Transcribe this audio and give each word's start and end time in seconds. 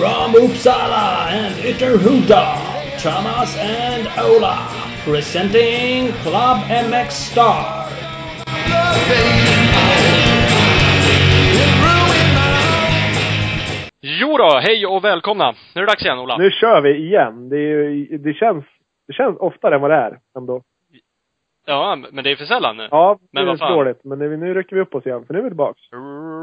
From 0.00 0.32
Uppsala 0.34 1.28
and 1.28 1.54
Ytterhuda, 1.62 2.42
Thomas 3.02 3.54
and 3.58 4.08
Ola, 4.18 4.56
presenting 5.04 6.08
Club 6.22 6.58
MX 6.90 7.10
Star. 7.10 7.86
Jo 14.02 14.36
då, 14.38 14.58
hej 14.62 14.86
och 14.86 15.04
välkomna! 15.04 15.52
Nu 15.74 15.80
är 15.82 15.86
det 15.86 15.92
dags 15.92 16.04
igen 16.04 16.18
Ola. 16.18 16.36
Nu 16.38 16.50
kör 16.50 16.80
vi 16.80 16.90
igen. 17.06 17.48
Det, 17.48 17.56
är, 17.56 17.88
ju- 17.90 18.18
det, 18.18 18.32
känns, 18.34 18.64
det 19.08 19.12
känns 19.12 19.36
oftare 19.38 19.74
än 19.74 19.80
vad 19.80 19.90
det 19.90 19.96
är 19.96 20.18
ändå. 20.38 20.62
Ja, 21.70 21.96
men 22.12 22.24
det 22.24 22.30
är 22.30 22.36
för 22.36 22.44
sällan 22.44 22.76
nu. 22.76 22.88
Ja, 22.90 23.18
Men 23.32 23.46
det 23.46 23.52
är 23.52 23.56
fan. 23.56 23.72
dåligt. 23.72 24.04
Men 24.04 24.18
nu, 24.18 24.54
rycker 24.54 24.76
vi 24.76 24.82
upp 24.82 24.94
oss 24.94 25.06
igen, 25.06 25.24
för 25.26 25.34
nu 25.34 25.38
är 25.38 25.42
vi 25.44 25.50
tillbaks. 25.50 25.80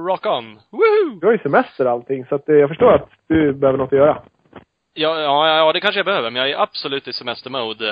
Rock 0.07 0.25
on! 0.25 0.45
Woohoo! 0.71 1.19
Du 1.21 1.25
har 1.27 1.31
ju 1.33 1.39
semester 1.39 1.85
och 1.85 1.91
allting, 1.91 2.25
så 2.25 2.35
att, 2.35 2.49
eh, 2.49 2.55
jag 2.55 2.69
förstår 2.69 2.93
att 2.93 3.09
du 3.27 3.53
behöver 3.53 3.77
något 3.79 3.93
att 3.93 3.99
göra. 3.99 4.17
Ja, 4.93 5.19
ja, 5.19 5.57
ja, 5.57 5.73
det 5.73 5.79
kanske 5.79 5.99
jag 5.99 6.05
behöver, 6.05 6.31
men 6.31 6.41
jag 6.41 6.51
är 6.51 6.61
absolut 6.61 7.07
i 7.07 7.13
semestermode. 7.13 7.89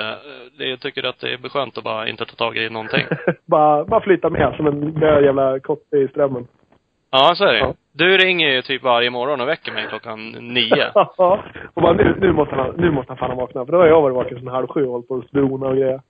Eh, 0.58 0.66
Jag 0.66 0.80
tycker 0.80 1.02
att 1.06 1.20
det 1.20 1.32
är 1.32 1.48
skönt 1.48 1.78
att 1.78 1.84
bara 1.84 2.08
inte 2.08 2.24
ta 2.24 2.34
tag 2.34 2.56
i 2.56 2.70
någonting. 2.70 3.06
bara, 3.46 3.84
bara 3.84 4.00
flytta 4.00 4.30
med 4.30 4.54
som 4.56 4.66
en 4.66 4.94
död 4.94 5.24
jävla 5.24 5.60
kotte 5.60 5.96
i 5.96 6.08
strömmen. 6.08 6.46
Ja, 7.10 7.34
så 7.34 7.44
är 7.44 7.52
det 7.52 7.58
Ja. 7.58 7.74
Du 7.92 8.16
ringer 8.18 8.48
ju 8.48 8.62
typ 8.62 8.82
varje 8.82 9.10
morgon 9.10 9.40
och 9.40 9.48
väcker 9.48 9.72
mig 9.72 9.86
klockan 9.88 10.30
nio. 10.30 10.90
Ja. 10.94 11.42
och 11.74 11.82
bara 11.82 11.92
nu, 11.92 12.16
nu 12.20 12.32
måste 12.32 12.54
han, 12.54 12.74
nu 12.76 12.90
måste 12.90 13.12
han 13.12 13.18
fan 13.18 13.36
vakna. 13.36 13.64
För 13.64 13.72
då 13.72 13.78
har 13.78 13.86
jag 13.86 14.02
varit 14.02 14.16
vaken 14.16 14.38
sedan 14.38 14.48
halv 14.48 14.66
sju 14.66 14.84
och 14.86 14.92
hållit 14.92 15.08
på 15.08 15.14
och 15.14 15.62
och 15.62 15.76
grejer. 15.76 16.00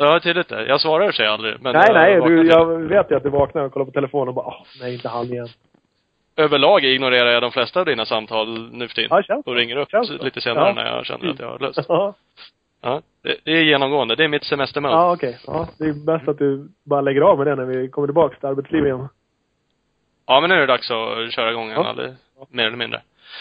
Ja, 0.00 0.20
tydligt 0.20 0.48
det. 0.48 0.66
Jag 0.66 0.80
svarar 0.80 1.12
sig 1.12 1.26
aldrig. 1.26 1.54
Men 1.60 1.72
nej, 1.72 1.84
jag 1.86 1.94
nej. 1.94 2.18
vaknar 2.20 2.36
Du, 2.36 2.46
jag 2.48 2.66
vet 2.78 3.10
ju 3.10 3.16
att 3.16 3.22
du 3.22 3.30
vaknar 3.30 3.62
och 3.62 3.72
kollar 3.72 3.86
på 3.86 3.92
telefonen 3.92 4.28
och 4.28 4.34
bara, 4.34 4.46
åh, 4.46 4.62
nej, 4.80 4.94
inte 4.94 5.08
han 5.08 5.26
igen. 5.26 5.48
Överlag 6.36 6.84
ignorerar 6.84 7.30
jag 7.30 7.42
de 7.42 7.50
flesta 7.52 7.80
av 7.80 7.86
dina 7.86 8.06
samtal 8.06 8.68
nu 8.72 8.88
för 8.88 8.94
tiden. 8.94 9.08
Ja, 9.12 9.22
känns 9.22 9.46
och 9.46 9.54
ringer 9.54 9.76
upp 9.76 9.90
Känns 9.90 10.10
lite 10.10 10.40
senare 10.40 10.68
Ja. 10.68 10.74
när 10.74 10.86
jag 10.96 11.06
känner 11.06 11.30
att 11.30 11.38
jag 11.40 11.48
har 11.50 11.58
lust. 11.58 11.78
Ja, 11.88 12.14
Ja, 12.80 13.02
det, 13.22 13.36
det 13.44 13.50
är 13.50 13.62
genomgående. 13.62 14.14
Det 14.16 14.24
är 14.24 14.28
mitt 14.28 14.44
semestermode. 14.44 14.94
ja 14.94 15.12
okej. 15.12 15.38
Ja, 15.46 15.68
det 15.78 15.84
är 15.84 15.92
bäst 16.06 16.28
att 16.28 16.38
du 16.38 16.68
bara 16.84 17.00
lägger 17.00 17.20
av 17.20 17.38
med 17.38 17.46
det 17.46 17.54
när 17.54 17.64
vi 17.64 17.88
kommer 17.88 18.06
tillbaka 18.08 18.36
till 18.36 18.48
arbetslivet 18.48 18.86
igen. 18.86 19.08
Ja, 20.26 20.40
men 20.40 20.50
nu 20.50 20.56
är 20.56 20.60
det 20.60 20.66
dags 20.66 20.90
att 20.90 21.32
köra 21.32 21.50
igång 21.50 21.70
Ja. 21.70 21.94
mer 22.50 22.66
eller 22.66 22.76
mindre. 22.76 23.00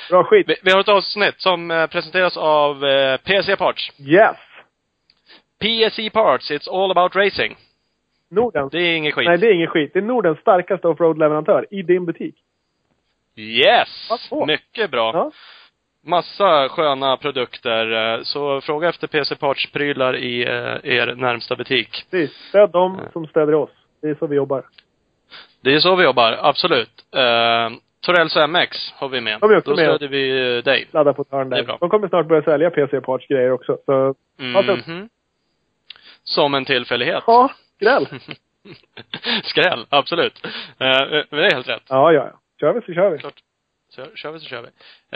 Bra 0.10 0.24
skit. 0.24 0.50
Vi, 0.50 0.56
vi 0.64 0.72
har 0.72 0.80
ett 0.80 0.90
avsnitt 0.90 1.36
som 1.42 1.72
eh, 1.72 1.88
presenteras 1.88 2.38
av 2.38 2.86
eh, 2.86 3.18
PC 3.18 3.56
Parts. 3.56 3.92
Yes! 4.00 4.36
PSE 5.62 6.10
Parts, 6.10 6.52
it's 6.52 6.68
all 6.70 6.92
about 6.92 7.16
racing. 7.16 7.56
Nordens 8.30 8.72
Det 8.72 8.78
är 8.80 8.96
ingen 8.98 9.12
skit. 9.12 9.28
Nej, 9.28 9.38
det 9.38 9.48
är 9.48 9.54
ingen 9.54 9.68
skit. 9.68 9.94
Det 9.94 10.00
är 10.00 10.04
Nordens 10.04 10.40
starkaste 10.40 10.88
offroad-leverantör 10.88 11.66
i 11.72 11.82
din 11.82 12.06
butik. 12.06 12.36
Yes! 13.36 14.10
Mycket 14.48 14.92
bra. 14.92 15.12
Ja. 15.14 15.32
Massa 16.06 16.70
sköna 16.70 17.18
produkter. 17.18 18.14
eh, 18.16 18.22
Så 18.24 18.62
fråga 18.62 18.90
efter 18.90 19.08
PC 19.08 19.36
Parts-prylar 19.36 20.16
i 20.16 20.42
eh, 20.44 20.94
er 20.98 21.16
närmsta 21.16 21.56
butik. 21.56 22.06
Precis. 22.12 22.36
Stöd 22.50 22.70
dem 22.72 23.00
Ja. 23.04 23.12
som 23.12 23.28
stödjer 23.28 23.56
oss. 23.56 23.70
Det 24.02 24.10
är 24.10 24.16
så 24.16 24.28
vi 24.28 24.36
jobbar. 24.36 24.64
Det 25.64 25.74
är 25.74 25.80
så 25.80 25.96
vi 25.96 26.04
jobbar, 26.04 26.38
absolut. 26.42 27.06
Uh, 27.16 27.78
Torells 28.06 28.36
MX 28.36 28.92
har 28.96 29.10
vi 29.10 29.22
med. 29.22 29.40
De 29.42 29.52
är 29.52 29.58
också 29.58 29.70
Då 29.70 29.76
med. 29.76 29.86
stödjer 29.86 30.10
vi 30.10 30.56
eh, 30.58 30.64
dig. 30.64 30.88
Ladda 30.92 31.14
på 31.14 31.22
ett 31.22 31.32
hörn 31.32 31.50
Det 31.50 31.56
är 31.56 31.58
där. 31.58 31.66
bra. 31.68 31.78
De 31.80 31.90
kommer 31.90 32.08
snart 32.08 32.28
börja 32.28 32.42
sälja 32.42 32.70
PC 32.70 33.02
Parts 33.02 33.28
grejer 33.28 33.52
också. 33.52 33.78
Så, 33.86 34.16
Alltså- 34.56 34.92
Mhm. 34.92 35.10
Som 36.28 36.54
en 36.54 36.66
tillfällighet. 36.66 37.24
ja, 37.28 37.50
skräll. 37.76 38.08
Skräll, 39.44 39.86
absolut. 39.90 40.46
Eh, 40.80 41.26
men 41.30 41.40
det 41.40 41.46
är 41.46 41.54
helt 41.54 41.70
rätt. 41.70 41.84
Ja, 41.90 42.12
ja, 42.12 42.30
ja. 42.32 42.40
Kör 42.60 42.74
vi 42.74 42.82
så 42.82 42.94
kör 42.94 43.10
vi. 43.10 43.18
Klart. 43.18 43.42
Så 43.90 44.06
kör 44.16 44.32
vi 44.32 44.40
så 44.40 44.46
kör 44.46 44.62
vi. 44.62 44.68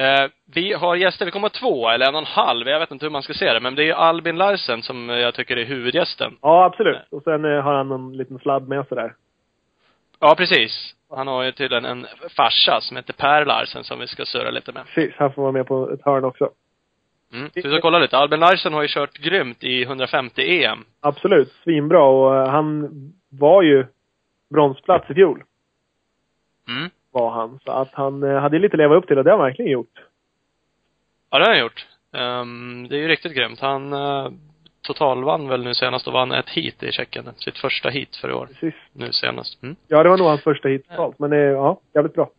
Eh, 0.04 0.30
vi 0.54 0.74
har 0.74 0.96
gäster, 0.96 1.26
vi 1.26 1.32
kommer 1.32 1.50
ha 1.50 1.60
två, 1.60 1.90
eller 1.90 2.08
en 2.08 2.16
och 2.16 2.22
en 2.22 2.26
halv, 2.26 2.68
jag 2.68 2.80
vet 2.80 2.92
inte 2.92 3.06
hur 3.06 3.12
man 3.12 3.24
ska 3.24 3.34
se 3.34 3.54
det, 3.54 3.60
men 3.60 3.76
det 3.76 3.90
är 3.90 3.94
Albin 3.94 4.38
Larsen 4.38 4.82
som 4.82 5.10
eh, 5.10 5.18
jag 5.18 5.34
tycker 5.34 5.58
är 5.58 5.66
huvudgästen. 5.66 6.38
Ja, 6.42 6.66
absolut. 6.66 7.02
Och 7.10 7.24
sen 7.24 7.46
eh, 7.46 7.62
har 7.62 7.74
han 7.74 7.90
någon 7.90 8.18
liten 8.18 8.40
sladd 8.40 8.68
med 8.68 8.88
sig 8.88 8.96
där. 8.96 9.16
Ja, 10.20 10.36
precis. 10.38 10.96
Han 11.10 11.28
har 11.28 11.44
ju 11.44 11.52
tydligen 11.52 11.86
en 11.86 12.08
farsa 12.38 12.82
som 12.82 12.98
heter 12.98 13.14
Per 13.14 13.46
Larsen 13.46 13.84
som 13.84 14.00
vi 14.00 14.08
ska 14.08 14.26
surra 14.26 14.52
lite 14.52 14.72
med. 14.72 14.86
Precis. 14.86 15.14
Han 15.18 15.34
får 15.34 15.42
vara 15.42 15.52
med 15.52 15.68
på 15.68 15.92
ett 15.92 16.02
hörn 16.06 16.26
också. 16.26 16.50
Mm. 17.34 17.50
Vi 17.54 17.62
ska 17.62 17.82
kolla 17.82 18.00
lite. 18.00 18.18
Albin 18.18 18.40
Larsen 18.40 18.74
har 18.74 18.82
ju 18.82 18.88
kört 18.88 19.18
grymt 19.18 19.64
i 19.64 19.84
150 19.84 20.64
EM. 20.64 20.86
Absolut. 21.00 21.54
Svinbra. 21.64 22.04
Och 22.04 22.52
han 22.52 22.90
var 23.30 23.62
ju 23.62 23.86
bronsplats 24.50 25.10
i 25.10 25.14
fjol. 25.14 25.44
Mm. 26.68 26.90
Var 27.12 27.32
han. 27.32 27.60
Så 27.66 27.72
att 27.72 27.90
han 27.94 28.24
eh, 28.24 28.40
hade 28.42 28.60
lite 28.60 28.74
att 28.74 28.78
leva 28.78 28.96
upp 28.96 29.08
till 29.08 29.18
och 29.18 29.24
det 29.24 29.32
har 29.32 29.38
han 29.38 29.48
verkligen 29.48 29.72
gjort. 29.72 30.00
Ja, 31.30 31.40
det 31.40 31.46
har 31.46 31.52
han 31.52 31.60
gjort. 31.60 31.86
Ehm, 32.14 32.88
det 32.90 32.96
är 32.96 33.00
ju 33.00 33.08
riktigt 33.08 33.36
grymt. 33.36 33.60
Han 33.60 33.94
uh, 33.94 34.32
totalvann 34.82 35.48
väl 35.48 35.64
nu 35.64 35.74
senast 35.74 36.08
och 36.08 36.14
vann 36.14 36.32
ett 36.32 36.50
hit 36.50 36.84
i 36.84 36.92
Tjeckien. 36.92 37.30
Sitt 37.38 37.58
första 37.58 37.90
hit 37.90 38.16
för 38.16 38.30
i 38.30 38.34
år. 38.34 38.46
Precis. 38.46 38.80
Nu 38.94 39.12
senast. 39.12 39.64
Mm. 39.64 39.76
Ja, 39.88 40.04
det 40.04 40.10
var 40.10 40.18
nog 40.18 40.28
hans 40.28 40.44
första 40.44 40.68
hit 40.68 40.90
totalt. 40.90 41.20
Men 41.20 41.34
eh, 41.34 41.40
ja, 41.40 41.80
jävligt 41.94 42.14
bra. 42.14 42.30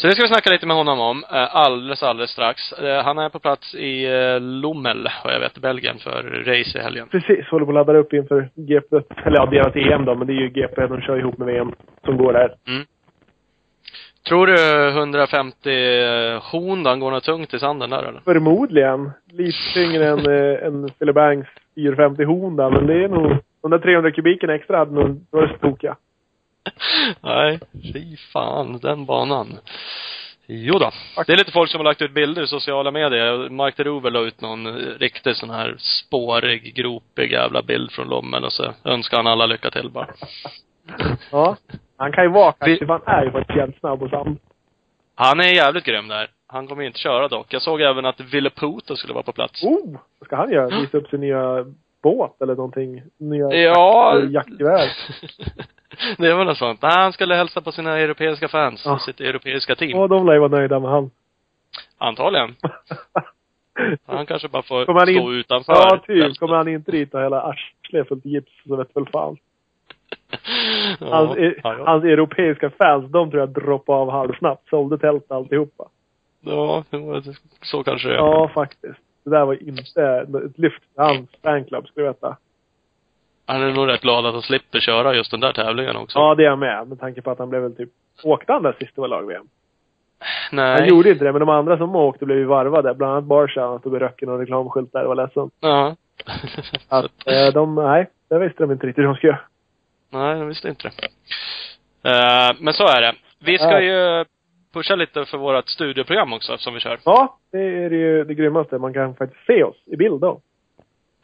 Så 0.00 0.06
det 0.06 0.12
ska 0.12 0.22
vi 0.22 0.28
snacka 0.28 0.50
lite 0.50 0.66
med 0.66 0.76
honom 0.76 1.00
om 1.00 1.24
eh, 1.32 1.56
alldeles, 1.56 2.02
alldeles 2.02 2.30
strax. 2.30 2.72
Eh, 2.72 3.04
Han 3.04 3.18
är 3.18 3.28
på 3.28 3.38
plats 3.38 3.74
i 3.74 4.04
eh, 4.04 4.40
Lommel, 4.40 5.08
vad 5.24 5.34
jag 5.34 5.40
vet, 5.40 5.58
Belgien 5.58 5.98
för 5.98 6.22
race 6.22 6.78
i 6.78 6.82
helgen. 6.82 7.08
Precis, 7.10 7.46
håller 7.50 7.64
på 7.66 7.70
att 7.70 7.74
ladda 7.74 7.98
upp 7.98 8.12
inför 8.12 8.48
GP. 8.54 8.96
Eller 8.96 9.36
ja, 9.36 9.46
deras 9.46 9.76
EM 9.76 10.04
då, 10.04 10.14
men 10.14 10.26
det 10.26 10.32
är 10.32 10.40
ju 10.40 10.48
GP 10.48 10.86
de 10.86 11.00
kör 11.00 11.18
ihop 11.18 11.38
med 11.38 11.46
VM 11.46 11.72
som 12.04 12.16
går 12.16 12.32
där. 12.32 12.54
Tror 14.28 14.46
du 14.46 14.88
150 14.88 15.70
Hondan 16.52 17.00
går 17.00 17.10
något 17.10 17.24
tungt 17.24 17.54
i 17.54 17.58
sanden 17.58 17.90
där 17.90 18.02
eller? 18.02 18.20
Förmodligen. 18.24 19.10
Lite 19.32 19.58
tyngre 19.74 20.06
än, 20.06 20.26
än 20.66 20.88
Philip 20.98 21.14
Banks 21.14 21.48
450 21.74 22.24
Honda, 22.24 22.70
men 22.70 22.86
det 22.86 23.04
är 23.04 23.08
nog... 23.08 23.36
De 23.62 23.70
där 23.70 23.78
300 23.78 24.10
kubiken 24.10 24.50
extra 24.50 24.78
hade 24.78 24.94
nog 24.94 25.26
varit 25.30 25.60
tokiga. 25.60 25.96
Nej, 27.20 27.60
fy 27.92 28.16
fan, 28.32 28.78
den 28.82 29.04
banan. 29.06 29.58
Jo 30.46 30.78
då. 30.78 30.90
Det 31.26 31.32
är 31.32 31.36
lite 31.36 31.52
folk 31.52 31.70
som 31.70 31.78
har 31.78 31.84
lagt 31.84 32.02
ut 32.02 32.14
bilder 32.14 32.42
i 32.42 32.46
sociala 32.46 32.90
medier. 32.90 33.48
Mark 33.50 33.76
de 33.76 33.84
Rover 33.84 34.10
la 34.10 34.20
ut 34.20 34.40
någon 34.40 34.72
riktig 34.78 35.36
sån 35.36 35.50
här 35.50 35.76
spårig, 35.78 36.74
gropig 36.74 37.32
jävla 37.32 37.62
bild 37.62 37.92
från 37.92 38.08
Lommel 38.08 38.44
och 38.44 38.52
så 38.52 38.72
önskar 38.84 39.16
han 39.16 39.26
alla 39.26 39.46
lycka 39.46 39.70
till 39.70 39.90
bara. 39.90 40.08
Ja. 41.32 41.56
Han 41.96 42.12
kan 42.12 42.24
ju 42.24 42.30
vara 42.30 42.54
Vi- 42.66 42.72
aktiv. 42.72 42.88
Han 42.88 43.02
är 43.06 43.24
ju 43.24 43.30
faktiskt 43.32 43.56
jävligt 43.56 43.78
snabb 43.80 44.02
och 44.02 44.10
sand. 44.10 44.38
Han 45.14 45.40
är 45.40 45.54
jävligt 45.54 45.84
grym 45.84 46.08
där. 46.08 46.30
Han 46.46 46.66
kommer 46.66 46.82
ju 46.82 46.86
inte 46.88 46.98
köra 47.00 47.28
dock. 47.28 47.46
Jag 47.52 47.62
såg 47.62 47.80
även 47.80 48.06
att 48.06 48.20
Ville 48.20 48.50
Puto 48.50 48.96
skulle 48.96 49.14
vara 49.14 49.22
på 49.24 49.32
plats. 49.32 49.62
Oh! 49.64 49.92
Vad 50.18 50.26
ska 50.26 50.36
han 50.36 50.52
göra? 50.52 50.80
Visa 50.80 50.96
upp 50.98 51.08
sin 51.08 51.20
nya 51.20 51.64
båt 52.16 52.42
eller 52.42 52.54
någonting? 52.54 53.02
Nya 53.18 53.48
Ja. 53.54 54.18
jaktgevär? 54.30 54.88
det 56.18 56.26
är 56.28 56.36
väl 56.36 56.46
något 56.46 56.58
sånt. 56.58 56.82
Nej, 56.82 56.92
han 56.94 57.12
skulle 57.12 57.34
hälsa 57.34 57.60
på 57.60 57.72
sina 57.72 57.98
europeiska 57.98 58.48
fans. 58.48 58.82
Ja. 58.84 58.98
Sitt 58.98 59.20
europeiska 59.20 59.74
team. 59.74 59.98
Och 59.98 60.08
de 60.08 60.26
lär 60.26 60.32
ju 60.32 60.38
vara 60.38 60.50
nöjda 60.50 60.78
med 60.80 60.90
han. 60.90 61.10
Antagligen. 61.98 62.54
Han 64.06 64.26
kanske 64.26 64.48
bara 64.48 64.62
får 64.62 64.84
Kommer 64.84 65.00
stå 65.00 65.10
in- 65.10 65.28
utanför. 65.32 65.72
Ja, 65.72 65.98
typ. 66.06 66.38
Kommer 66.38 66.56
han 66.56 66.68
inte 66.68 66.90
dit 66.90 67.14
och 67.14 67.20
hela 67.22 67.42
arslet 67.42 68.08
fullt 68.08 68.24
gips 68.24 68.52
så 68.66 68.76
vet 68.76 68.96
väl 68.96 69.06
fan. 69.12 69.36
Ja, 71.00 71.06
Hans, 71.16 71.36
e- 71.38 71.54
ja, 71.64 71.74
ja. 71.78 71.84
hans 71.86 72.04
europeiska 72.04 72.70
fans, 72.70 73.10
de 73.12 73.30
tror 73.30 73.40
jag 73.40 73.48
droppade 73.48 73.98
av 73.98 74.10
halvsnabbt. 74.10 74.68
Sålde 74.68 74.98
tält 74.98 75.30
alltihopa. 75.32 75.84
Ja, 76.40 76.84
så 77.62 77.82
kanske 77.82 78.08
det 78.08 78.14
är. 78.14 78.18
Ja, 78.18 78.50
faktiskt. 78.54 78.98
Det 79.24 79.30
där 79.30 79.44
var 79.44 79.68
inte 79.68 80.02
ett 80.46 80.58
lyft 80.58 80.82
för 80.94 81.02
hans 81.02 81.30
fanclub, 81.42 81.86
ska 81.86 82.00
du 82.00 82.06
veta. 82.06 82.36
Han 83.46 83.62
är 83.62 83.72
nog 83.72 83.88
rätt 83.88 84.00
glad 84.00 84.26
att 84.26 84.32
han 84.32 84.42
slipper 84.42 84.80
köra 84.80 85.14
just 85.14 85.30
den 85.30 85.40
där 85.40 85.52
tävlingen 85.52 85.96
också. 85.96 86.18
Ja, 86.18 86.34
det 86.34 86.42
är 86.42 86.46
jag 86.46 86.58
med. 86.58 86.88
Med 86.88 87.00
tanke 87.00 87.22
på 87.22 87.30
att 87.30 87.38
han 87.38 87.50
blev 87.50 87.62
väl 87.62 87.76
typ... 87.76 87.90
Åkte 88.22 88.52
han 88.52 88.62
där 88.62 88.76
sist 88.78 88.94
det 88.94 89.00
var 89.00 89.08
lag-VM? 89.08 89.48
Nej. 90.52 90.78
Han 90.78 90.88
gjorde 90.88 91.10
inte 91.10 91.24
det, 91.24 91.32
men 91.32 91.40
de 91.40 91.48
andra 91.48 91.78
som 91.78 91.96
åkte 91.96 92.26
blev 92.26 92.38
ju 92.38 92.44
varvade. 92.44 92.94
Bland 92.94 93.12
annat 93.12 93.24
Barsha, 93.24 93.66
han 93.66 93.78
stod 93.78 93.96
i 93.96 93.98
röcken 93.98 94.28
och 94.28 94.38
reklamskylt 94.38 94.92
där 94.92 95.02
och 95.02 95.08
var 95.08 95.14
ledsen. 95.14 95.50
Ja. 95.60 95.96
Att, 96.88 97.26
eh, 97.26 97.52
de, 97.54 97.74
nej, 97.74 98.10
det 98.28 98.38
visste 98.38 98.62
de 98.62 98.72
inte 98.72 98.86
riktigt 98.86 99.02
hur 99.02 99.08
de 99.08 99.14
skulle 99.14 99.32
göra. 99.32 99.40
Nej, 100.10 100.38
jag 100.38 100.46
visste 100.46 100.68
inte 100.68 100.90
det. 100.96 101.06
Eh, 102.10 102.56
men 102.60 102.74
så 102.74 102.86
är 102.86 103.00
det. 103.00 103.14
Vi 103.38 103.58
ska 103.58 103.80
ju 103.80 104.24
pusha 104.78 104.96
lite 104.96 105.24
för 105.24 105.38
vårt 105.38 105.68
studioprogram 105.68 106.32
också 106.32 106.52
eftersom 106.52 106.74
vi 106.74 106.80
kör. 106.80 106.98
Ja, 107.04 107.38
det 107.52 107.58
är 107.58 107.90
ju 107.90 108.24
det 108.24 108.34
grymmaste. 108.34 108.78
Man 108.78 108.94
kan 108.94 109.14
faktiskt 109.14 109.46
se 109.46 109.62
oss 109.64 109.76
i 109.86 109.96
bild 109.96 110.20
då. 110.20 110.40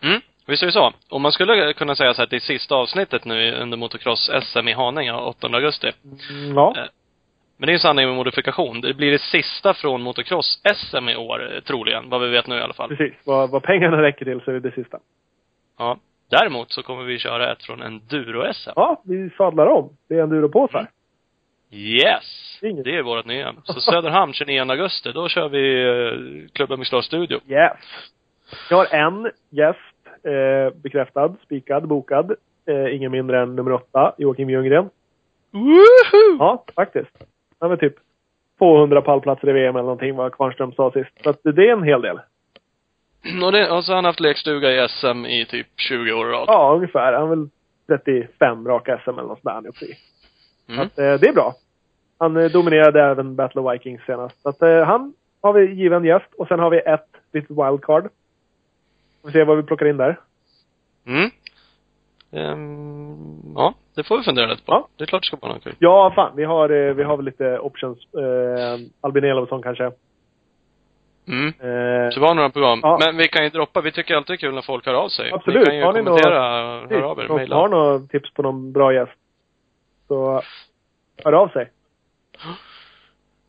Mm, 0.02 0.20
visst 0.46 0.62
är 0.62 0.66
det 0.66 0.72
så. 0.72 0.92
Och 1.10 1.20
man 1.20 1.32
skulle 1.32 1.72
kunna 1.72 1.96
säga 1.96 2.14
så 2.14 2.22
att 2.22 2.30
det 2.30 2.36
är 2.36 2.40
sista 2.40 2.74
avsnittet 2.74 3.24
nu 3.24 3.54
under 3.54 3.76
motocross-SM 3.76 4.68
i 4.68 4.72
Haninge 4.72 5.12
8 5.12 5.46
augusti. 5.46 5.92
Mm, 6.30 6.54
ja. 6.56 6.74
Eh, 6.76 6.84
Men 7.56 7.66
det 7.66 7.72
är 7.72 7.74
en 7.74 7.80
sanning 7.80 8.06
med 8.06 8.16
modifikation. 8.16 8.80
Det 8.80 8.94
blir 8.94 9.12
det 9.12 9.18
sista 9.22 9.74
från 9.74 10.02
motocross-SM 10.02 11.10
i 11.10 11.16
år, 11.16 11.54
eh, 11.54 11.60
troligen. 11.60 12.10
Vad 12.10 12.20
vi 12.20 12.28
vet 12.28 12.46
nu 12.46 12.56
i 12.56 12.60
alla 12.60 12.74
fall. 12.74 12.88
Precis. 12.96 13.14
Vad, 13.24 13.50
vad 13.50 13.62
pengarna 13.62 14.02
räcker 14.02 14.24
till 14.24 14.40
så 14.40 14.50
är 14.50 14.54
det 14.54 14.60
det 14.60 14.74
sista. 14.74 14.98
Ja. 15.78 15.98
Däremot 16.30 16.72
så 16.72 16.82
kommer 16.82 17.04
vi 17.04 17.18
köra 17.18 17.52
ett 17.52 17.62
från 17.62 17.82
Enduro-SM. 17.82 18.72
Ja, 18.76 19.02
vi 19.04 19.30
sadlar 19.30 19.66
om. 19.66 19.96
Det 20.08 20.14
är 20.14 20.22
enduropåsar. 20.22 20.90
Yes! 21.70 22.58
Det 22.60 22.96
är 22.96 23.02
vårt 23.02 23.26
nya. 23.26 23.54
Så 23.64 23.80
Söderhamn 23.80 24.32
29 24.32 24.70
augusti, 24.70 25.12
då 25.12 25.28
kör 25.28 25.48
vi 25.48 25.84
eh, 25.84 26.48
Klubben 26.52 26.78
med 26.78 27.04
studio. 27.04 27.40
Yes. 27.48 27.78
Jag 28.70 28.76
har 28.76 28.94
en 28.94 29.30
gäst 29.50 29.78
eh, 30.24 30.78
bekräftad, 30.82 31.34
spikad, 31.44 31.88
bokad. 31.88 32.34
Eh, 32.66 32.96
ingen 32.96 33.12
mindre 33.12 33.42
än 33.42 33.56
nummer 33.56 33.72
åtta, 33.72 34.14
Joakim 34.18 34.50
Ljunggren. 34.50 34.90
Woohoo! 35.50 36.36
Ja, 36.38 36.64
faktiskt. 36.74 37.24
Han 37.60 37.70
var 37.70 37.76
typ 37.76 37.94
200 38.58 39.02
pallplatser 39.02 39.48
i 39.48 39.52
VM 39.52 39.76
eller 39.76 39.82
någonting 39.82 40.16
vad 40.16 40.32
Kvarnström 40.32 40.72
sa 40.72 40.90
sist. 40.90 41.22
Så 41.22 41.30
att 41.30 41.40
det 41.42 41.68
är 41.68 41.72
en 41.72 41.82
hel 41.82 42.02
del. 42.02 42.18
Och, 43.44 43.52
det, 43.52 43.70
och 43.70 43.84
så 43.84 43.92
har 43.92 43.96
han 43.96 44.04
haft 44.04 44.20
lekstuga 44.20 44.72
i 44.72 44.88
SM 44.88 45.26
i 45.26 45.46
typ 45.46 45.66
20 45.76 46.12
år 46.12 46.28
i 46.28 46.32
rad. 46.32 46.44
Ja, 46.46 46.72
ungefär. 46.74 47.12
Han 47.12 47.22
är 47.22 47.36
väl 47.36 47.48
35 47.86 48.68
raka 48.68 49.00
SM 49.04 49.10
eller 49.10 49.22
något 49.22 49.42
där 49.42 49.52
han 49.52 49.64
är 49.64 49.68
uppe 49.68 49.84
i. 49.84 49.96
Mm. 50.68 50.80
att, 50.80 50.98
eh, 50.98 51.14
det 51.14 51.28
är 51.28 51.32
bra. 51.32 51.54
Han 52.18 52.36
eh, 52.36 52.50
dominerade 52.50 53.02
även 53.02 53.36
Battle 53.36 53.60
of 53.60 53.74
Vikings 53.74 54.02
senast. 54.06 54.42
Så 54.42 54.48
att, 54.48 54.62
eh, 54.62 54.84
han 54.84 55.14
har 55.42 55.52
vi 55.52 55.72
given 55.74 56.04
gäst. 56.04 56.34
Och 56.38 56.48
sen 56.48 56.58
har 56.58 56.70
vi 56.70 56.78
ett 56.78 57.08
litet 57.32 57.50
wildcard. 57.50 58.04
Vi 58.04 59.22
får 59.22 59.30
se 59.30 59.44
vad 59.44 59.56
vi 59.56 59.62
plockar 59.62 59.86
in 59.86 59.96
där. 59.96 60.20
Mm. 61.06 61.30
Ehm, 62.32 63.52
ja, 63.54 63.74
det 63.94 64.02
får 64.04 64.18
vi 64.18 64.24
fundera 64.24 64.46
lite 64.46 64.62
på. 64.64 64.72
Ja. 64.72 64.88
Det 64.96 65.04
är 65.04 65.06
klart 65.06 65.22
det 65.22 65.26
ska 65.26 65.36
vara 65.36 65.52
något 65.52 65.64
kul. 65.64 65.74
Ja, 65.78 66.12
fan. 66.14 66.32
Vi 66.36 66.44
har, 66.44 66.70
eh, 66.70 66.94
vi 66.94 67.02
har 67.02 67.16
väl 67.16 67.24
lite 67.26 67.58
options. 67.58 67.98
Eh, 68.14 68.86
Albin 69.00 69.24
Elofsson 69.24 69.62
kanske. 69.62 69.90
Mm. 71.28 71.46
Eh, 71.48 72.10
Så 72.10 72.20
var 72.20 72.34
några 72.34 72.50
program. 72.50 72.80
Ja. 72.82 72.98
Men 73.04 73.16
vi 73.16 73.28
kan 73.28 73.44
ju 73.44 73.50
droppa, 73.50 73.80
vi 73.80 73.92
tycker 73.92 74.14
alltid 74.14 74.34
det 74.34 74.36
är 74.36 74.46
kul 74.48 74.54
när 74.54 74.62
folk 74.62 74.86
hör 74.86 74.94
av 74.94 75.08
sig. 75.08 75.32
Absolut. 75.32 75.58
Ni 75.60 75.64
kan 75.64 75.76
ju 75.76 75.84
Har 75.84 75.92
ni 75.92 76.04
kommentera, 76.04 76.40
hör 76.90 77.02
av 77.02 77.18
er, 77.18 77.54
har 77.54 77.68
några 77.68 77.98
tips 77.98 78.34
på 78.34 78.42
någon 78.42 78.72
bra 78.72 78.92
gäst. 78.94 79.12
Så 80.08 80.42
hör 81.24 81.32
av 81.32 81.48
sig. 81.48 81.70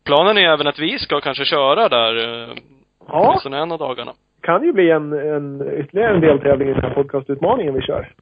Planen 0.04 0.38
är 0.38 0.52
även 0.52 0.66
att 0.66 0.78
vi 0.78 0.98
ska 0.98 1.20
kanske 1.20 1.44
köra 1.44 1.88
där, 1.88 2.16
eh, 2.48 2.56
Ja. 3.08 3.40
en 3.44 3.72
av 3.72 3.78
dagarna. 3.78 4.12
Det 4.40 4.46
kan 4.46 4.64
ju 4.64 4.72
bli 4.72 4.90
en, 4.90 5.12
en 5.12 5.62
ytterligare 5.80 6.14
en 6.14 6.20
deltävling 6.20 6.68
i 6.68 6.72
den 6.72 6.82
här 6.82 6.94
podcastutmaningen 6.94 7.74
vi 7.74 7.80
kör. 7.82 8.12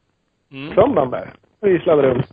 Mm. 0.52 0.74
Söndagen 0.74 1.10
där. 1.10 1.30
Vi 1.60 1.78
sladdar 1.78 2.02
runt. 2.02 2.26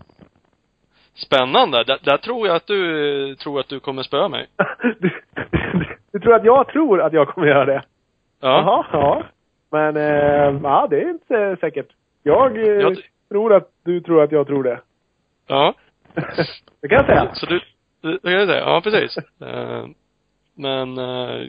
Spännande. 1.13 1.83
Där, 1.83 1.97
där 2.03 2.17
tror 2.17 2.47
jag 2.47 2.55
att 2.55 2.67
du, 2.67 3.35
tror 3.35 3.59
att 3.59 3.67
du 3.69 3.79
kommer 3.79 4.03
spöa 4.03 4.27
mig. 4.29 4.47
Du, 4.99 5.09
du 6.11 6.19
tror 6.19 6.33
att 6.35 6.45
jag 6.45 6.67
tror 6.67 7.01
att 7.01 7.13
jag 7.13 7.27
kommer 7.27 7.47
göra 7.47 7.65
det? 7.65 7.83
Ja. 8.41 8.61
Jaha, 8.61 8.85
ja. 8.91 9.23
Men, 9.71 9.97
eh, 9.97 10.59
ja, 10.63 10.87
det 10.89 11.01
är 11.01 11.09
inte 11.09 11.57
säkert. 11.61 11.87
Jag 12.23 12.57
eh, 12.57 12.63
Jag- 12.67 12.97
tror 13.29 13.53
att 13.53 13.67
du 13.85 14.01
tror 14.01 14.23
att 14.23 14.31
jag 14.31 14.47
tror 14.47 14.63
det. 14.63 14.79
Ja. 15.47 15.73
Det 16.81 16.87
kan 16.87 16.97
jag 16.97 17.05
säga. 17.05 17.29
Så 17.33 17.45
du, 17.45 17.61
det 18.01 18.19
kan 18.23 18.31
jag 18.31 18.47
säga. 18.47 18.59
Ja, 18.59 18.81
precis. 18.83 19.17
Eh, 19.17 19.85
Men 20.55 20.97
eh, 20.97 21.47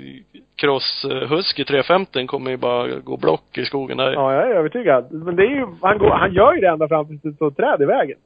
Cross 0.56 1.06
Husky 1.28 1.64
350 1.64 2.26
kommer 2.26 2.50
ju 2.50 2.56
bara 2.56 2.88
gå 2.88 3.16
block 3.16 3.58
i 3.58 3.64
skogen 3.64 3.96
där. 3.96 4.12
Ja, 4.12 4.34
jag 4.34 4.50
är 4.50 4.54
övertygad. 4.54 5.12
Men 5.12 5.36
det 5.36 5.42
är 5.42 5.50
ju, 5.50 5.66
han, 5.82 5.98
går, 5.98 6.10
han 6.10 6.32
gör 6.32 6.54
ju 6.54 6.60
det 6.60 6.68
ända 6.68 6.88
fram 6.88 7.06
tills 7.06 7.22
det 7.22 7.32
står 7.32 7.50
träd 7.50 7.82
i 7.82 7.84
vägen. 7.84 8.18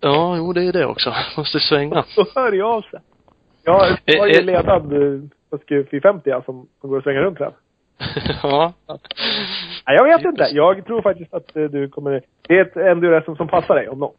Ja, 0.00 0.36
jo 0.36 0.52
det 0.52 0.64
är 0.64 0.72
det 0.72 0.86
också. 0.86 1.14
Måste 1.36 1.60
svänga. 1.60 2.04
Då 2.16 2.26
hör 2.34 2.52
jag 2.52 2.68
av 2.68 2.82
sig. 2.82 3.00
Jag 3.64 3.72
har 3.72 3.86
Eh, 4.06 4.36
ju 4.36 4.42
ledad 4.42 4.92
Husky 5.50 5.84
450 5.84 6.30
ja, 6.30 6.42
som, 6.42 6.68
som 6.80 6.90
går 6.90 6.98
att 6.98 7.04
svänga 7.04 7.20
runt 7.20 7.38
träd. 7.38 7.52
ja. 8.42 8.72
Nej, 9.86 9.96
jag 9.96 10.04
vet 10.04 10.24
inte. 10.24 10.48
Jag 10.52 10.86
tror 10.86 11.02
faktiskt 11.02 11.34
att 11.34 11.54
du 11.54 11.88
kommer... 11.88 12.22
Det 12.48 12.58
är 12.58 12.62
ett 12.62 12.76
enduro 12.76 13.22
som, 13.24 13.36
som 13.36 13.48
passar 13.48 13.74
dig, 13.74 13.88
om 13.88 13.98
något. 13.98 14.16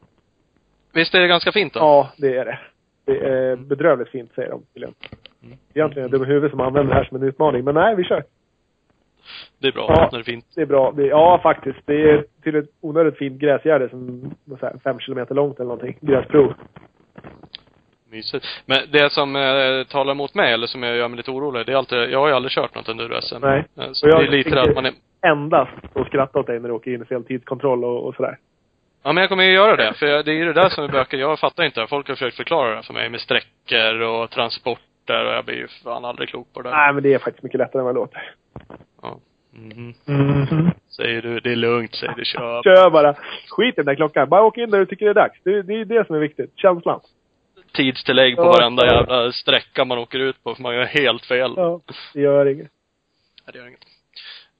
Visst 0.94 1.16
är 1.16 1.20
det 1.20 1.28
ganska 1.28 1.52
fint 1.52 1.74
då? 1.74 1.80
Ja, 1.80 2.12
det 2.18 2.38
är 2.38 2.46
det. 2.46 2.60
Det 3.06 3.18
är 3.28 3.56
bedrövligt 3.56 4.10
fint, 4.10 4.32
säger 4.36 4.50
de 4.50 4.62
tydligen. 4.74 4.94
Egentligen 5.74 6.06
är 6.08 6.12
det 6.12 6.18
dum 6.18 6.26
i 6.26 6.28
huvudet 6.30 6.52
som 6.52 6.60
använder 6.62 6.94
det 6.94 7.00
här 7.00 7.04
som 7.06 7.18
en 7.18 7.24
utmaning. 7.24 7.64
Men 7.64 7.76
nej, 7.76 7.96
vi 7.96 8.04
kör. 8.04 8.24
Det 9.60 9.68
är 9.68 9.72
bra 9.72 9.86
Ja. 9.90 10.10
när 10.12 10.18
det 10.18 10.22
är 10.22 10.24
fint. 10.24 10.46
Det 10.56 10.62
är 10.62 10.66
bra. 10.66 10.92
Det, 10.92 11.06
ja, 11.08 11.40
faktiskt. 11.44 11.80
Det 11.86 12.10
är 12.12 12.26
till 12.44 12.56
ett 12.56 12.70
onödigt 12.82 13.18
fint 13.18 13.40
gräsgärde 13.42 13.90
som 13.90 14.32
vad 14.44 14.60
säger, 14.60 14.78
fem 14.84 15.00
kilometer 15.00 15.36
långt 15.36 15.60
eller 15.60 15.68
någonting. 15.68 15.98
Gräsprov. 16.02 16.54
Mysigt. 18.12 18.46
Men 18.66 18.78
det 18.92 19.12
som 19.12 19.36
eh, 19.36 19.84
talar 19.90 20.12
emot 20.12 20.36
mig, 20.36 20.54
eller 20.54 20.68
som 20.68 20.84
jag 20.84 20.96
gör 20.98 21.08
mig 21.08 21.18
lite 21.18 21.32
orolig, 21.32 21.66
det 21.66 21.72
är 21.72 21.76
alltid, 21.76 21.98
jag 22.00 22.20
har 22.20 22.28
ju 22.28 22.34
aldrig 22.34 22.52
kört 22.52 22.76
något 22.76 22.90
enduro-SM. 22.90 23.40
Nej. 23.42 23.64
Eh, 23.78 23.92
Så 23.92 24.08
Och 24.08 24.14
jag 24.14 24.22
det 24.22 24.28
är 24.28 24.32
lite 24.32 24.62
att 24.62 24.76
man 24.76 24.86
är, 24.86 24.94
Endast 25.28 25.72
att 25.94 26.08
skratta 26.08 26.40
åt 26.40 26.48
dig 26.48 26.60
när 26.60 26.70
du 26.70 26.76
åker 26.76 26.92
in 26.94 27.02
i 27.02 27.06
fel 27.06 27.24
tidskontroll 27.24 27.84
och, 27.84 28.06
och 28.08 28.16
sådär. 28.16 28.38
Ja 29.04 29.14
men 29.14 29.22
jag 29.22 29.30
kommer 29.30 29.44
ju 29.44 29.54
göra 29.54 29.76
det. 29.76 29.94
För 29.94 30.06
det 30.06 30.32
är 30.32 30.36
ju 30.36 30.46
det 30.46 30.62
där 30.62 30.70
som 30.70 30.84
är 30.84 30.88
bökigt. 30.88 31.20
Jag 31.22 31.40
fattar 31.40 31.64
inte. 31.64 31.88
Folk 31.88 32.08
har 32.08 32.16
försökt 32.16 32.38
förklara 32.38 32.76
det 32.76 32.84
för 32.84 32.94
mig 32.94 33.10
med 33.10 33.22
sträckor 33.22 34.00
och 34.02 34.30
transporter 34.32 35.26
och 35.26 35.34
jag 35.34 35.46
blir 35.46 35.56
ju 35.56 35.68
fan 35.68 36.06
aldrig 36.06 36.30
klok 36.30 36.54
på 36.54 36.62
det. 36.62 36.70
Nej, 36.70 36.94
men 36.94 37.04
det 37.04 37.14
är 37.14 37.20
faktiskt 37.20 37.44
mycket 37.44 37.58
lättare 37.60 37.80
än 37.80 37.86
vad 37.86 37.96
det 37.96 38.00
låter. 38.00 38.34
Ja. 39.02 39.20
Mhm. 39.54 39.94
Mhm. 40.06 40.72
Säger 40.98 41.22
du, 41.22 41.40
det 41.40 41.52
är 41.52 41.56
lugnt, 41.56 41.96
säger 41.96 42.14
du, 42.14 42.26
kör. 42.26 42.64
Kör 42.64 42.90
bara. 42.90 43.14
Skit 43.48 43.74
i 43.74 43.76
den 43.76 43.86
där 43.86 43.96
klockan. 43.96 44.30
Bara 44.30 44.44
åk 44.44 44.58
in 44.58 44.70
där 44.70 44.80
du 44.80 44.86
tycker 44.86 45.06
det 45.06 45.12
är 45.12 45.16
dags. 45.16 45.40
Det, 45.44 45.62
det 45.62 45.74
är 45.74 45.86
det 45.86 46.08
som 46.08 46.16
är 46.16 46.20
viktigt. 46.20 46.52
Känslan. 46.56 47.00
Tidstillägg 47.74 48.36
på 48.36 48.42
Ja. 48.44 48.52
varenda 48.52 48.86
jävla 48.86 49.32
sträcka 49.32 49.86
man 49.86 49.98
åker 49.98 50.20
ut 50.20 50.44
på, 50.44 50.56
för 50.56 50.64
man 50.64 50.76
gör 50.76 50.86
helt 50.86 51.26
fel. 51.26 51.54
Ja, 51.58 51.80
det 52.14 52.22
gör 52.22 52.46
inget. 52.46 52.68
Nej, 53.46 53.54
det 53.54 53.60
gör 53.60 53.68
inget. 53.68 53.80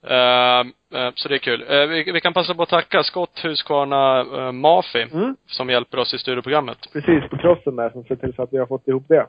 Eh, 0.04 0.60
eh, 1.00 1.12
så 1.16 1.30
det 1.30 1.36
är 1.36 1.40
kul. 1.40 1.66
Eh, 1.70 1.88
vi, 1.88 2.12
vi 2.12 2.22
kan 2.22 2.34
passa 2.34 2.54
på 2.54 2.64
att 2.64 2.70
tacka 2.70 3.04
Scott 3.04 3.40
Husqvarna 3.44 4.24
uh, 4.24 4.52
Mafi, 4.52 5.08
Mm. 5.12 5.36
som 5.46 5.70
hjälper 5.70 6.00
oss 6.00 6.14
i 6.14 6.18
studioprogrammet. 6.18 6.78
Precis, 6.94 7.30
på 7.30 7.38
crossen 7.38 7.76
där 7.76 7.90
som 7.90 8.04
ser 8.04 8.16
till 8.16 8.34
så 8.34 8.44
att 8.44 8.54
vi 8.54 8.58
har 8.58 8.66
fått 8.66 8.88
ihop 8.88 9.04
det. 9.08 9.28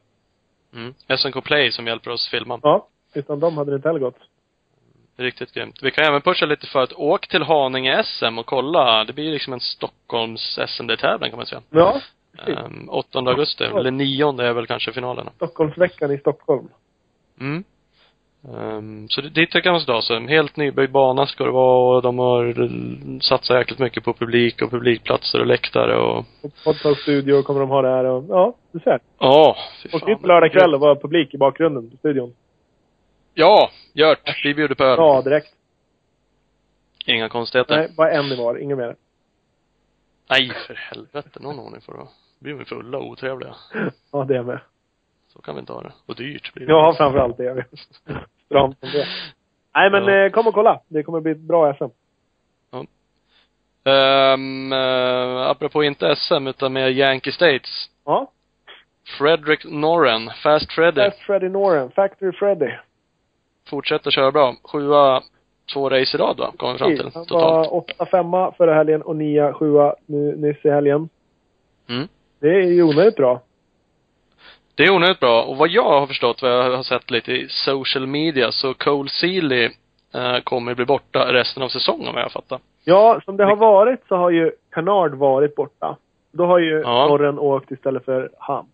Mm. 0.74 0.94
SNK 1.18 1.44
Play 1.44 1.72
som 1.72 1.86
hjälper 1.86 2.10
oss 2.10 2.28
filma. 2.28 2.60
Ja. 2.62 2.86
Utan 3.14 3.40
dem 3.40 3.56
hade 3.56 3.70
det 3.70 3.76
inte 3.76 3.88
heller 3.88 4.00
gått. 4.00 4.18
Riktigt 5.16 5.52
grymt. 5.54 5.78
Vi 5.82 5.90
kan 5.90 6.04
även 6.04 6.20
pusha 6.20 6.46
lite 6.46 6.66
för 6.66 6.82
att 6.82 6.92
åk 6.92 7.28
till 7.28 7.42
Haninge 7.42 8.02
SM 8.04 8.38
och 8.38 8.46
kolla. 8.46 9.04
Det 9.04 9.12
blir 9.12 9.32
liksom 9.32 9.52
en 9.52 9.60
Stockholms 9.60 10.58
SMD-tävling 10.68 11.30
kan 11.30 11.36
man 11.36 11.46
säga. 11.46 11.62
Ja. 11.70 12.00
precis. 12.36 12.64
Um, 12.64 12.88
8 12.90 13.18
augusti, 13.18 13.64
eller 13.64 13.90
9 13.90 14.40
är 14.42 14.52
väl 14.52 14.66
kanske 14.66 14.92
finalen. 14.92 15.28
Stockholmsveckan 15.36 16.10
i 16.10 16.18
Stockholm. 16.18 16.68
Mm. 17.40 17.64
Ehm, 18.48 19.08
så 19.08 19.20
det, 19.20 19.28
dit 19.28 19.54
jag 19.54 19.66
man 19.66 19.80
ska 19.80 19.92
ta 19.92 20.02
sig. 20.02 20.16
En 20.16 20.28
helt 20.28 20.56
nybyggd 20.56 20.92
bana 20.92 21.26
ska 21.26 21.44
det 21.44 21.50
vara 21.50 21.96
och 21.96 22.02
de 22.02 22.18
har 22.18 22.54
satsat 23.20 23.56
jäkligt 23.56 23.78
mycket 23.78 24.04
på 24.04 24.12
publik 24.12 24.62
och 24.62 24.70
publikplatser 24.70 25.40
och 25.40 25.46
läktare 25.46 25.96
och 25.96 26.18
Och 26.18 26.52
podcaststudio 26.64 27.42
kommer 27.42 27.60
de 27.60 27.68
ha 27.68 27.82
där 27.82 28.04
och, 28.04 28.24
ja, 28.28 28.54
du 28.72 28.78
ser. 28.78 29.00
Ja, 29.18 29.56
fy 29.82 29.88
Och 29.92 30.06
dit 30.06 30.26
lördag 30.26 30.52
kväll 30.52 30.74
och 30.74 30.80
vara 30.80 30.96
publik 30.96 31.34
i 31.34 31.38
bakgrunden 31.38 31.90
på 31.90 31.96
studion. 31.96 32.34
Ja, 33.34 33.70
Gört. 33.94 34.44
Vi 34.44 34.54
bjuder 34.54 34.74
på 34.74 34.84
öl. 34.84 34.96
Ja, 34.98 35.22
direkt. 35.22 35.54
Inga 37.06 37.28
konstigheter. 37.28 37.76
Nej, 37.76 37.88
bara 37.96 38.10
en 38.12 38.24
i 38.24 38.36
var, 38.36 38.58
inget 38.58 38.78
mer. 38.78 38.96
Nej, 40.30 40.52
för 40.66 40.74
helvete. 40.74 41.40
Någon 41.40 41.58
ordning 41.58 41.80
får 41.80 41.92
det 41.92 41.98
vara. 41.98 42.08
blir 42.38 42.54
vi 42.54 42.64
fulla 42.64 42.98
och 42.98 43.06
otrevliga. 43.06 43.54
Ja, 44.12 44.24
det 44.24 44.42
med. 44.42 44.60
Så 45.28 45.42
kan 45.42 45.54
vi 45.54 45.60
inte 45.60 45.72
ha 45.72 45.82
det. 45.82 45.92
Och 46.06 46.16
dyrt 46.16 46.54
blir 46.54 46.66
det. 46.66 46.72
Ja, 46.72 46.94
framförallt 46.96 47.36
det. 47.36 47.44
jag 47.44 47.54
vet. 47.54 47.70
Det. 48.52 49.06
Nej, 49.74 49.90
men 49.90 50.04
Ja. 50.04 50.24
eh, 50.24 50.30
kom 50.30 50.46
och 50.46 50.54
kolla. 50.54 50.80
Det 50.88 51.02
kommer 51.02 51.20
bli 51.20 51.32
ett 51.32 51.38
bra 51.38 51.74
SM. 51.74 51.84
Um, 53.84 54.72
uh, 54.72 55.46
apropå 55.50 55.84
inte 55.84 56.16
SM, 56.16 56.46
utan 56.46 56.72
mer 56.72 56.88
Yankee 56.88 57.32
States. 57.32 57.88
Ja. 58.04 58.30
Fredrik 59.18 59.64
Norren, 59.64 60.30
Fast 60.42 60.72
Freddy, 60.72 61.00
Fast 61.00 61.18
Freddy 61.20 61.48
Noren, 61.48 61.90
Factory 61.90 62.32
Freddy. 62.32 62.70
fortsätter 63.70 64.10
köra 64.10 64.32
bra. 64.32 64.54
Sjua, 64.62 65.22
två 65.74 65.88
race 65.90 66.16
i 66.16 66.20
rad 66.20 66.36
va? 66.38 66.52
Kommer 66.56 66.72
vi 66.72 66.78
fram 66.78 66.96
till 66.96 67.10
Han 67.14 67.26
totalt. 67.26 67.70
var 67.70 67.74
åtta 67.74 68.06
femma 68.06 68.52
förra 68.52 68.74
helgen 68.74 69.02
och 69.02 69.16
nia 69.16 69.52
sjua 69.52 69.94
nu, 70.06 70.36
nyss 70.36 70.64
i 70.64 70.70
helgen. 70.70 71.08
Mm. 71.88 72.08
Det 72.40 72.48
är 72.48 72.62
ju 72.62 72.82
onödigt 72.82 73.16
bra. 73.16 73.40
Det 74.74 74.82
är 74.84 74.90
onödigt 74.94 75.20
bra. 75.20 75.42
Och 75.42 75.56
vad 75.56 75.68
jag 75.68 76.00
har 76.00 76.06
förstått, 76.06 76.42
vad 76.42 76.50
jag 76.50 76.76
har 76.76 76.82
sett 76.82 77.10
lite 77.10 77.32
i 77.32 77.48
social 77.48 78.06
media, 78.06 78.52
så 78.52 78.74
Cole 78.74 79.08
Seeley 79.08 79.64
eh, 80.14 80.38
kommer 80.44 80.74
bli 80.74 80.84
borta 80.84 81.32
resten 81.32 81.62
av 81.62 81.68
säsongen 81.68 82.14
vad 82.14 82.22
jag 82.22 82.32
fattar. 82.32 82.58
Ja, 82.84 83.20
som 83.24 83.36
det 83.36 83.44
har 83.44 83.56
varit 83.56 84.00
så 84.08 84.16
har 84.16 84.30
ju 84.30 84.52
Canard 84.70 85.14
varit 85.14 85.54
borta. 85.54 85.96
Då 86.32 86.46
har 86.46 86.58
ju 86.58 86.80
Ja. 86.80 87.06
Norren 87.08 87.38
åkt 87.38 87.70
istället 87.70 88.04
för 88.04 88.30
han. 88.38 88.66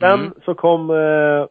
Sen 0.00 0.20
Mm. 0.20 0.32
så 0.44 0.54
kom... 0.54 0.90
Eh, 0.90 1.46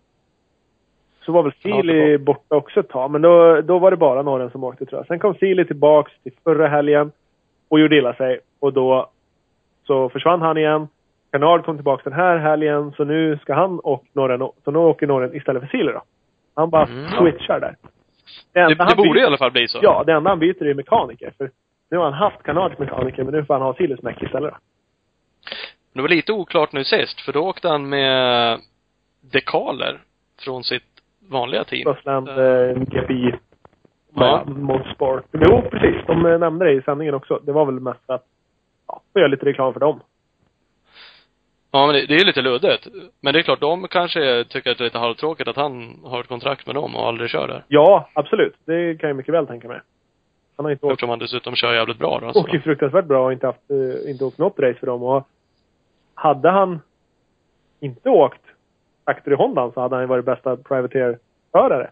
så 1.25 1.32
var 1.32 1.44
väl 1.44 1.51
Ja, 1.62 1.72
Sealy 1.75 2.18
borta 2.18 2.56
också 2.56 2.80
ett 2.80 2.89
tag, 2.89 3.12
men 3.12 3.22
då, 3.22 3.62
då 3.62 3.80
var 3.80 3.92
det 3.92 3.98
bara 3.98 4.22
Norren 4.22 4.50
som 4.51 4.63
åkte 4.63 4.86
tror 4.86 5.00
jag. 5.00 5.08
Sen 5.08 5.20
kom 5.20 5.36
Sealy 5.36 5.66
tillbaks 5.66 6.12
till 6.24 6.32
förra 6.44 6.68
helgen 6.68 7.12
och 7.70 7.80
gjorde 7.80 7.98
illa 7.98 8.13
sig. 8.13 8.39
Och 8.60 8.74
då 8.74 9.10
så 9.88 10.10
försvann 10.10 10.42
han 10.42 10.58
igen. 10.58 10.88
Canard 11.31 11.65
kom 11.65 11.75
tillbaks 11.77 12.03
den 12.03 12.13
här 12.13 12.38
helgen, 12.38 12.91
så 12.98 13.03
nu 13.03 13.38
ska 13.41 13.53
han 13.53 13.79
och 13.79 14.03
Norren, 14.13 14.50
så 14.63 14.71
nu 14.71 14.79
åker 14.79 15.07
Norren 15.07 15.36
istället 15.36 15.62
för 15.62 15.67
Sealy 15.77 15.91
då. 15.91 16.01
Han 16.55 16.69
bara 16.69 16.86
Mm. 16.86 17.07
switchar 17.09 17.59
där. 17.59 17.75
Det, 18.53 18.75
det 18.75 18.83
han 18.83 18.98
borde 18.98 19.09
byter- 19.09 19.21
i 19.21 19.25
alla 19.25 19.38
fall 19.38 19.51
bli 19.51 19.67
så. 19.67 19.79
Ja, 19.81 20.03
det 20.05 20.13
enda 20.13 20.29
han 20.29 20.39
byter 20.39 20.65
är 20.65 20.74
mekaniker. 20.74 21.33
För 21.38 21.51
nu 21.91 21.98
har 21.98 22.03
han 22.03 22.13
haft 22.13 22.43
Canards 22.43 22.79
mekaniker, 22.79 23.24
men 23.24 23.33
nu 23.33 23.45
får 23.45 23.53
han 23.53 23.63
ha 23.63 23.74
Silus 23.74 24.01
meck 24.01 24.24
istället. 24.24 24.53
Det 25.93 26.01
var 26.01 26.09
lite 26.09 26.33
oklart 26.33 26.71
nu 26.71 26.83
sist, 26.83 27.21
för 27.21 27.33
då 27.33 27.39
åkte 27.48 27.67
han 27.69 27.89
med 27.89 28.59
dekaler 29.31 30.00
från 30.45 30.63
sitt 30.63 30.83
vanliga 31.29 31.63
team. 31.63 31.83
Bussland, 31.93 32.29
Eh, 32.29 32.77
GPI, 32.77 33.33
Ja. 34.15 34.43
Motorsport. 34.48 35.24
Jo, 35.31 35.62
precis. 35.71 35.95
De 36.07 36.25
eh, 36.25 36.39
nämnde 36.39 36.65
det 36.65 36.71
i 36.74 36.81
sändningen 36.81 37.13
också. 37.13 37.39
Det 37.43 37.51
var 37.51 37.65
väl 37.65 37.79
mest 37.79 38.09
att, 38.09 38.24
ja, 38.88 39.01
få 39.13 39.19
göra 39.19 39.27
lite 39.27 39.45
reklam 39.45 39.74
för 39.74 39.79
dem. 39.79 40.00
Ja, 41.72 41.86
men 41.86 41.96
det, 41.96 42.06
det 42.06 42.16
är 42.16 42.26
lite 42.26 42.42
luddigt. 42.42 42.88
Men 43.22 43.34
det 43.34 43.40
är 43.40 43.44
klart, 43.44 43.60
de 43.60 43.88
kanske 43.88 44.44
tycker 44.50 44.72
att 44.72 44.78
det 44.78 44.82
är 44.82 44.86
lite 44.86 44.98
halvtråkigt 44.98 45.50
att 45.50 45.56
han 45.56 46.00
har 46.04 46.20
ett 46.22 46.28
kontrakt 46.28 46.66
med 46.66 46.76
dem 46.76 46.96
och 46.96 47.08
aldrig 47.08 47.30
kör 47.30 47.48
där. 47.48 47.64
Ja, 47.68 48.10
absolut. 48.14 48.56
Det 48.66 49.00
kan 49.00 49.10
jag 49.10 49.18
mycket 49.18 49.34
väl 49.34 49.48
tänka 49.48 49.68
mig. 49.68 49.80
Han 50.58 50.66
har 50.66 50.72
inte 50.72 50.86
åkt, 50.86 50.94
Eftersom 50.94 51.10
han 51.10 51.20
dessutom 51.20 51.56
kör 51.56 51.74
jävligt 51.74 51.98
bra 51.98 52.20
då. 52.20 52.34
Så. 52.34 52.40
åkt 52.40 52.54
ju 52.54 52.62
fruktansvärt 52.62 53.06
bra 53.06 53.26
och 53.26 53.34
inte 53.34 53.46
haft, 53.46 53.72
eh, 53.72 54.12
inte 54.12 54.26
åkt 54.26 54.38
något 54.38 54.60
race 54.60 54.80
för 54.80 54.88
dem. 54.88 55.04
Och 55.04 55.28
hade 56.14 56.50
han 56.50 56.80
inte 57.80 58.10
åkt 58.10 58.42
Factory 59.06 59.36
Honda 59.36 59.72
så 59.72 59.82
hade 59.82 59.96
han 59.96 60.08
varit 60.08 60.26
bästa 60.26 60.58
privateer-förare. 60.58 61.90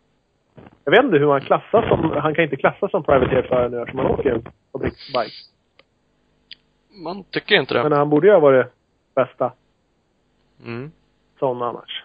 Jag 0.84 0.92
vet 0.92 1.04
inte 1.04 1.18
hur 1.18 1.32
han 1.32 1.42
klassas 1.42 1.88
som, 1.88 2.12
han 2.12 2.36
kan 2.36 2.44
inte 2.44 2.56
klassas 2.56 2.92
som 2.92 3.04
privateer-förare 3.04 3.70
nu 3.70 3.80
eftersom 3.80 4.00
han 4.00 4.12
åker 4.12 4.42
fabriksbike. 4.72 5.36
Man 7.04 7.24
tycker 7.24 7.56
inte 7.56 7.74
det. 7.74 7.84
Men 7.84 7.92
han 7.92 8.10
borde 8.10 8.28
ju 8.28 8.34
ha 8.34 8.40
varit 8.40 8.68
bästa 9.16 9.52
Mm. 10.66 10.92
sån 11.40 11.62
annars. 11.62 12.04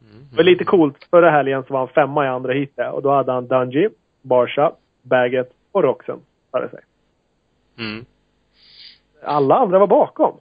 Mm. 0.00 0.26
Det 0.30 0.36
var 0.36 0.44
lite 0.44 0.64
coolt. 0.64 1.04
Förra 1.10 1.30
helgen 1.30 1.64
så 1.66 1.72
var 1.72 1.80
han 1.80 1.88
femma 1.88 2.24
i 2.24 2.28
andra 2.28 2.52
heatet 2.52 2.92
och 2.92 3.02
då 3.02 3.10
hade 3.10 3.32
han 3.32 3.46
Dungey, 3.46 3.88
Barsha, 4.22 4.72
Baggett 5.02 5.52
och 5.72 5.82
Roxen 5.82 6.20
före 6.50 6.68
sig. 6.68 6.80
Mm. 7.78 8.04
Alla 9.22 9.54
andra 9.54 9.78
var 9.78 9.86
bakom. 9.86 10.36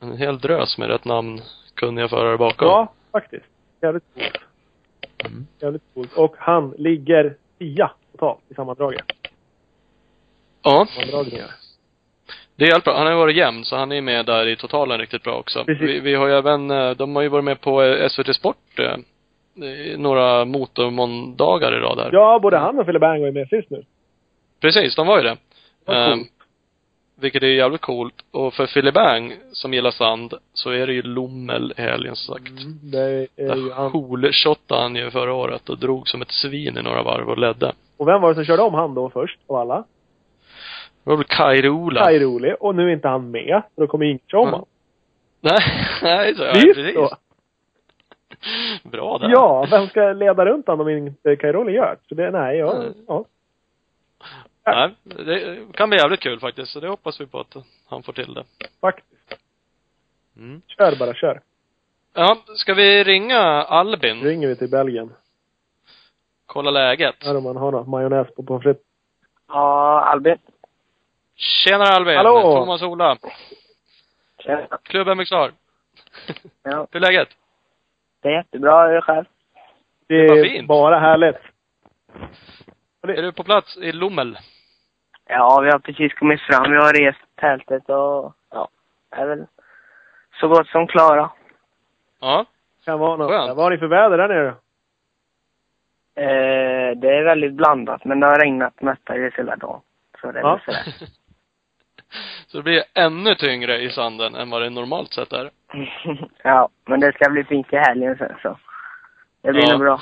En 0.00 0.16
hel 0.16 0.38
drös 0.38 0.78
med 0.78 0.88
rätt 0.88 1.04
namn 1.04 1.40
kunniga 1.74 2.08
förare 2.08 2.38
bakom. 2.38 2.68
Ja, 2.68 2.92
faktiskt. 3.12 3.46
Jävligt 3.80 4.04
coolt. 4.14 4.38
Mm. 5.24 5.46
Jävligt 5.60 5.82
coolt. 5.94 6.12
Och 6.12 6.34
han 6.38 6.74
ligger 6.78 7.36
tia 7.58 7.90
totalt 8.12 8.40
i 8.48 8.54
sammandraget. 8.54 9.04
Ja, 10.62 10.86
Sammandragningar. 10.90 11.50
Det 12.56 12.84
bra. 12.84 12.96
Han 12.96 13.06
har 13.06 13.12
ju 13.12 13.18
varit 13.18 13.36
jämn, 13.36 13.64
så 13.64 13.76
han 13.76 13.92
är 13.92 14.00
med 14.00 14.26
där 14.26 14.46
i 14.48 14.56
totalen 14.56 14.98
riktigt 14.98 15.22
bra 15.22 15.34
också. 15.34 15.64
Precis. 15.64 15.88
Vi, 15.88 16.00
vi 16.00 16.14
har 16.14 16.26
ju 16.26 16.32
även, 16.32 16.70
eh, 16.70 16.90
de 16.90 17.16
har 17.16 17.22
ju 17.22 17.28
varit 17.28 17.44
med 17.44 17.60
på 17.60 17.82
eh, 17.82 18.08
SVT 18.08 18.36
Sport 18.36 18.78
eh, 18.78 18.96
några 19.96 20.44
motormåndagar 20.44 21.72
i 21.72 21.80
rad 21.80 21.98
här. 21.98 22.10
Ja, 22.12 22.38
både 22.42 22.58
han 22.58 22.78
och 22.78 22.86
Fille 22.86 22.98
Bang 22.98 23.20
var 23.20 23.26
ju 23.26 23.32
med 23.32 23.48
sist 23.48 23.70
nu. 23.70 23.84
Precis, 24.60 24.96
de 24.96 25.06
var 25.06 25.16
ju 25.16 25.22
det. 25.22 25.36
Var 25.84 26.10
coolt. 26.12 26.28
vilket 27.20 27.42
är 27.42 27.46
jävligt 27.46 27.80
coolt. 27.80 28.14
Och 28.30 28.54
för 28.54 28.66
Philly 28.66 28.90
Bang, 28.90 29.32
som 29.52 29.74
gillar 29.74 29.90
sand, 29.90 30.34
så 30.52 30.70
är 30.70 30.86
det 30.86 30.92
ju 30.92 31.02
Lommel 31.02 31.74
i 31.76 31.80
helgen 31.82 32.16
som 32.16 32.34
sagt. 32.34 32.48
Mm, 32.48 32.78
det 32.82 32.98
är 33.00 33.10
ju 33.10 33.26
Där 33.36 33.74
han. 33.74 33.90
coolshottade 33.90 34.82
han 34.82 34.96
ju 34.96 35.10
förra 35.10 35.34
året 35.34 35.68
och 35.68 35.78
drog 35.78 36.08
som 36.08 36.22
ett 36.22 36.30
svin 36.30 36.78
i 36.78 36.82
några 36.82 37.02
varv 37.02 37.28
och 37.28 37.38
ledde. 37.38 37.72
Och 37.96 38.08
vem 38.08 38.20
var 38.20 38.28
det 38.28 38.34
som 38.34 38.44
körde 38.44 38.62
om 38.62 38.74
han 38.74 38.94
då 38.94 39.10
först 39.10 39.38
av 39.46 39.56
alla? 39.56 39.84
Det 41.06 41.10
var 41.10 41.16
väl 41.16 41.26
Kairola. 41.26 42.04
Kai 42.04 42.18
Roli. 42.18 42.54
Och 42.60 42.74
nu 42.74 42.88
är 42.88 42.92
inte 42.92 43.08
han 43.08 43.30
med. 43.30 43.62
Så 43.74 43.80
då 43.80 43.86
kommer 43.86 44.04
ingen 44.04 44.18
köra 44.26 44.40
om 44.40 44.48
Mm. 44.48 44.60
han. 44.60 44.66
Nej, 45.40 45.58
nej, 46.02 46.34
så, 46.34 46.42
ja, 46.42 46.52
precis. 46.52 46.94
då. 46.94 47.10
Bra 48.90 49.18
där. 49.18 49.28
Ja, 49.28 49.66
vem 49.70 49.86
ska 49.86 50.12
leda 50.12 50.44
runt 50.44 50.66
honom 50.66 50.86
om 50.86 50.92
inte 50.92 51.36
Kai 51.36 51.52
Roli 51.52 51.72
gör? 51.72 51.96
Så 52.08 52.14
det, 52.14 52.30
nej, 52.30 52.58
ja, 52.58 52.76
Mm. 52.76 52.92
ja. 53.06 53.24
Nej, 54.66 54.94
det 55.04 55.58
kan 55.72 55.88
bli 55.90 55.98
jävligt 55.98 56.20
kul 56.20 56.40
faktiskt. 56.40 56.72
Så 56.72 56.80
det 56.80 56.88
hoppas 56.88 57.20
vi 57.20 57.26
på 57.26 57.40
att 57.40 57.56
han 57.88 58.02
får 58.02 58.12
till 58.12 58.34
det. 58.34 58.44
Faktiskt. 58.80 59.38
Mm. 60.36 60.62
Kör 60.66 60.96
bara, 60.98 61.14
kör. 61.14 61.40
Ja, 62.14 62.36
ska 62.54 62.74
vi 62.74 63.04
ringa 63.04 63.38
Albin? 63.62 64.20
Ringer 64.20 64.48
vi 64.48 64.56
till 64.56 64.70
Belgien. 64.70 65.12
Kolla 66.46 66.70
läget. 66.70 67.14
Här 67.24 67.36
om 67.36 67.42
man 67.44 67.56
har 67.56 67.72
något 67.72 67.88
majonnäs 67.88 68.34
på 68.34 68.42
pommes 68.42 68.62
frites. 68.62 68.82
Ja, 69.48 70.00
Albin. 70.00 70.38
Tjenare 71.36 71.88
Albin! 71.96 72.16
Hallå! 72.16 72.42
Thomas 72.42 72.82
Ola. 72.82 73.16
Tjena. 74.38 74.78
Klubb 74.82 75.08
MXR. 75.16 75.52
Ja, 76.62 76.86
Hur 76.92 76.96
är 76.96 77.00
läget? 77.00 77.28
det 78.22 78.28
är 78.28 78.32
jättebra. 78.32 78.82
Hur 78.82 78.90
är 78.90 78.94
det 78.94 79.02
själv? 79.02 79.24
Det 80.08 80.14
Det 80.26 80.40
är 80.40 80.44
fint. 80.44 80.68
bara 80.68 80.98
härligt. 80.98 81.36
Är 83.02 83.22
du 83.22 83.32
på 83.32 83.44
plats 83.44 83.76
i 83.76 83.92
Lommel? 83.92 84.38
Ja, 85.28 85.60
vi 85.60 85.70
har 85.70 85.78
precis 85.78 86.14
kommit 86.14 86.40
fram. 86.40 86.70
Vi 86.70 86.76
har 86.76 86.92
rest 86.92 87.18
tältet 87.34 87.88
och 87.88 88.34
ja, 88.50 88.68
är 89.10 89.26
väl 89.26 89.46
så 90.40 90.48
gott 90.48 90.66
som 90.68 90.86
klara. 90.86 91.30
Ja. 92.20 92.44
Kan 92.84 92.98
vara 92.98 93.16
något. 93.16 93.30
Skönt. 93.30 93.48
Vad 93.56 93.64
har 93.64 93.70
ni 93.70 93.78
för 93.78 93.86
väder 93.86 94.18
där 94.18 94.28
nere? 94.28 94.48
Eh, 96.14 96.96
det 96.96 97.08
är 97.16 97.24
väldigt 97.24 97.52
blandat, 97.52 98.04
men 98.04 98.20
det 98.20 98.26
har 98.26 98.38
regnat 98.38 98.80
mestadels 98.82 99.34
hela 99.34 99.56
dagen. 99.56 99.80
Så 100.20 100.32
det 100.32 100.38
är 100.38 100.42
Ja. 100.42 100.60
väl 100.66 100.74
sådär. 100.74 101.08
Så 102.46 102.56
det 102.56 102.62
blir 102.62 102.82
ännu 102.94 103.34
tyngre 103.34 103.78
i 103.80 103.90
sanden 103.90 104.34
än 104.34 104.50
vad 104.50 104.62
det 104.62 104.70
normalt 104.70 105.12
sett 105.12 105.32
är. 105.32 105.50
ja, 106.42 106.68
men 106.86 107.00
det 107.00 107.12
ska 107.12 107.30
bli 107.30 107.44
fint 107.44 107.72
i 107.72 107.76
helgen 107.76 108.16
sen 108.18 108.32
så. 108.42 108.58
Det 109.42 109.52
blir 109.52 109.62
Ja. 109.62 109.70
nog 109.70 109.80
bra. 109.80 110.00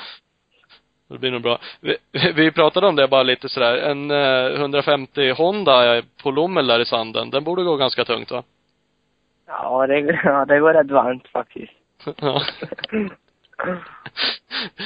Det 1.07 1.17
blir 1.17 1.31
nog 1.31 1.41
bra. 1.41 1.59
Vi, 1.81 1.97
vi 2.35 2.51
pratade 2.51 2.87
om 2.87 2.95
det 2.95 3.07
bara 3.07 3.23
lite 3.23 3.49
sådär. 3.49 3.77
En 3.77 4.11
eh, 4.11 4.59
150 4.59 5.31
Honda 5.31 6.01
på 6.23 6.31
Lommel 6.31 6.67
där 6.67 6.79
i 6.79 6.85
sanden, 6.85 7.29
den 7.29 7.43
borde 7.43 7.63
gå 7.63 7.75
ganska 7.75 8.05
tungt 8.05 8.31
va? 8.31 8.43
Ja, 9.47 9.87
det, 9.87 9.99
ja, 10.23 10.45
det 10.45 10.59
går 10.59 10.73
rätt 10.73 10.91
varmt 10.91 11.27
faktiskt. 11.27 11.73
Ja. 12.17 12.41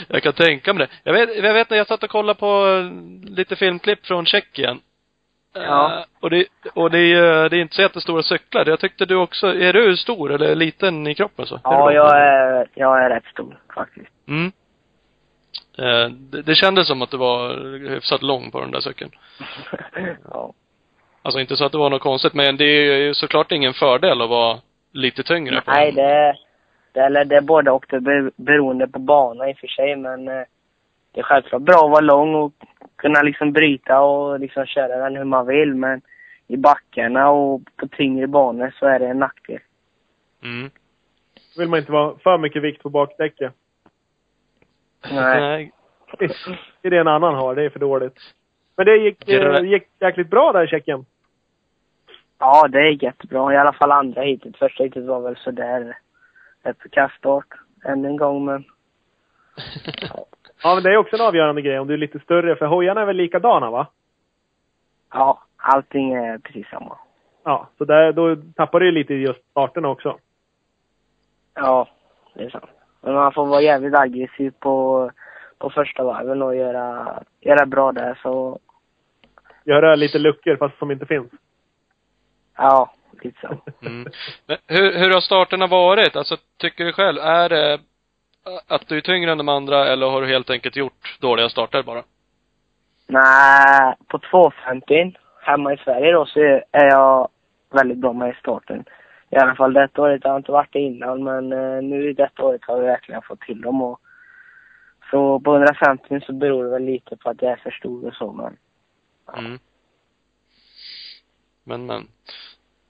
Jag 0.07 0.23
kan 0.23 0.33
tänka 0.33 0.73
mig 0.73 0.87
det. 0.87 0.93
Jag 1.03 1.13
vet, 1.13 1.43
jag 1.43 1.53
vet 1.53 1.69
när 1.69 1.77
jag 1.77 1.87
satt 1.87 2.03
och 2.03 2.09
kollade 2.09 2.39
på 2.39 2.67
eh, 2.67 2.91
lite 3.29 3.55
filmklipp 3.55 4.05
från 4.05 4.25
Tjeckien. 4.25 4.79
Ja. 5.53 5.93
Eh, 5.93 6.03
och 6.19 6.29
det, 6.29 6.45
och 6.73 6.91
det, 6.91 6.99
är, 6.99 7.49
det 7.49 7.57
är 7.57 7.61
inte 7.61 7.75
så 7.75 7.81
jättestora 7.81 8.23
cyklar. 8.23 8.65
Jag 8.65 8.79
tyckte 8.79 9.05
du 9.05 9.15
också, 9.15 9.47
är 9.47 9.73
du 9.73 9.97
stor 9.97 10.31
eller 10.31 10.55
liten 10.55 11.07
i 11.07 11.15
kroppen 11.15 11.45
så? 11.45 11.55
Är 11.55 11.61
Ja, 11.63 11.89
du 11.89 11.95
jag 11.95 12.17
är, 12.17 12.67
jag 12.73 13.03
är 13.03 13.09
rätt 13.09 13.25
stor 13.25 13.59
faktiskt. 13.75 14.11
Mm. 14.27 14.51
Eh, 15.77 16.09
det, 16.09 16.41
det 16.41 16.55
kändes 16.55 16.87
som 16.87 17.01
att 17.01 17.11
du 17.11 17.17
var 17.17 17.49
hyfsat 17.89 18.21
lång 18.21 18.51
på 18.51 18.59
den 18.61 18.71
där 18.71 18.79
cykeln. 18.79 19.11
ja. 20.31 20.53
Alltså 21.21 21.39
inte 21.39 21.55
så 21.55 21.65
att 21.65 21.71
det 21.71 21.77
var 21.77 21.89
något 21.89 22.01
konstigt, 22.01 22.33
men 22.33 22.57
det 22.57 22.63
är 22.63 22.97
ju 22.97 23.13
såklart 23.13 23.51
ingen 23.51 23.73
fördel 23.73 24.21
att 24.21 24.29
vara 24.29 24.59
lite 24.91 25.23
tyngre 25.23 25.61
på 25.61 25.71
Nej, 25.71 25.91
det, 25.91 26.35
det, 26.93 26.99
eller 26.99 27.25
det 27.25 27.35
är 27.35 27.41
både 27.41 27.71
och. 27.71 27.85
Det 27.89 27.95
är 27.95 28.31
beroende 28.35 28.87
på 28.87 28.99
bana 28.99 29.49
i 29.49 29.53
och 29.53 29.57
för 29.57 29.67
sig, 29.67 29.95
men 29.95 30.27
eh, 30.27 30.43
det 31.13 31.19
är 31.19 31.23
självklart 31.23 31.61
bra 31.61 31.85
att 31.85 31.91
vara 31.91 31.99
lång 31.99 32.35
och 32.35 32.53
kunna 32.99 33.21
liksom 33.21 33.51
bryta 33.51 33.99
och 34.01 34.39
liksom 34.39 34.65
köra 34.65 34.97
den 35.03 35.15
hur 35.15 35.23
man 35.23 35.47
vill, 35.47 35.75
men 35.75 36.01
i 36.47 36.57
backarna 36.57 37.29
och 37.29 37.61
på 37.75 37.87
tyngre 37.87 38.27
banor 38.27 38.73
så 38.79 38.85
är 38.85 38.99
det 38.99 39.07
en 39.07 39.19
nackdel. 39.19 39.59
Mm. 40.43 40.69
Vill 41.57 41.69
man 41.69 41.79
inte 41.79 41.91
vara 41.91 42.17
för 42.17 42.37
mycket 42.37 42.63
vikt 42.63 42.83
på 42.83 42.89
bakdäcket. 42.89 43.53
Nej. 45.11 45.71
Det 46.17 46.87
är 46.87 46.89
det 46.89 46.99
en 46.99 47.07
annan 47.07 47.35
har. 47.35 47.55
Det 47.55 47.63
är 47.63 47.69
för 47.69 47.79
dåligt. 47.79 48.17
Men 48.75 48.85
det 48.85 48.97
gick, 48.97 49.29
eh, 49.29 49.63
gick 49.63 49.83
jäkligt 49.99 50.29
bra 50.29 50.51
där 50.51 50.63
i 50.63 50.67
Tjeckien. 50.67 51.05
Ja, 52.39 52.67
det 52.67 52.79
är 52.79 53.03
jättebra. 53.03 53.53
I 53.53 53.57
alla 53.57 53.73
fall 53.73 53.91
andra 53.91 54.21
hitet. 54.21 54.57
Första 54.57 54.83
hitet 54.83 55.03
var 55.03 55.21
väl 55.21 55.35
sådär. 55.35 55.97
Ett 56.63 56.91
kaststart. 56.91 57.47
Än 57.85 58.05
en 58.05 58.17
gång, 58.17 58.45
men 58.45 58.65
Ja, 60.01 60.25
men 60.63 60.83
det 60.83 60.89
är 60.89 60.97
också 60.97 61.15
en 61.15 61.21
avgörande 61.21 61.61
grej 61.61 61.79
om 61.79 61.87
du 61.87 61.93
är 61.93 61.97
lite 61.97 62.19
större. 62.19 62.55
För 62.55 62.65
hojarna 62.65 63.01
är 63.01 63.05
väl 63.05 63.15
likadana, 63.15 63.71
va? 63.71 63.87
ja, 65.13 65.43
allting 65.57 66.13
är 66.13 66.37
precis 66.37 66.67
samma. 66.67 66.97
Ja, 67.43 67.69
så 67.77 67.85
där, 67.85 68.11
då 68.11 68.35
tappar 68.55 68.79
du 68.79 68.85
ju 68.85 68.91
lite 68.91 69.13
i 69.13 69.21
just 69.21 69.51
starterna 69.51 69.87
också. 69.87 70.17
Ja, 71.53 71.87
det 72.33 72.43
är 72.43 72.49
sant. 72.49 72.69
Men 73.01 73.13
man 73.13 73.33
får 73.33 73.45
vara 73.45 73.61
jävligt 73.61 73.95
aggressiv 73.95 74.53
på, 74.59 75.11
på 75.57 75.69
första 75.69 76.03
varven 76.03 76.41
och 76.41 76.55
göra, 76.55 77.19
göra 77.39 77.65
bra 77.65 77.91
där, 77.91 78.19
så 78.23 78.59
Göra 79.63 79.95
lite 79.95 80.19
luckor 80.19 80.55
fast 80.55 80.77
som 80.77 80.91
inte 80.91 81.05
finns. 81.05 81.31
ja, 82.57 82.93
lite 83.21 83.39
så. 83.41 83.47
Mm. 83.87 84.11
Men 84.47 84.57
hur, 84.67 84.99
hur 84.99 85.13
har 85.13 85.21
starterna 85.21 85.67
varit? 85.67 86.15
Alltså, 86.15 86.37
tycker 86.57 86.85
du 86.85 86.93
själv, 86.93 87.17
är 87.19 87.49
det 87.49 87.79
att 88.67 88.87
du 88.87 88.97
är 88.97 89.01
tyngre 89.01 89.31
än 89.31 89.37
de 89.37 89.49
andra 89.49 89.87
eller 89.87 90.07
har 90.07 90.21
du 90.21 90.27
helt 90.27 90.49
enkelt 90.49 90.75
gjort 90.75 91.19
dåliga 91.19 91.49
starter 91.49 91.83
bara? 91.83 92.03
Nej, 93.07 93.95
på 94.07 94.19
250 94.19 95.13
hemma 95.41 95.73
i 95.73 95.77
Sverige 95.77 96.11
då 96.11 96.25
så 96.25 96.39
är 96.39 96.63
jag 96.71 97.29
väldigt 97.71 97.97
bra 97.97 98.13
med 98.13 98.29
i 98.29 98.39
starten. 98.39 98.85
I 99.29 99.35
alla 99.35 99.55
fall 99.55 99.73
detta 99.73 100.01
året. 100.01 100.21
Jag 100.23 100.31
har 100.31 100.37
inte 100.37 100.51
varit 100.51 100.73
det 100.73 100.79
innan 100.79 101.23
men 101.23 101.53
eh, 101.53 101.81
nu 101.81 102.13
detta 102.13 102.43
året 102.43 102.61
har 102.67 102.77
jag 102.77 102.83
verkligen 102.83 103.21
fått 103.21 103.41
till 103.41 103.61
dem 103.61 103.81
och 103.81 103.99
så 105.11 105.39
på 105.39 105.55
150 105.55 106.21
så 106.25 106.33
beror 106.33 106.63
det 106.63 106.69
väl 106.69 106.83
lite 106.83 107.17
på 107.17 107.29
att 107.29 107.41
jag 107.41 107.51
är 107.51 107.55
för 107.55 107.71
stor 107.71 108.07
och 108.07 108.13
så 108.13 108.31
men 108.31 108.57
Mm. 109.37 109.59
Men, 111.63 111.85
men. 111.85 112.07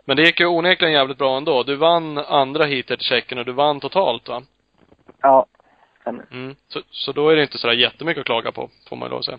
Men 0.06 0.18
det 0.18 0.24
gick 0.24 0.40
ju 0.40 0.46
onekligen 0.46 0.94
jävligt 0.94 1.18
bra 1.18 1.38
ändå. 1.38 1.64
Du 1.64 1.76
vann 1.76 2.18
andra 2.18 2.66
heatet 2.66 3.02
i 3.02 3.04
Tjeckien 3.04 3.40
och 3.40 3.46
du 3.46 3.52
vann 3.52 3.80
totalt 3.80 4.28
va? 4.28 4.42
Ja. 5.22 5.46
Mm. 6.32 6.56
Så, 6.68 6.82
så 6.92 7.12
då 7.12 7.30
är 7.30 7.36
det 7.36 7.42
inte 7.42 7.58
sådär 7.58 7.74
jättemycket 7.74 8.22
att 8.22 8.26
klaga 8.26 8.52
på, 8.52 8.70
får 8.90 8.96
man 8.96 9.10
lov 9.10 9.20
att 9.20 9.26
säga. 9.26 9.38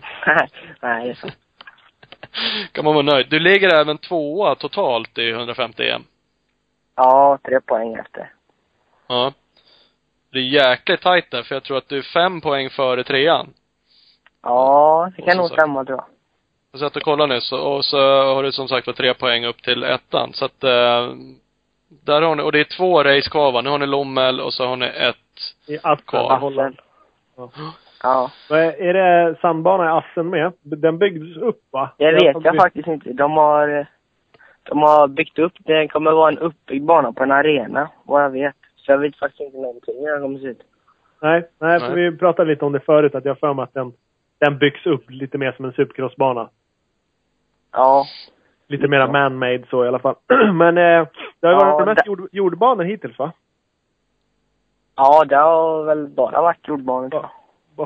Nej, 0.81 1.03
det 1.03 1.09
är 1.09 1.13
så. 1.13 1.27
kan 2.71 2.85
man 2.85 2.93
vara 2.93 3.05
nöjd. 3.05 3.27
Du 3.29 3.39
ligger 3.39 3.73
även 3.73 3.97
tvåa 3.97 4.55
totalt 4.55 5.17
i 5.17 5.29
150 5.29 5.83
EM. 5.83 6.03
Ja, 6.95 7.39
tre 7.43 7.61
poäng 7.61 7.93
efter. 7.93 8.33
Ja. 9.07 9.33
Det 10.31 10.39
är 10.39 10.43
jäkligt 10.43 11.01
tajt 11.01 11.31
där, 11.31 11.43
för 11.43 11.55
jag 11.55 11.63
tror 11.63 11.77
att 11.77 11.89
du 11.89 11.97
är 11.97 12.01
fem 12.01 12.41
poäng 12.41 12.69
före 12.69 13.03
trean. 13.03 13.53
Ja, 14.43 15.11
det 15.15 15.21
kan 15.21 15.37
nog 15.37 15.49
stämma 15.49 15.85
tror 15.85 15.97
jag. 15.97 16.05
Jag 16.71 16.79
satt 16.79 16.95
och 16.95 17.01
kollade 17.01 17.35
nyss 17.35 17.51
och 17.51 17.75
och 17.75 17.85
så 17.85 17.97
har 18.33 18.43
du 18.43 18.51
som 18.51 18.67
sagt 18.67 18.87
var 18.87 18.93
tre 18.93 19.13
poäng 19.13 19.45
upp 19.45 19.63
till 19.63 19.83
ettan. 19.83 20.33
Så 20.33 20.45
att, 20.45 20.63
eh, 20.63 21.09
där 21.89 22.21
har 22.21 22.35
ni, 22.35 22.43
och 22.43 22.51
det 22.51 22.59
är 22.59 22.77
två 22.77 23.03
race 23.03 23.29
kvar 23.29 23.51
va? 23.51 23.61
Nu 23.61 23.69
har 23.69 23.79
ni 23.79 23.85
Lommel 23.85 24.41
och 24.41 24.53
så 24.53 24.67
har 24.67 24.75
ni 24.75 24.85
ett 24.85 25.17
I 25.67 25.77
Assen, 25.83 26.05
Kvar. 26.05 26.37
i 26.37 26.39
Holland. 26.39 26.75
Ja. 28.03 28.31
Vad 28.49 28.59
Är 28.59 28.73
är 28.81 28.93
det 28.93 29.35
sandbana 29.41 29.85
i 29.85 29.87
Assen 29.87 30.29
med? 30.29 30.53
Den 30.61 30.97
byggdes 30.97 31.37
upp 31.37 31.61
va? 31.71 31.89
Det 31.97 32.11
vet 32.11 32.43
jag 32.43 32.55
faktiskt 32.55 32.87
inte. 32.87 33.13
De 33.13 33.31
har, 33.31 33.85
de 34.63 34.77
har 34.81 35.07
byggt 35.07 35.39
upp, 35.39 35.53
det 35.59 35.87
kommer 35.87 36.11
vara 36.11 36.31
en 36.31 36.37
uppbyggd 36.37 36.85
bana 36.85 37.13
på 37.13 37.23
en 37.23 37.31
arena, 37.31 37.89
vad 38.03 38.23
jag 38.23 38.29
vet. 38.29 38.55
Så 38.75 38.91
jag 38.91 38.97
vet 38.97 39.15
faktiskt 39.15 39.41
inte 39.41 39.57
någonting 39.57 39.95
hur 39.99 40.11
den 40.11 40.21
kommer 40.21 40.39
se 40.39 40.45
ut. 40.47 40.61
Nej, 41.21 41.49
nej, 41.59 41.79
för 41.79 41.95
Nej. 41.95 42.09
vi 42.11 42.17
pratade 42.17 42.49
lite 42.49 42.65
om 42.65 42.71
det 42.71 42.79
förut, 42.79 43.15
att 43.15 43.25
jag 43.25 43.39
för 43.39 43.53
mig 43.53 43.63
att 43.63 43.73
den, 43.73 43.93
den 44.39 44.57
byggs 44.57 44.85
upp 44.85 45.09
lite 45.09 45.37
mer 45.37 45.51
som 45.51 45.65
en 45.65 45.73
supercrossbana. 45.73 46.49
Ja. 47.71 48.05
Lite 48.67 48.87
mera 48.87 49.11
man-made 49.11 49.63
så 49.69 49.85
i 49.85 49.87
alla 49.87 49.99
fall. 49.99 50.15
Men 50.53 50.77
eh, 50.77 51.07
det 51.39 51.47
har 51.47 51.53
ju 51.53 51.59
Ja, 51.59 51.73
varit 51.73 51.85
mest 51.87 52.01
det- 52.05 52.09
jord, 52.09 52.29
jordbanor 52.31 52.83
hittills 52.83 53.19
va? 53.19 53.31
Ja, 55.03 55.25
det 55.25 55.35
har 55.35 55.83
väl 55.83 56.07
bara 56.07 56.41
varit 56.41 56.67
jordbanor 56.67 57.09
tror 57.09 57.21
jag. 57.21 57.31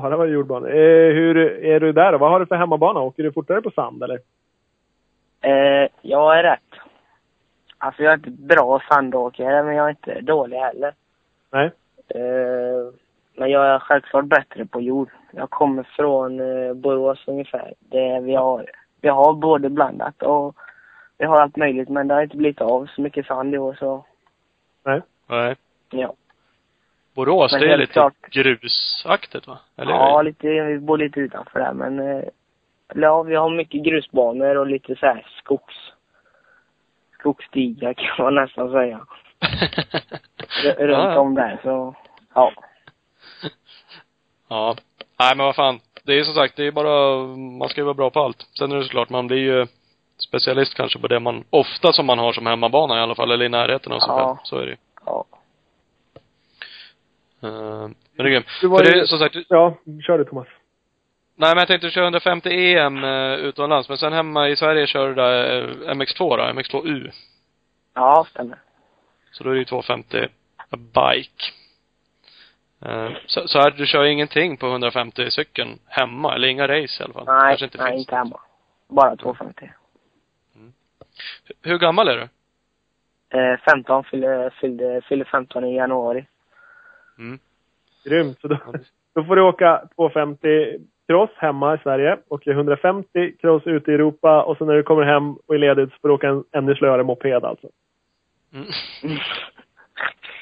Bara 0.01 0.17
varit 0.17 0.33
jordbanor. 0.33 0.69
Eh, 0.69 1.13
hur 1.13 1.37
är 1.65 1.79
du 1.79 1.91
där 1.91 2.11
då? 2.11 2.17
Vad 2.17 2.31
har 2.31 2.39
du 2.39 2.45
för 2.45 2.55
hemmabana? 2.55 2.99
Åker 2.99 3.23
du 3.23 3.31
fortare 3.31 3.61
på 3.61 3.71
sand 3.71 4.03
eller? 4.03 4.19
Eh, 5.41 5.89
jag 6.01 6.39
är 6.39 6.43
rätt. 6.43 6.81
Alltså 7.77 8.03
jag 8.03 8.11
är 8.11 8.17
inte 8.17 8.29
bra 8.29 8.81
sandåkare, 8.89 9.63
men 9.63 9.75
jag 9.75 9.85
är 9.85 9.89
inte 9.89 10.21
dålig 10.21 10.57
heller. 10.57 10.93
Nej? 11.51 11.71
Eh, 12.07 12.93
men 13.35 13.49
jag 13.49 13.65
är 13.65 13.79
självklart 13.79 14.25
bättre 14.25 14.65
på 14.65 14.81
jord. 14.81 15.09
Jag 15.31 15.49
kommer 15.49 15.83
från 15.83 16.39
eh, 16.39 16.73
Borås 16.73 17.23
ungefär. 17.27 17.73
Det 17.79 18.19
vi 18.19 18.35
har, 18.35 18.65
vi 19.01 19.09
har 19.09 19.33
både 19.33 19.69
blandat 19.69 20.23
och 20.23 20.55
vi 21.17 21.25
har 21.25 21.41
allt 21.41 21.57
möjligt, 21.57 21.89
men 21.89 22.07
det 22.07 22.13
har 22.13 22.23
inte 22.23 22.37
blivit 22.37 22.61
av 22.61 22.85
så 22.85 23.01
mycket 23.01 23.25
sand 23.25 23.55
i 23.55 23.57
år 23.57 23.73
så, 23.79 24.05
Nej? 24.83 25.01
Nej. 25.27 25.55
ja. 25.89 26.13
Borås, 27.15 27.51
Men 27.51 27.61
det 27.61 27.73
är 27.73 27.77
lite 27.77 27.93
klart. 27.93 28.13
grusaktigt 28.31 29.47
va? 29.47 29.57
Eller? 29.77 29.91
ja, 29.91 30.21
lite, 30.21 30.47
vi 30.47 30.79
bor 30.79 30.97
lite 30.97 31.19
utanför 31.19 31.59
där, 31.59 31.73
men 31.73 31.99
eh, 31.99 32.23
ja, 32.95 33.23
vi 33.23 33.35
har 33.35 33.49
mycket 33.49 33.83
grusbanor 33.83 34.55
och 34.57 34.67
lite 34.67 34.95
så 34.95 35.05
här 35.05 35.25
skogs, 35.37 35.75
skogsstigar 37.19 37.93
kan 37.97 38.25
man 38.25 38.35
nästan 38.35 38.71
säga. 38.71 38.99
Runt 40.77 41.03
ja. 41.03 41.19
om 41.19 41.35
där, 41.35 41.59
så 41.63 41.95
ja. 42.33 42.51
Ja. 44.49 44.75
Nej 45.19 45.35
men 45.35 45.45
vad 45.45 45.55
fan. 45.55 45.79
Det 46.03 46.19
är 46.19 46.23
som 46.23 46.33
sagt, 46.33 46.55
det 46.55 46.67
är 46.67 46.71
bara, 46.71 47.25
man 47.59 47.69
ska 47.69 47.81
ju 47.81 47.85
vara 47.85 47.93
bra 47.93 48.09
på 48.09 48.19
allt. 48.19 48.41
Sen 48.57 48.71
är 48.71 48.75
det 48.75 48.83
såklart, 48.83 49.09
man 49.09 49.27
blir 49.27 49.37
ju 49.37 49.67
specialist 50.17 50.73
kanske 50.75 50.99
på 50.99 51.07
det 51.07 51.19
man, 51.19 51.43
ofta 51.49 51.93
som 51.93 52.05
man 52.05 52.19
har 52.19 52.33
som 52.33 52.45
hemmabana 52.45 52.97
i 52.99 53.01
alla 53.01 53.15
fall, 53.15 53.31
eller 53.31 53.45
i 53.45 53.49
närheten 53.49 53.91
av 53.91 53.99
sig 53.99 54.09
Ja. 54.09 54.27
själv. 54.27 54.37
Så 54.43 54.57
är 54.57 54.65
det 54.65 54.71
ju. 54.71 54.77
Ja. 57.45 57.83
Eh, 57.83 57.87
men 57.87 57.95
det 58.17 58.23
är 58.23 58.27
grymt. 58.29 58.45
Du 58.61 58.67
var 58.67 58.77
För 58.77 58.85
det 58.91 58.97
ju- 58.99 59.05
som 59.07 59.19
sagt, 59.19 59.35
Ja, 59.49 59.77
kör 60.07 60.17
du 60.17 60.25
Thomas. 60.25 60.47
nej 61.35 61.49
men 61.49 61.57
jag 61.57 61.67
tänkte 61.67 61.89
köra 61.89 62.03
150 62.03 62.49
EM 62.49 63.03
uh, 63.03 63.33
utomlands, 63.35 63.89
men 63.89 63.97
sen 63.97 64.13
hemma 64.13 64.49
i 64.49 64.55
Sverige 64.55 64.87
kör 64.87 65.07
du 65.07 65.15
där 65.15 65.61
eh, 65.61 65.93
MX2 65.93 66.37
då, 66.37 66.43
MX2U. 66.43 67.11
Ja, 67.93 68.25
stämmer. 68.29 68.57
Så 69.31 69.43
då 69.43 69.49
är 69.49 69.53
det 69.53 69.59
ju 69.59 69.65
250 69.65 70.27
bike. 70.77 71.43
Eh, 72.85 73.09
så, 73.25 73.47
så 73.47 73.59
här, 73.59 73.71
du 73.71 73.85
kör 73.85 74.03
ingenting 74.03 74.57
på 74.57 74.67
150 74.67 75.31
cykeln 75.31 75.79
hemma, 75.87 76.35
eller 76.35 76.47
inga 76.47 76.67
race 76.67 77.03
i 77.03 77.05
alla 77.05 77.13
fall? 77.13 77.25
Nej, 77.25 77.57
inte 77.63 77.77
nej, 77.83 77.97
inte 77.99 78.15
hemma. 78.15 78.39
Bara 78.87 79.15
250. 79.15 79.71
Hur 81.61 81.77
gammal 81.77 82.07
är 82.07 82.15
du? 82.17 82.27
Eh, 83.39 83.59
15 83.59 84.03
fyllde, 84.03 84.51
fyllde, 84.61 85.01
fyllde 85.01 85.25
15 85.25 85.65
i 85.65 85.75
januari. 85.75 86.25
Mm. 87.19 87.39
Grymt. 88.05 88.41
Så 88.41 88.47
då, 88.47 88.57
då 89.15 89.23
får 89.23 89.35
du 89.35 89.41
åka 89.41 89.81
250 89.95 90.77
cross 91.07 91.29
hemma 91.35 91.75
i 91.75 91.77
Sverige 91.77 92.17
och 92.27 92.47
150 92.47 93.35
cross 93.41 93.67
ute 93.67 93.91
i 93.91 93.93
Europa 93.93 94.43
och 94.43 94.57
sen 94.57 94.67
när 94.67 94.73
du 94.73 94.83
kommer 94.83 95.03
hem 95.03 95.35
och 95.35 95.55
är 95.55 95.59
ledig 95.59 95.89
så 95.91 95.95
får 96.01 96.07
du 96.07 96.13
åka 96.13 96.29
en 96.29 96.43
ännu 96.51 96.75
slöare 96.75 97.03
moped 97.03 97.45
alltså. 97.45 97.67
Mm. 98.53 98.67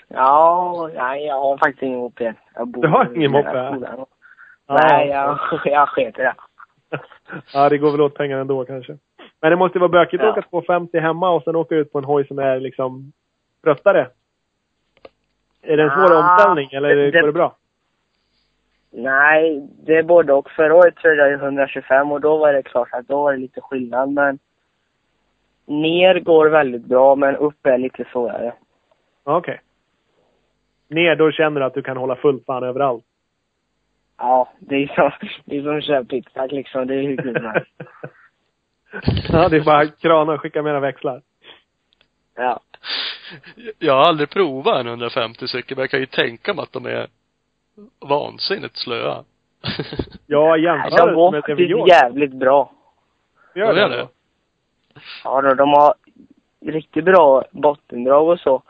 Ja, 0.08 0.90
nej, 0.96 1.26
jag 1.26 1.40
har 1.40 1.58
faktiskt 1.58 1.84
ingen 1.84 2.00
moped. 2.00 2.36
Jag 2.56 2.68
bor 2.68 2.82
Du 2.82 2.88
har 2.88 3.16
ingen 3.16 3.32
skolan. 3.32 3.86
Ja, 4.68 4.78
Nej, 4.90 5.08
jag, 5.08 5.40
jag 5.66 5.90
sket 5.90 6.20
i 6.20 6.22
det. 6.22 6.36
Ja, 7.54 7.70
det 7.70 7.78
går 7.78 7.92
väl 7.92 8.02
åt 8.02 8.16
pengar 8.16 8.38
ändå 8.38 8.66
kanske. 8.66 8.98
Men 9.42 9.52
det 9.52 9.56
måste 9.58 9.80
vara 9.80 9.90
bökigt 9.90 10.24
att 10.24 10.28
Ja. 10.28 10.32
åka 10.32 10.42
250 10.42 11.00
hemma 11.00 11.30
och 11.30 11.44
sen 11.44 11.56
åka 11.56 11.76
ut 11.76 11.92
på 11.92 11.98
en 11.98 12.04
hoj 12.04 12.28
som 12.28 12.40
är 12.40 12.60
liksom 12.60 13.14
tröttare. 13.64 14.08
Är 15.64 15.78
det 15.78 15.84
en 15.84 15.90
svår 15.90 16.12
Ja, 16.12 16.34
omställning 16.34 16.70
eller 16.74 16.96
det- 16.96 17.12
går 17.12 17.28
det 17.28 17.34
bra? 17.34 17.56
Nej, 18.92 19.68
det 19.86 19.96
är 19.98 20.04
både 20.04 20.34
och. 20.34 20.50
Förra 20.52 20.76
året 20.76 21.00
körde 21.00 21.16
jag 21.16 21.30
ju 21.30 21.36
125 21.36 22.12
och 22.12 22.22
då 22.22 22.38
var 22.38 22.54
det 22.54 22.64
klart 22.64 22.90
att 22.92 23.08
då 23.08 23.24
var 23.24 23.32
det 23.34 23.40
lite 23.40 23.62
skillnad, 23.62 24.10
men 24.12 24.40
ner 25.66 26.20
går 26.20 26.50
väldigt 26.50 26.86
bra, 26.86 27.16
men 27.16 27.36
upp 27.36 27.66
är 27.66 27.78
lite 27.78 28.06
svårare. 28.12 28.54
Okej. 29.24 29.62
Ner, 30.88 31.16
då 31.16 31.32
känner 31.32 31.60
du 31.60 31.66
att 31.66 31.74
du 31.74 31.82
kan 31.82 31.98
hålla 31.98 32.16
fullt 32.16 32.46
fan 32.46 32.64
överallt. 32.64 33.06
Ja, 34.18 34.50
det 34.60 34.76
är 34.76 34.88
som, 34.88 35.12
det 35.46 35.58
är 35.58 35.62
som 35.64 35.78
att 35.78 35.84
köra 35.86 36.04
pizza 36.04 36.46
liksom. 36.46 36.88
Det 36.88 36.96
är 36.96 37.02
hur 37.02 37.18
kul 37.24 37.64
ja, 39.32 39.50
det 39.50 39.58
är 39.58 39.64
bara 39.66 39.88
krana 39.88 40.34
och 40.34 40.42
skicka 40.42 40.62
mera 40.62 40.80
växlar. 40.80 41.22
Ja. 42.36 42.60
Jag 43.80 43.94
har 43.94 44.02
aldrig 44.02 44.30
provat 44.30 44.80
en 44.80 44.88
150 44.88 45.48
cykel, 45.48 45.78
men 45.78 45.84
jag 45.84 45.90
kan 45.90 46.00
ju 46.00 46.06
tänka 46.06 46.54
mig 46.54 46.64
att 46.64 46.74
de 46.74 46.86
är 46.86 47.08
vansinnigt 48.00 48.78
slöa. 48.78 49.24
Ja, 50.28 50.50
Nej, 50.56 50.64
jämför 50.64 51.08
de 51.08 51.16
går 51.16 51.32
med 51.32 51.44
det 51.48 51.56
vi 51.56 51.68
gör. 51.68 51.88
jävligt 51.88 52.34
bra. 52.34 52.72
Gör 53.56 53.74
De 53.74 53.80
gör 53.80 53.90
det? 53.90 53.96
det? 53.96 54.02
då? 54.02 54.10
Ja, 55.24 55.42
då, 55.42 55.54
de 55.54 55.70
har 55.70 55.94
riktigt 56.66 57.06
bra 57.06 57.44
bottendrag 57.52 58.28
och 58.28 58.40
så. 58.40 58.64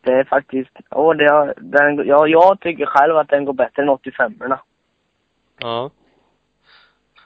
Det 0.00 0.12
är 0.12 0.24
faktiskt, 0.24 0.70
ja, 0.90 1.14
det 1.14 1.32
har, 1.32 1.54
den, 1.56 2.06
ja, 2.06 2.26
jag 2.26 2.60
tycker 2.60 2.86
själv 2.86 3.16
att 3.16 3.28
den 3.28 3.44
går 3.44 3.52
bättre 3.52 3.82
än 3.82 3.88
85orna. 3.88 4.58
Ja. 5.58 5.90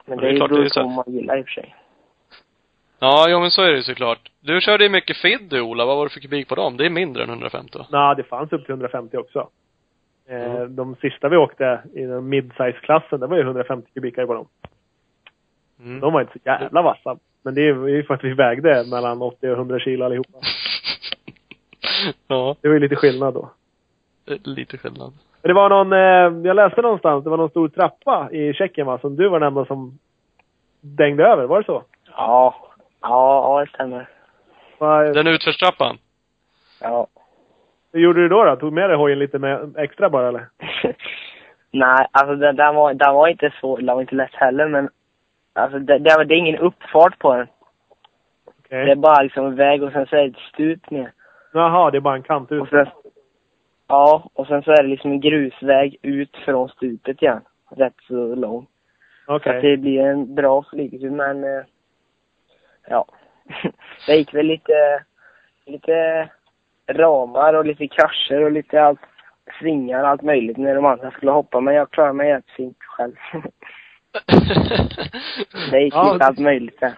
Men 0.05 0.19
det, 0.19 0.25
det 0.25 0.39
är 0.39 0.79
är 0.79 0.83
vad 0.83 0.91
man 0.91 1.15
gillar 1.15 1.39
i 1.39 1.43
och 1.43 1.47
för 1.47 1.53
sig. 1.53 1.75
Ja, 3.01 3.27
jo 3.29 3.41
men 3.41 3.51
så 3.51 3.63
är 3.63 3.71
det 3.71 3.77
ju 3.77 3.83
såklart. 3.83 4.31
Du 4.41 4.61
körde 4.61 4.85
ju 4.85 4.91
mycket 4.91 5.17
FID 5.17 5.41
du, 5.51 5.61
Ola. 5.61 5.85
Vad 5.85 5.97
var 5.97 6.05
det 6.05 6.11
för 6.11 6.21
kubik 6.21 6.49
på 6.49 6.55
dem? 6.55 6.77
Det 6.77 6.87
är 6.87 6.91
mindre 6.91 7.23
än 7.23 7.29
150 7.29 7.79
va? 7.79 7.87
Nej, 7.91 8.17
det 8.17 8.23
fanns 8.23 8.53
upp 8.53 8.65
till 8.65 8.71
150 8.73 9.17
också. 9.17 9.49
Eh, 10.29 10.51
Mm. 10.55 10.77
De 10.77 10.97
sista 10.97 11.29
vi 11.29 11.37
åkte 11.37 11.81
i 11.95 12.03
den 12.03 12.29
mid-size-klassen, 12.29 13.21
det 13.21 13.27
var 13.27 13.37
ju 13.37 13.43
150 13.43 13.91
kubikare 13.95 14.27
på 14.27 14.35
dem. 14.35 14.47
Mm. 15.81 16.01
De 16.01 16.13
var 16.13 16.21
inte 16.21 16.33
så 16.33 16.39
jävla 16.45 16.83
vassa. 16.83 17.17
Men 17.43 17.55
det 17.55 17.61
är 17.61 17.89
ju 17.89 18.03
för 18.03 18.15
att 18.15 18.25
vi 18.25 18.33
vägde 18.35 18.85
mellan 18.91 19.23
80 19.23 19.49
och 19.51 19.57
100 19.57 19.79
kilo 19.79 20.05
allihopa. 20.05 20.39
ja, 22.29 22.57
Det 22.61 22.69
var 22.69 22.75
ju 22.75 22.81
lite 22.81 22.97
skillnad 22.97 23.35
då. 23.35 23.51
är 24.27 24.39
lite 24.45 24.79
skillnad. 24.79 25.13
Men 25.43 25.49
det 25.49 25.55
var 25.55 25.69
någon, 25.69 25.93
eh, 25.93 26.47
jag 26.49 26.57
läste 26.57 26.83
någonstans, 26.83 27.25
det 27.25 27.31
var 27.31 27.37
någon 27.37 27.51
stor 27.51 27.69
trappa 27.69 28.29
i 28.33 28.53
Tjeckien 28.53 28.87
va, 28.87 28.99
som 28.99 29.17
du 29.17 29.29
var 29.29 29.41
den 29.41 29.47
enda 29.49 29.65
som 29.65 29.99
dängde 30.81 31.25
över, 31.25 31.45
var 31.47 31.59
det 31.61 31.67
så? 31.67 31.83
Ja, 32.17 32.70
ja, 33.01 33.43
ja 33.59 33.61
det 33.61 33.71
stämmer. 33.71 34.09
Den 35.15 35.27
utförstrappan? 35.27 35.99
Ja. 36.81 37.07
hur 37.93 38.01
gjorde 38.01 38.21
du 38.21 38.29
då, 38.29 38.45
då? 38.45 38.57
Tog 38.57 38.73
med 38.73 38.91
dig 38.91 38.97
hojen 38.97 39.19
lite 39.19 39.39
med, 39.39 39.75
extra 39.79 40.11
bara 40.11 40.29
eller? 40.29 40.47
Nej, 41.73 42.07
alltså 42.11 42.35
den, 42.37 42.57
den, 42.57 42.75
var, 42.75 42.95
den 42.95 43.15
var 43.15 43.29
inte 43.29 43.53
så, 43.61 43.77
den 43.77 43.87
var 43.95 44.01
inte 44.01 44.15
lätt 44.15 44.35
heller 44.35 44.69
men 44.69 44.89
alltså 45.53 45.79
det, 45.79 45.99
det, 45.99 46.15
var- 46.17 46.25
det 46.25 46.35
är 46.35 46.39
ingen 46.39 46.59
uppfart 46.59 47.19
på 47.19 47.35
den. 47.37 47.47
Okej. 48.45 48.85
Det 48.85 48.91
är 48.93 48.97
bara 48.97 49.23
liksom 49.23 49.47
en 49.47 49.55
väg 49.57 49.83
och 49.83 49.93
sen 49.93 50.07
så 50.07 50.17
är 50.17 50.21
det 50.23 50.27
ett 50.29 50.37
stup 50.53 50.91
ner. 50.91 51.13
Jaha, 51.53 51.91
det 51.91 51.97
är 51.99 52.01
bara 52.01 52.15
en 52.15 52.23
kant 52.23 52.53
ut. 52.53 52.63
Och 52.63 52.69
sen, 52.69 52.87
ja, 53.89 54.31
och 54.35 54.47
sen 54.47 54.63
så 54.63 54.71
är 54.71 54.83
det 54.83 54.89
liksom 54.89 55.11
en 55.13 55.21
grusväg 55.21 55.97
ut 56.03 56.37
från 56.37 56.69
stupet 56.69 57.23
igen. 57.23 57.41
Rätt 57.77 57.97
så 58.09 58.35
lång. 58.35 58.67
Så 59.27 59.35
Okej. 59.37 59.57
att 59.57 59.63
det 59.63 59.77
blir 59.77 60.01
en 60.01 60.35
bra 60.35 60.65
flygtur 60.71 61.11
men, 61.11 61.45
eh, 61.45 61.63
ja. 62.91 63.05
det 64.07 64.17
gick 64.17 64.35
väl 64.35 64.47
lite, 64.47 65.05
lite 65.67 66.29
ramar 66.89 67.55
och 67.55 67.67
lite 67.67 67.89
krascher 67.89 68.45
och 68.45 68.53
lite 68.53 68.83
allt, 68.83 69.01
svingar 69.59 70.03
och 70.03 70.09
allt 70.09 70.23
möjligt 70.23 70.57
när 70.57 70.75
de 70.75 70.87
andra 70.87 71.11
skulle 71.11 71.31
hoppa. 71.33 71.61
Men 71.61 71.75
jag 71.75 71.91
klarade 71.91 72.13
mig 72.15 72.29
jättefint 72.29 72.77
själv. 72.81 73.15
det 75.71 75.81
gick 75.81 75.95
Ja. 75.95 76.13
lite 76.13 76.25
allt 76.27 76.39
möjligt 76.39 76.81
där. 76.81 76.93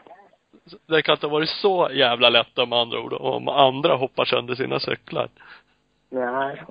det 0.88 1.02
kan 1.02 1.12
inte 1.12 1.26
ha 1.26 1.32
varit 1.32 1.48
så 1.48 1.88
jävla 1.92 2.28
lätt 2.28 2.58
om 2.58 2.72
andra 2.72 3.00
ord, 3.00 3.12
om 3.12 3.48
andra 3.48 3.94
hoppar 3.94 4.24
sönder 4.24 4.54
sina 4.54 4.80
cyklar. 4.80 5.28
Nej. 6.10 6.62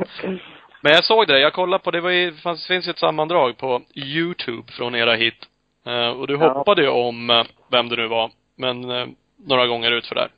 Men 0.82 0.92
jag 0.92 1.04
såg 1.04 1.26
det, 1.26 1.38
jag 1.40 1.52
kollade 1.52 1.84
på, 1.84 1.90
det 1.90 2.00
var 2.00 2.10
ju, 2.10 2.32
fanns, 2.32 2.66
finns 2.66 2.88
ett 2.88 2.98
sammandrag 2.98 3.56
på 3.58 3.80
YouTube 3.94 4.72
från 4.72 4.94
era 4.94 5.14
hit. 5.14 5.46
Eh, 5.86 6.08
och 6.08 6.26
du 6.26 6.34
Ja. 6.34 6.48
hoppade 6.52 6.82
ju 6.82 6.88
om 6.88 7.30
eh, 7.30 7.44
vem 7.70 7.88
det 7.88 7.96
nu 7.96 8.06
var, 8.06 8.30
men 8.58 8.90
eh, 8.90 9.06
några 9.36 9.66
gånger 9.66 9.90
utför 9.92 10.14
där. 10.14 10.30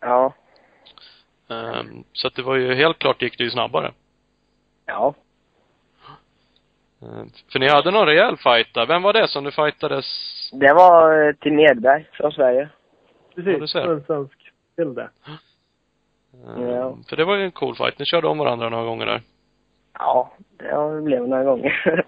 ja. 0.00 0.34
Eh, 1.50 1.82
så 2.12 2.26
att 2.26 2.34
det 2.34 2.42
var 2.42 2.56
ju, 2.56 2.74
helt 2.74 2.98
klart 2.98 3.22
gick 3.22 3.38
det 3.38 3.44
ju 3.44 3.50
snabbare. 3.50 3.92
Ja. 4.86 5.14
Eh, 7.02 7.24
för 7.52 7.58
ni 7.58 7.68
hade 7.68 7.90
någon 7.90 8.06
rejäl 8.06 8.36
fight 8.36 8.74
där. 8.74 8.86
Vem 8.86 9.02
var 9.02 9.12
det 9.12 9.28
som 9.28 9.44
du 9.44 9.50
fightades? 9.50 10.06
Det 10.52 10.74
var 10.74 11.26
eh, 11.28 11.32
till 11.34 11.52
Medberg 11.52 12.08
från 12.12 12.32
Sverige. 12.32 12.68
Ja, 13.34 13.42
Precis. 13.42 13.70
ser. 13.70 13.92
En 13.92 14.04
svensk 14.04 14.38
till 14.76 14.94
det. 14.94 15.08
Eh, 15.26 16.62
Ja. 16.70 16.96
För 17.08 17.16
det 17.16 17.24
var 17.24 17.36
ju 17.36 17.44
en 17.44 17.52
cool 17.52 17.76
fight. 17.76 17.98
Ni 17.98 18.04
körde 18.04 18.28
om 18.28 18.38
varandra 18.38 18.68
några 18.68 18.84
gånger 18.84 19.06
där. 19.06 19.20
Ja, 19.98 20.32
det 20.58 21.02
blev 21.02 21.28
några 21.28 21.44
gånger. 21.44 22.04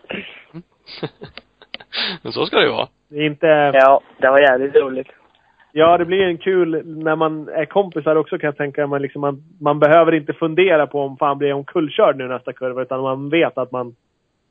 men 2.23 2.33
så 2.33 2.47
ska 2.47 2.57
det 2.57 2.65
ju 2.67 2.71
vara. 2.73 2.89
Det 3.09 3.17
är 3.17 3.27
inte... 3.27 3.47
ja, 3.75 4.01
det 4.19 4.31
var 4.31 4.39
jävligt 4.41 4.75
roligt. 4.75 5.09
Ja, 5.77 5.99
det 5.99 6.05
blir 6.05 6.23
en 6.23 6.39
kul 6.39 6.87
när 6.87 7.17
man 7.17 7.49
är 7.49 7.65
kompisar 7.65 8.17
också 8.17 8.39
kan 8.39 8.49
jag 8.49 8.57
tänka 8.57 8.87
mig. 8.87 9.01
Liksom 9.01 9.21
man, 9.21 9.43
man 9.61 9.79
behöver 9.79 10.15
inte 10.15 10.33
fundera 10.33 10.87
på 10.87 11.01
om 11.01 11.17
fan 11.17 11.39
blir 11.39 11.49
jag 11.49 11.59
omkullkörd 11.59 12.17
nu 12.17 12.29
nästa 12.29 12.53
kurva. 12.53 12.83
Utan 12.83 13.01
man 13.01 13.29
vet 13.29 13.59
att 13.59 13.73
man... 13.73 13.97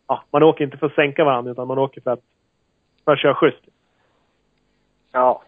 Ja, 0.08 0.24
man 0.32 0.44
åker 0.44 0.64
inte 0.64 0.78
för 0.78 0.88
att 0.88 0.96
sänka 0.96 1.24
varandra 1.24 1.52
utan 1.52 1.68
man 1.68 1.78
åker 1.78 2.02
för 2.02 2.12
att, 2.12 2.20
för 3.06 3.12
att 3.12 3.20
köra 3.20 3.36
schysst. 3.36 3.64
Ja, 5.14 5.44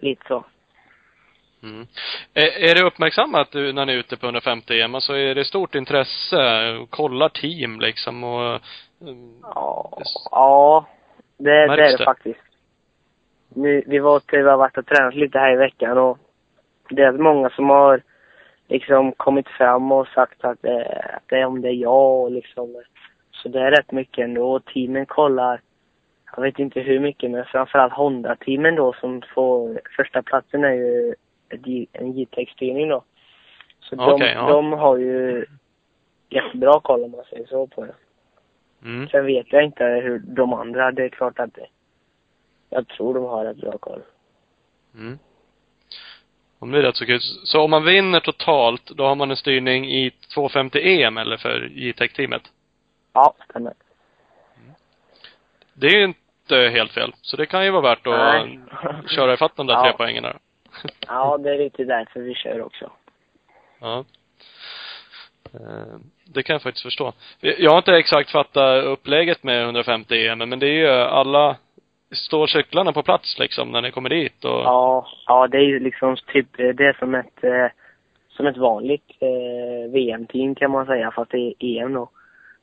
lite 0.00 0.22
så. 0.28 0.44
Mm. 1.62 1.86
Är, 2.34 2.70
är 2.70 2.74
det 2.74 2.86
uppmärksammat 2.86 3.52
du, 3.52 3.72
när 3.72 3.86
ni 3.86 3.92
är 3.92 3.96
ute 3.98 4.16
på 4.16 4.26
150 4.26 4.80
EM? 4.80 4.94
Alltså 4.94 5.12
är 5.12 5.34
det 5.34 5.44
stort 5.44 5.74
intresse? 5.74 6.38
Kollar 6.90 7.28
team 7.28 7.80
liksom 7.80 8.24
och... 8.24 8.60
Ja, 9.42 9.98
ja 10.30 10.86
det, 11.38 11.50
det 11.50 11.72
är 11.72 11.76
det 11.76 11.96
det? 11.96 12.04
faktiskt. 12.04 12.47
Nu, 13.48 13.82
vi, 13.86 13.98
var, 13.98 14.22
vi 14.32 14.42
har 14.42 14.56
varit 14.56 14.78
och 14.78 14.86
tränat 14.86 15.14
lite 15.14 15.38
här 15.38 15.52
i 15.52 15.56
veckan 15.56 15.98
och 15.98 16.18
det 16.90 17.02
är 17.02 17.12
många 17.12 17.50
som 17.50 17.70
har 17.70 18.02
liksom 18.68 19.12
kommit 19.12 19.48
fram 19.48 19.92
och 19.92 20.08
sagt 20.08 20.44
att 20.44 20.62
det, 20.62 20.86
att 21.14 21.22
det 21.26 21.36
är 21.36 21.44
om 21.44 21.60
det 21.60 21.68
är 21.68 21.74
jag 21.74 22.22
och 22.22 22.30
liksom. 22.30 22.82
Så 23.30 23.48
det 23.48 23.60
är 23.60 23.70
rätt 23.70 23.92
mycket 23.92 24.24
ändå 24.24 24.52
och 24.52 24.64
teamen 24.64 25.06
kollar. 25.06 25.60
Jag 26.36 26.42
vet 26.42 26.58
inte 26.58 26.80
hur 26.80 27.00
mycket 27.00 27.30
men 27.30 27.44
framförallt 27.44 27.92
Honda-teamen 27.92 28.74
då 28.74 28.92
som 28.92 29.22
får 29.34 29.80
första 29.96 30.22
platsen 30.22 30.64
är 30.64 30.72
ju 30.72 31.14
en 31.92 32.12
JTEX-styrning 32.12 32.88
då. 32.88 33.04
Så 33.80 33.96
de, 33.96 34.12
Okej, 34.12 34.32
ja. 34.34 34.50
de 34.50 34.72
har 34.72 34.96
ju 34.96 35.46
jättebra 36.28 36.80
koll 36.80 37.04
om 37.04 37.10
man 37.10 37.24
säger 37.24 37.46
så 37.46 37.66
på 37.66 37.84
det. 37.84 37.94
Mm. 38.84 39.08
Sen 39.08 39.26
vet 39.26 39.52
jag 39.52 39.64
inte 39.64 39.84
hur 39.84 40.18
de 40.18 40.52
andra, 40.52 40.92
det 40.92 41.04
är 41.04 41.08
klart 41.08 41.38
att 41.38 41.54
det, 41.54 41.66
jag 42.70 42.88
tror 42.88 43.14
de 43.14 43.24
har 43.24 43.44
rätt 43.44 43.56
bra 43.56 43.78
koll. 43.78 44.00
Mm. 44.94 45.18
Om 46.58 46.70
det 46.70 46.78
är 46.78 46.82
rätt 46.82 46.96
så 46.96 47.06
kul. 47.06 47.20
Så 47.20 47.60
om 47.62 47.70
man 47.70 47.84
vinner 47.84 48.20
totalt, 48.20 48.86
då 48.86 49.04
har 49.06 49.14
man 49.14 49.30
en 49.30 49.36
styrning 49.36 49.84
i 49.90 50.10
250 50.34 50.78
EM 51.02 51.18
eller 51.18 51.36
för 51.36 51.68
JTEC-teamet? 51.72 52.42
Ja, 53.12 53.34
stämmer. 53.50 53.74
Det 55.74 55.86
är 55.86 55.96
ju 55.98 56.04
inte 56.04 56.56
helt 56.56 56.92
fel. 56.92 57.14
Så 57.22 57.36
det 57.36 57.46
kan 57.46 57.64
ju 57.64 57.70
vara 57.70 57.82
värt 57.82 58.06
att 58.06 58.18
Nej. 58.18 58.60
köra 59.08 59.34
ifatt 59.34 59.56
de 59.56 59.66
där 59.66 59.74
Ja. 59.74 59.82
tre 59.82 59.92
poängen 59.96 60.22
där. 60.22 60.38
Ja, 61.06 61.38
det 61.38 61.50
är 61.54 61.58
lite 61.58 61.84
därför 61.84 62.20
vi 62.20 62.34
kör 62.34 62.62
också. 62.62 62.90
Ja. 63.80 64.04
Eh, 65.54 65.96
Det 66.24 66.42
kan 66.42 66.54
jag 66.54 66.62
faktiskt 66.62 66.82
förstå. 66.82 67.12
Jag 67.40 67.70
har 67.70 67.78
inte 67.78 67.96
exakt 67.96 68.30
fattat 68.30 68.84
upplägget 68.84 69.42
med 69.42 69.62
150 69.64 70.26
EM, 70.26 70.38
men 70.38 70.58
det 70.58 70.66
är 70.66 70.72
ju 70.72 70.88
alla, 70.88 71.56
står 72.10 72.46
cyklarna 72.46 72.92
på 72.92 73.02
plats 73.02 73.38
liksom 73.38 73.72
när 73.72 73.82
ni 73.82 73.90
kommer 73.90 74.08
dit 74.10 74.44
och 74.44 74.50
Ja, 74.50 75.06
ja 75.26 75.46
det 75.48 75.58
är 75.58 75.62
ju 75.66 75.80
liksom 75.80 76.16
typ, 76.32 76.60
eh, 76.60 76.68
det 76.68 76.86
är 76.86 76.92
som 76.98 77.14
ett, 77.14 77.44
eh, 77.44 77.66
som 78.28 78.46
ett 78.46 78.56
vanligt 78.56 79.10
eh, 79.20 79.90
VM-team 79.92 80.54
kan 80.54 80.70
man 80.70 80.86
säga, 80.86 81.10
fast 81.10 81.30
det 81.30 81.38
är 81.38 81.54
EM 81.58 81.92
då. 81.92 82.10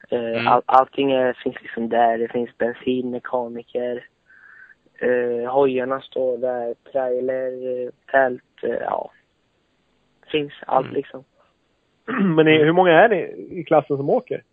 Eh, 0.10 0.20
Mm. 0.20 0.48
all, 0.48 0.62
allting 0.66 1.12
är, 1.12 1.34
finns 1.34 1.62
liksom 1.62 1.90
där. 1.90 2.18
Det 2.18 2.28
finns 2.28 2.58
bensin, 2.58 3.12
mekaniker, 3.12 4.08
eh, 5.00 5.52
hojarna 5.54 6.02
står 6.02 6.38
där, 6.38 6.76
trailer, 6.92 7.84
eh, 7.86 7.90
tält, 8.12 8.64
eh, 8.64 8.70
ja. 8.82 9.12
Finns 10.32 10.54
allt 10.68 10.86
Mm. 10.86 10.96
liksom. 10.96 11.24
Men 12.36 12.46
ni, 12.46 12.64
hur 12.64 12.72
många 12.72 12.92
är 12.92 13.10
ni 13.10 13.22
i 13.60 13.64
klassen 13.64 13.98
som 13.98 14.10
åker? 14.10 14.44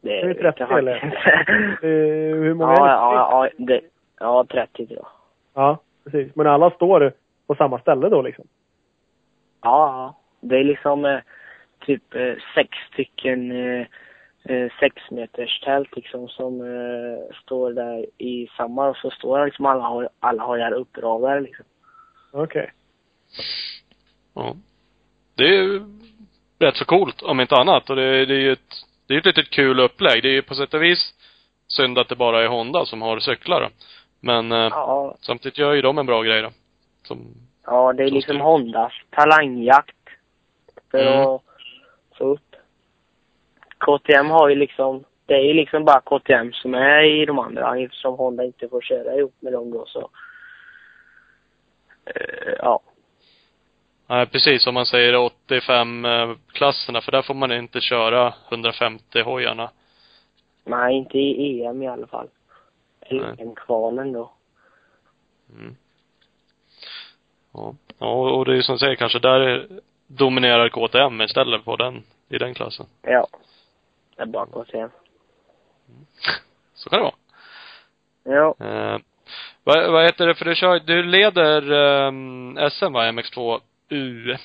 Det 0.00 0.20
Är 0.20 0.22
det 0.22 0.28
vet 0.28 0.56
30 0.56 0.60
jag 0.60 0.68
faktiskt 0.68 0.78
eller? 0.78 1.80
Eh, 1.82 2.36
hur 2.36 2.54
många 2.54 2.72
ja, 2.72 2.76
är 2.76 3.10
ni? 3.10 3.16
ja, 3.16 3.50
ja, 3.58 3.64
det, 3.64 3.80
ja, 4.20 4.46
30 4.50 4.86
tror 4.86 4.98
jag. 4.98 5.06
Ja, 5.54 5.78
precis. 6.04 6.36
Men 6.36 6.46
alla 6.46 6.70
står 6.70 7.12
på 7.46 7.54
samma 7.54 7.78
ställe 7.78 8.08
då 8.08 8.22
liksom? 8.22 8.44
Ja. 9.62 10.16
Det 10.40 10.58
är 10.58 10.64
liksom 10.64 11.04
eh, 11.04 11.20
typ 11.86 12.14
eh, 12.14 12.34
sex 12.54 12.68
stycken 12.92 13.50
eh, 13.50 13.86
eh, 14.44 14.70
sex 14.80 15.10
meters 15.10 15.60
tält 15.60 15.96
liksom 15.96 16.28
som 16.28 16.60
eh, 16.60 17.36
står 17.42 17.72
där 17.72 18.06
i 18.18 18.48
samma 18.56 18.88
och 18.88 18.96
så 18.96 19.10
står 19.10 19.44
liksom 19.44 19.66
alla, 19.66 20.08
alla 20.20 20.42
hojar 20.44 20.72
uppradade 20.72 21.40
liksom. 21.40 21.64
Okej. 22.32 22.72
Ja. 24.34 24.56
Det 25.36 25.44
är 25.44 25.62
ju 25.62 25.80
rätt 26.58 26.76
så 26.76 26.84
coolt, 26.84 27.22
om 27.22 27.40
inte 27.40 27.54
annat. 27.54 27.90
Och 27.90 27.96
det, 27.96 28.26
det 28.26 28.34
är 28.34 28.40
ju 28.40 28.52
ett, 28.52 28.74
det 29.10 29.16
är 29.16 29.18
ett 29.18 29.36
litet 29.36 29.50
kul 29.50 29.80
upplägg. 29.80 30.22
Det 30.22 30.28
är 30.28 30.32
ju 30.32 30.42
på 30.42 30.54
sätt 30.54 30.74
och 30.74 30.82
vis 30.82 31.14
synd 31.66 31.98
att 31.98 32.08
det 32.08 32.16
bara 32.16 32.42
är 32.42 32.48
Honda 32.48 32.84
som 32.84 33.02
har 33.02 33.18
cyklar 33.20 33.60
då. 33.60 33.68
Men 34.20 34.52
eh, 34.52 34.58
Ja, 34.70 35.16
samtidigt 35.20 35.58
gör 35.58 35.72
ju 35.72 35.82
de 35.82 35.98
en 35.98 36.06
bra 36.06 36.22
grej 36.22 36.42
då. 36.42 36.50
Som, 37.02 37.26
ja 37.64 37.92
det 37.92 38.02
är 38.02 38.10
liksom 38.10 38.36
styr- 38.36 38.42
Hondas 38.42 38.92
talangjakt 39.10 39.96
för 40.90 40.98
Mm. 41.06 41.20
att 41.28 41.42
få 42.18 42.24
upp. 42.24 42.56
KTM 43.78 44.30
har 44.30 44.48
ju 44.48 44.54
liksom, 44.54 45.04
det 45.26 45.34
är 45.34 45.42
ju 45.44 45.52
liksom 45.54 45.84
bara 45.84 46.00
KTM 46.00 46.52
som 46.52 46.74
är 46.74 47.02
i 47.22 47.26
de 47.26 47.38
andra 47.38 47.78
eftersom 47.78 48.14
Honda 48.14 48.44
inte 48.44 48.68
får 48.68 48.80
köra 48.80 49.14
ihop 49.16 49.34
med 49.40 49.52
dem 49.52 49.70
då 49.70 49.86
så. 49.86 50.10
Eh, 52.04 52.54
ja. 52.58 52.80
Nej 54.10 54.26
precis 54.26 54.62
som 54.62 54.74
man 54.74 54.86
säger 54.86 55.16
85 55.16 56.04
eh, 56.04 56.34
för 56.54 57.10
där 57.10 57.22
får 57.22 57.34
man 57.34 57.52
inte 57.52 57.80
köra 57.80 58.34
150 58.48 59.22
hojarna. 59.22 59.70
Nej, 60.64 60.96
inte 60.96 61.18
i 61.18 61.64
EM 61.64 61.82
i 61.82 61.88
alla 61.88 62.06
fall. 62.06 62.28
Eller 63.00 63.26
Nej. 63.26 63.34
EM-kvalen 63.38 64.12
då. 64.12 64.32
Mm. 65.58 65.76
Ja. 67.52 67.74
ja, 67.98 68.30
och 68.30 68.44
det 68.44 68.52
är 68.52 68.56
ju 68.56 68.62
som 68.62 68.74
du 68.74 68.78
säger, 68.78 68.94
kanske 68.94 69.18
där 69.18 69.68
dominerar 70.06 70.68
KTM 70.68 71.20
istället 71.20 71.64
på 71.64 71.76
den, 71.76 72.02
i 72.28 72.38
den 72.38 72.54
klassen. 72.54 72.86
Ja. 73.02 73.26
Det 74.16 74.22
är 74.22 74.26
bara 74.26 74.46
KTM. 74.46 74.90
Så 76.74 76.90
kan 76.90 76.98
det 76.98 77.02
vara. 77.02 77.14
Ja. 78.36 78.66
Eh, 78.66 78.98
vad, 79.64 79.92
vad 79.92 80.04
heter 80.04 80.26
det, 80.26 80.34
för 80.34 80.44
du 80.44 80.54
kör, 80.54 80.78
du 80.78 81.02
leder 81.02 81.72
um, 81.72 82.58
SM 82.70 82.92
va, 82.92 83.10
MX2 83.10 83.60
U? 83.90 84.36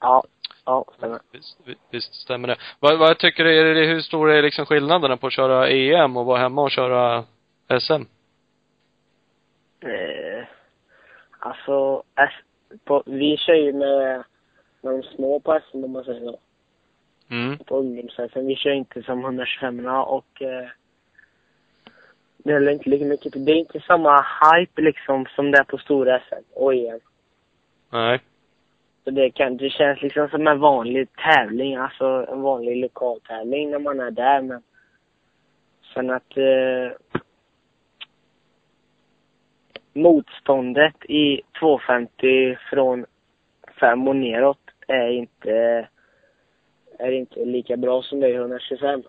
Ja. 0.00 0.22
Ja, 0.64 0.84
stämmer. 0.96 1.20
Visst, 1.32 1.58
vi- 1.64 1.76
visst 1.90 2.14
stämmer 2.14 2.48
det. 2.48 2.56
Vad, 2.80 2.98
vad 2.98 3.18
tycker 3.18 3.44
du, 3.44 3.60
är 3.60 3.74
det, 3.74 3.86
hur 3.86 4.00
stora 4.00 4.38
är 4.38 4.42
liksom 4.42 4.66
skillnaderna 4.66 5.16
på 5.16 5.26
att 5.26 5.32
köra 5.32 5.68
EM 5.68 6.16
och 6.16 6.26
vara 6.26 6.38
hemma 6.38 6.62
och 6.62 6.70
köra 6.70 7.24
SM? 7.80 8.02
Eh, 9.80 10.44
alltså, 11.38 12.02
S, 12.16 12.30
på, 12.84 13.02
vi 13.06 13.36
kör 13.36 13.54
ju 13.54 13.72
med, 13.72 14.24
med 14.80 14.92
de 14.94 15.02
små 15.02 15.40
på 15.40 15.60
SM 15.70 15.84
om 15.84 15.92
man 15.92 16.04
säger 16.04 16.20
så. 16.20 16.38
Mm. 17.30 17.58
På 17.58 17.76
ungdoms 17.78 18.18
Vi 18.34 18.56
kör 18.56 18.70
inte 18.70 19.02
som 19.02 19.20
125 19.24 19.86
och 19.86 20.42
eh, 20.42 20.68
det 22.38 22.52
är 22.52 22.70
inte 22.70 22.90
lika 22.90 23.04
mycket. 23.04 23.46
Det 23.46 23.52
är 23.52 23.56
inte 23.56 23.80
samma 23.80 24.16
hype 24.54 24.82
liksom 24.82 25.26
som 25.36 25.50
det 25.50 25.58
är 25.58 25.64
på 25.64 25.78
stora 25.78 26.20
SM 26.20 26.52
och 26.54 26.74
EM. 26.74 27.00
Nej. 27.90 28.20
Så 29.04 29.10
det, 29.10 29.30
kan, 29.30 29.56
det 29.56 29.70
känns 29.70 30.02
liksom 30.02 30.28
som 30.28 30.46
en 30.46 30.58
vanlig 30.60 31.08
tävling, 31.16 31.76
alltså 31.76 32.26
en 32.28 32.40
vanlig 32.42 32.76
lokaltävling 32.76 33.70
när 33.70 33.78
man 33.78 34.00
är 34.00 34.10
där. 34.10 34.42
Men 34.42 34.62
sen 35.94 36.10
att... 36.10 36.36
Eh, 36.36 37.20
motståndet 39.92 40.94
i 41.04 41.40
250 41.60 42.56
från 42.70 43.06
5 43.80 44.08
och 44.08 44.16
neråt 44.16 44.58
är 44.86 45.08
inte, 45.08 45.52
är 46.98 47.10
inte 47.12 47.44
lika 47.44 47.76
bra 47.76 48.02
som 48.02 48.20
det 48.20 48.26
är 48.26 48.30
i 48.30 48.34
125. 48.34 49.02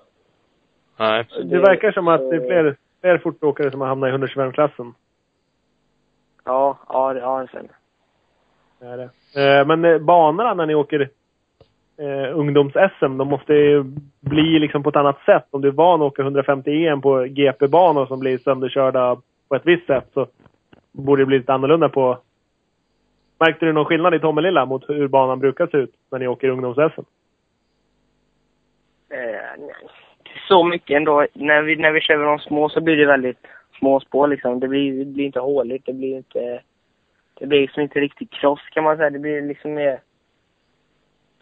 Nej. 0.97 1.25
Så 1.29 1.41
Det 1.43 1.59
verkar 1.59 1.91
som 1.91 2.07
att 2.07 2.29
det 2.29 2.35
är 2.35 2.47
fler, 2.47 2.77
fler 3.01 3.17
fortåkare 3.17 3.71
som 3.71 3.81
har 3.81 3.87
hamnat 3.87 4.09
i 4.09 4.11
125-klassen. 4.13 4.93
Ja, 6.45 6.77
ja, 6.89 7.13
det- 7.13 7.19
ja, 7.19 7.41
det 7.41 7.47
stämmer. 7.47 7.71
Det 8.79 8.85
är 8.85 8.97
det. 8.97 9.59
Eh, 9.59 9.67
Men 9.67 9.85
eh, 9.85 9.97
banorna 9.97 10.53
när 10.53 10.65
ni 10.65 10.75
åker 10.75 11.09
eh, 11.97 12.37
ungdoms-SM, 12.37 13.17
de 13.17 13.27
måste 13.27 13.53
ju 13.53 13.83
bli 14.19 14.59
liksom 14.59 14.83
på 14.83 14.89
ett 14.89 14.95
annat 14.95 15.19
sätt. 15.25 15.45
Om 15.49 15.61
du 15.61 15.67
är 15.67 15.71
van 15.71 16.01
att 16.01 16.07
åka 16.07 16.21
150 16.21 16.85
EM 16.85 17.01
på 17.01 17.23
GP-banor 17.23 18.05
som 18.05 18.19
blir 18.19 18.37
sönderkörda 18.37 19.17
på 19.47 19.55
ett 19.55 19.65
visst 19.65 19.87
sätt 19.87 20.05
så 20.13 20.27
borde 20.91 21.21
det 21.21 21.25
bli 21.25 21.37
lite 21.37 21.53
annorlunda 21.53 21.89
på... 21.89 22.17
Märkte 23.39 23.65
du 23.65 23.73
någon 23.73 23.85
skillnad 23.85 24.15
i 24.15 24.19
Tommelilla 24.19 24.65
mot 24.65 24.89
hur 24.89 25.07
banan 25.07 25.39
brukar 25.39 25.67
se 25.67 25.77
ut 25.77 25.93
när 26.11 26.19
ni 26.19 26.27
åker 26.27 26.49
ungdoms-SM? 26.49 27.03
Eh, 29.09 29.57
nej. 29.57 29.73
Inte 30.17 30.39
så 30.47 30.63
mycket 30.63 30.97
ändå. 30.97 31.27
När 31.33 31.61
vi, 31.61 31.75
när 31.75 31.91
vi 31.91 32.01
kör 32.01 32.25
de 32.25 32.39
små 32.39 32.69
så 32.69 32.81
blir 32.81 32.97
det 32.97 33.05
väldigt 33.05 33.37
små 33.79 33.99
spår 33.99 34.27
liksom. 34.27 34.59
Det 34.59 34.67
blir, 34.67 34.99
det 34.99 35.05
blir 35.05 35.25
inte 35.25 35.39
håligt. 35.39 35.85
Det 35.85 35.93
blir 35.93 36.17
inte... 36.17 36.61
Det 37.39 37.47
blir 37.47 37.60
liksom 37.62 37.84
inte 37.84 37.99
riktigt 37.99 38.32
cross 38.32 38.60
kan 38.71 38.84
man 38.84 38.97
säga. 38.97 39.10
Det 39.10 39.19
blir 39.19 39.41
liksom 39.41 39.73
mer 39.73 40.02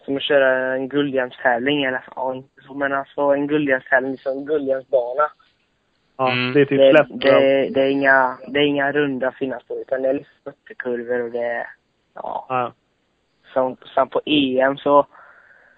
som 0.06 0.18
att 0.18 0.24
köra 0.24 0.74
en 0.76 0.90
guldhjälmstävling 0.90 1.84
eller 1.84 2.04
ja, 2.16 2.36
inte 2.36 2.62
så 2.68 2.74
men 2.74 2.94
alltså 2.94 3.22
en 3.22 3.48
guldhjälmstävling, 3.48 4.12
liksom 4.12 4.38
en 4.38 4.46
guldhjälmsbana. 4.46 5.24
Ja, 6.18 6.32
Mm. 6.32 6.54
det 6.54 6.62
är 6.62 6.66
typ 6.66 6.80
Det, 6.80 6.92
slätt. 6.92 7.22
det, 7.22 7.70
det, 7.70 7.82
är 7.82 7.90
inga, 7.90 8.38
det 8.48 8.60
är 8.60 8.64
inga 8.64 8.92
runda 8.92 9.32
fina 9.32 9.60
spår 9.60 9.78
utan 9.82 10.02
det 10.02 10.10
är 10.10 10.14
liksom 10.14 10.34
stöttekurvor 10.42 11.22
och 11.24 11.32
det 11.32 11.44
är, 11.44 11.68
ja. 12.14 12.46
Ja. 12.50 12.74
Som, 13.54 13.78
som 13.84 14.10
på 14.10 14.22
EM 14.26 14.78
så, 14.78 15.08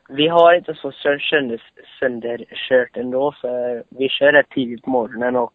vi 0.10 0.28
har 0.28 0.54
inte 0.54 0.74
så 0.74 0.92
sö- 0.92 1.20
sönder, 1.30 1.62
sönderkört 2.00 2.98
ändå 2.98 3.32
för 3.42 3.84
vi 3.90 4.10
kör 4.10 4.32
rätt 4.32 4.50
tidigt 4.50 4.84
på 4.84 4.90
morgonen 4.90 5.36
och 5.36 5.54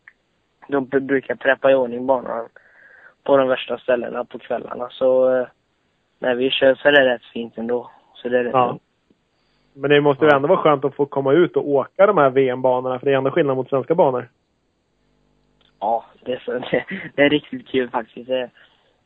då 0.68 0.81
brukar 0.81 1.31
jag 1.35 1.40
preppa 1.40 1.70
i 1.70 1.74
ordning 1.74 2.07
banan 2.07 2.48
på 3.24 3.37
de 3.37 3.48
värsta 3.48 3.78
ställena 3.78 4.24
på 4.24 4.38
kvällarna. 4.38 4.88
Så 4.90 5.37
eh, 5.37 5.46
när 6.18 6.34
vi 6.34 6.50
kör 6.50 6.74
så 6.74 6.88
är 6.88 6.92
det 6.92 7.14
rätt 7.14 7.24
fint 7.24 7.58
ändå. 7.58 7.90
Så 8.14 8.28
det 8.28 8.38
är 8.38 8.44
rätt 8.44 8.52
Ja. 8.52 8.78
Men 9.76 9.90
det 9.90 10.00
måste 10.00 10.24
ju 10.24 10.30
ändå 10.34 10.48
vara 10.48 10.58
skönt 10.58 10.84
att 10.84 10.94
få 10.94 11.06
komma 11.06 11.32
ut 11.32 11.56
och 11.56 11.68
åka 11.68 12.06
de 12.06 12.18
här 12.18 12.30
VM-banorna, 12.30 12.98
för 12.98 13.06
det 13.06 13.12
är 13.12 13.16
ändå 13.16 13.30
skillnad 13.30 13.56
mot 13.56 13.68
svenska 13.68 13.94
banor. 13.94 14.28
Ja, 15.80 16.04
det 16.24 16.32
är, 16.32 16.42
så, 16.44 16.52
det, 16.70 16.84
det 17.14 17.22
är 17.22 17.30
riktigt 17.30 17.68
kul 17.68 17.90
faktiskt. 17.90 18.28
Det, 18.28 18.50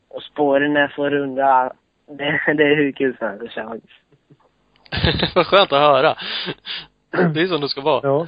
och 0.07 0.23
spåren 0.23 0.77
är 0.77 0.87
så 0.95 1.09
runda. 1.09 1.73
Det, 2.07 2.53
det 2.57 2.63
är 2.63 2.75
hur 2.75 2.91
kul 2.91 3.17
som 3.17 3.27
helst 3.27 3.53
faktiskt. 3.53 3.93
Vad 5.35 5.47
skönt 5.47 5.73
att 5.73 5.81
höra. 5.81 6.15
Det 7.33 7.41
är 7.41 7.47
som 7.47 7.61
det 7.61 7.69
ska 7.69 7.81
vara. 7.81 8.01
Ja. 8.03 8.27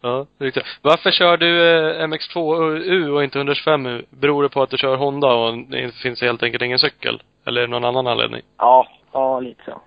Ja, 0.00 0.26
riktigt. 0.38 0.64
Varför 0.82 1.10
kör 1.10 1.36
du 1.36 1.70
eh, 1.70 2.06
MX2U 2.06 3.08
och 3.08 3.24
inte 3.24 3.38
125U? 3.38 4.04
Beror 4.10 4.42
det 4.42 4.48
på 4.48 4.62
att 4.62 4.70
du 4.70 4.78
kör 4.78 4.96
Honda 4.96 5.34
och 5.34 5.58
det 5.58 5.94
finns 5.94 6.20
helt 6.20 6.42
enkelt 6.42 6.62
ingen 6.62 6.78
cykel? 6.78 7.22
Eller 7.46 7.66
någon 7.66 7.84
annan 7.84 8.06
anledning? 8.06 8.42
Ja, 8.56 8.88
ja 9.12 9.40
lite 9.40 9.62
så. 9.64 9.80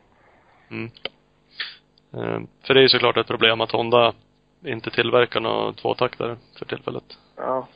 Mm. 0.71 0.91
Eh, 2.13 2.47
För 2.67 2.73
det 2.73 2.79
är 2.79 2.83
ju 2.83 2.89
såklart 2.89 3.17
ett 3.17 3.27
problem 3.27 3.61
att 3.61 3.71
Honda 3.71 4.13
inte 4.65 4.89
tillverkar 4.89 5.39
några 5.39 5.73
tvåtaktare 5.73 6.37
för 6.59 6.65
tillfället. 6.65 7.17
Ja. 7.35 7.67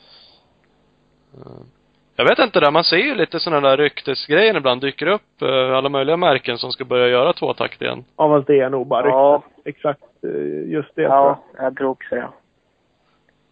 Jag 2.15 2.25
vet 2.25 2.39
inte 2.39 2.59
där, 2.59 2.71
man 2.71 2.83
ser 2.83 2.97
ju 2.97 3.15
lite 3.15 3.39
sådana 3.39 3.69
där 3.69 3.77
ryktesgrejer 3.77 4.57
ibland 4.57 4.81
dyker 4.81 5.07
upp, 5.07 5.41
eh, 5.41 5.77
alla 5.77 5.89
möjliga 5.89 6.17
märken 6.17 6.57
som 6.57 6.71
ska 6.71 6.85
börja 6.85 7.07
göra 7.07 7.33
tvåtakt 7.33 7.81
igen. 7.81 8.03
Ja, 8.17 8.27
fast 8.37 8.47
det 8.47 8.59
är 8.59 8.69
nog 8.69 8.87
bara 8.87 9.07
Ja. 9.07 9.43
Exakt 9.65 10.01
eh, 10.23 10.71
just 10.71 10.89
det. 10.95 11.03
tror 11.07 11.15
jag. 11.15 11.37
Ja, 11.57 11.63
jag 11.63 11.75
tror 11.77 11.89
också 11.89 12.15
det. 12.15 12.27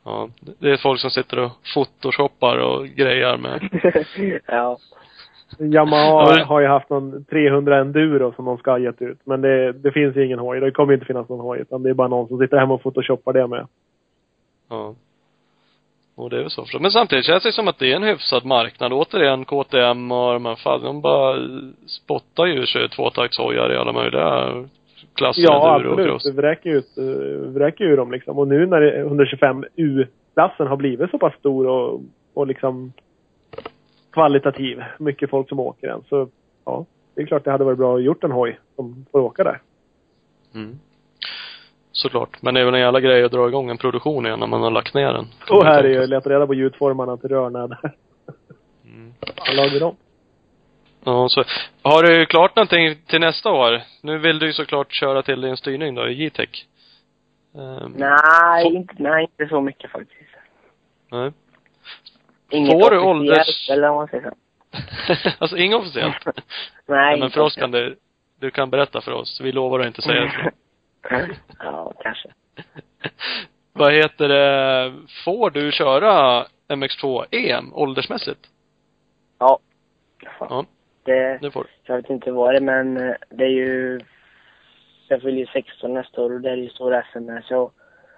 Ja, 0.03 0.29
det- 0.39 0.53
det 0.59 0.71
är 0.71 0.77
folk 0.77 0.99
som 0.99 1.09
sitter 1.09 1.39
och 1.39 1.51
photoshoppar 1.73 2.57
och 2.57 2.85
grejar 2.87 3.37
med. 3.37 3.69
ja. 4.45 4.77
Yamaha 5.59 6.01
Ja, 6.05 6.35
men- 6.35 6.45
har 6.45 6.59
ju 6.61 6.67
haft 6.67 6.89
någon 6.89 7.25
300 7.25 7.77
enduro 7.79 8.33
som 8.35 8.45
de 8.45 8.57
ska 8.57 8.71
ha 8.71 8.79
gett 8.79 9.01
ut. 9.01 9.19
Men 9.23 9.41
det, 9.41 9.71
det 9.73 9.91
finns 9.91 10.15
ju 10.15 10.25
ingen 10.25 10.39
hoj. 10.39 10.59
Det 10.59 10.71
kommer 10.71 10.93
inte 10.93 11.05
finnas 11.05 11.29
någon 11.29 11.39
hoj. 11.39 11.59
Utan 11.59 11.83
det 11.83 11.89
är 11.89 11.93
bara 11.93 12.07
någon 12.07 12.27
som 12.27 12.39
sitter 12.39 12.57
hemma 12.57 12.73
och 12.73 12.83
photoshoppar 12.83 13.33
det 13.33 13.47
med. 13.47 13.67
Ja. 14.69 14.95
Och 16.21 16.29
det 16.29 16.37
är 16.37 16.41
väl 16.41 16.49
så 16.49 16.61
förstås. 16.61 16.81
Men 16.81 16.91
samtidigt 16.91 17.25
känns 17.25 17.43
det 17.43 17.51
som 17.51 17.67
att 17.67 17.79
det 17.79 17.91
är 17.91 17.95
en 17.95 18.03
hyfsad 18.03 18.45
marknad. 18.45 18.93
Återigen 18.93 19.45
KTM 19.45 20.11
och 20.11 20.33
de 20.33 20.45
här, 20.45 20.55
fan, 20.55 20.81
de 20.81 21.01
bara 21.01 21.35
spottar 21.85 22.45
ju 22.45 22.65
sig 22.65 22.89
tvåtaktshojar 22.89 23.73
i 23.73 23.77
alla 23.77 23.91
möjliga 23.93 24.53
klasser, 25.15 25.41
Ja, 25.41 25.75
absolut. 25.75 26.23
Det 26.23 26.31
vräker 26.31 26.69
ju 26.69 26.77
ut, 26.77 26.97
eh, 26.97 27.51
vräker 27.51 27.85
ju 27.85 27.95
dem 27.95 28.11
liksom. 28.11 28.39
Och 28.39 28.47
nu 28.47 28.65
när 28.65 28.81
det- 28.81 29.03
125U-klassen 29.03 30.67
har 30.67 30.77
blivit 30.77 31.11
så 31.11 31.17
pass 31.17 31.33
stor 31.39 31.67
och, 31.67 32.01
och 32.33 32.47
liksom 32.47 32.93
kvalitativ. 34.11 34.83
Mycket 34.99 35.29
folk 35.29 35.49
som 35.49 35.59
åker 35.59 35.87
den. 35.87 36.03
Så 36.09 36.27
ja, 36.65 36.85
det 37.15 37.21
är 37.21 37.25
klart 37.25 37.43
det 37.43 37.51
hade 37.51 37.63
varit 37.63 37.77
bra 37.77 37.95
att 37.95 38.03
gjort 38.03 38.23
en 38.23 38.31
hoj 38.31 38.59
som 38.75 39.05
får 39.11 39.19
åka 39.19 39.43
där. 39.43 39.61
Mm. 40.55 40.79
Såklart. 42.01 42.41
Men 42.41 42.53
det 42.53 42.61
är 42.61 42.65
väl 42.65 42.73
en 42.73 42.79
jävla 42.79 42.99
grej 42.99 43.23
att 43.23 43.31
dra 43.31 43.47
igång 43.47 43.69
en 43.69 43.77
produktion 43.77 44.25
igen 44.25 44.39
när 44.39 44.47
man 44.47 44.61
har 44.61 44.71
lagt 44.71 44.93
ner 44.93 45.13
den. 45.13 45.27
Och 45.49 45.65
här 45.65 45.83
är 45.83 45.89
ju 45.89 46.07
leta 46.07 46.29
reda 46.29 46.47
på 46.47 46.53
ljudformarna 46.53 47.17
till 47.17 47.29
rörna 47.29 47.67
där. 47.67 47.93
Mm. 48.85 49.13
Fan 49.45 49.55
lagar 49.55 49.79
dem? 49.79 49.95
Ja, 51.03 51.29
så. 51.29 51.43
Har 51.81 52.03
du 52.03 52.25
klart 52.25 52.55
någonting 52.55 52.95
till 53.07 53.19
nästa 53.19 53.51
år? 53.51 53.81
Nu 54.01 54.17
vill 54.17 54.39
du 54.39 54.45
ju 54.45 54.53
såklart 54.53 54.93
köra 54.93 55.21
till 55.23 55.41
din 55.41 55.57
styrning 55.57 55.95
då, 55.95 56.07
i 56.09 56.13
J-Tech. 56.13 56.65
Ehm, 57.55 57.91
Nej, 57.97 58.63
Får- 58.63 58.73
inte, 58.75 58.93
nej, 58.97 59.23
inte 59.23 59.47
så 59.49 59.61
mycket 59.61 59.91
faktiskt. 59.91 60.29
Nej. 61.11 61.31
Inget 62.51 62.71
Får 62.71 62.91
du 62.91 62.99
ålders- 62.99 63.71
Eller 63.71 63.87
vad 63.89 63.97
man 63.97 64.07
säger 64.07 64.23
så. 64.23 64.35
alltså 65.39 65.57
inget 65.57 65.79
officiellt? 65.79 66.25
Nej, 66.25 66.35
Nej, 66.87 67.19
men 67.19 67.29
för 67.29 67.41
oss 67.41 67.55
kan 67.55 67.71
det, 67.71 67.95
du 68.39 68.51
kan 68.51 68.69
berätta 68.69 69.01
för 69.01 69.11
oss. 69.11 69.41
Vi 69.43 69.51
lovar 69.51 69.79
att 69.79 69.87
inte 69.87 70.01
säga 70.01 70.21
det. 70.21 70.51
ja, 71.59 71.93
kanske. 72.03 72.29
Vad 73.73 73.93
heter 73.93 74.27
det, 74.27 74.93
får 75.25 75.49
du 75.49 75.71
köra 75.71 76.45
MX2 76.67 77.25
EM 77.31 77.73
åldersmässigt? 77.73 78.39
Ja. 79.39 79.59
Ja, 80.39 80.65
Det, 81.03 81.37
det 81.41 81.51
får 81.51 81.63
du. 81.63 81.69
jag 81.83 81.95
vet 81.95 82.09
inte 82.09 82.31
vad 82.31 82.53
det 82.53 82.57
är, 82.57 82.61
men 82.61 82.97
eh, 82.97 83.15
det 83.29 83.43
är 83.43 83.49
ju... 83.49 83.99
Jag 85.07 85.21
fyller 85.21 85.37
ju 85.37 85.45
16 85.45 85.93
nästa 85.93 86.21
år 86.21 86.33
och 86.33 86.41
det 86.41 86.49
är 86.49 86.55
ju 86.57 86.69
stora 86.69 87.03
SM 87.13 87.29
så 87.43 87.71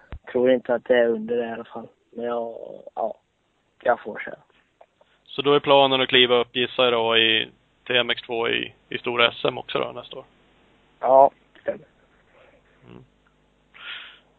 jag 0.09 0.31
tror 0.31 0.51
inte 0.51 0.73
att 0.73 0.85
det 0.85 0.97
är 0.97 1.07
under 1.07 1.37
det 1.37 1.45
i 1.47 1.51
alla 1.51 1.63
fall. 1.63 1.87
Men 2.11 2.25
jag, 2.25 2.55
ja, 2.95 3.15
jag 3.83 3.99
får 3.99 4.19
köra. 4.19 4.35
Så 5.25 5.41
då 5.41 5.53
är 5.53 5.59
planen 5.59 6.01
att 6.01 6.09
kliva 6.09 6.35
upp, 6.35 6.55
gissar 6.55 6.83
jag 6.83 6.93
då, 6.93 7.17
i, 7.17 7.49
till 7.83 7.95
MX2 7.95 8.49
i, 8.49 8.73
i 8.89 8.97
stora 8.97 9.31
SM 9.31 9.57
också 9.57 9.79
då 9.79 9.91
nästa 9.91 10.17
år? 10.17 10.25
Ja, 10.99 11.31
det 11.53 11.59
stämmer. 11.61 11.85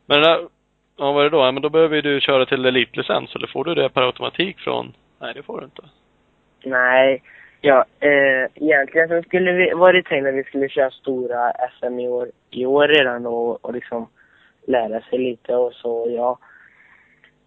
Men 0.07 0.21
det 0.21 0.27
där, 0.27 0.49
ja 0.97 1.13
vad 1.13 1.21
är 1.21 1.31
det 1.31 1.37
då? 1.37 1.45
Ja, 1.45 1.53
men 1.53 1.63
då 1.63 1.69
behöver 1.69 1.97
ju 1.97 2.03
du 2.03 2.21
köra 2.21 2.47
till 2.47 2.65
elitlicens, 2.65 3.35
eller 3.35 3.47
får 3.47 3.65
du 3.65 3.75
det 3.75 3.89
per 3.89 4.03
automatik 4.03 4.59
från? 4.59 4.93
Nej, 5.21 5.35
det 5.35 5.43
får 5.43 5.59
du 5.59 5.65
inte. 5.65 5.83
Nej, 6.65 7.23
ja, 7.61 7.85
eh, 8.01 8.49
egentligen 8.55 9.09
så 9.09 9.23
skulle 9.23 9.53
vi, 9.53 9.71
var 9.75 9.93
det 9.93 10.03
tänkt 10.03 10.27
att 10.27 10.35
vi 10.35 10.45
skulle 10.45 10.69
köra 10.69 10.91
stora 10.91 11.53
SM 11.79 11.99
i 11.99 12.09
år, 12.09 12.31
i 12.51 12.67
år 12.67 12.89
redan 12.89 13.27
och, 13.27 13.65
och 13.65 13.75
liksom 13.75 14.09
lära 14.67 15.01
sig 15.01 15.19
lite 15.19 15.57
och 15.57 15.73
så. 15.73 16.07
Jag 16.11 16.39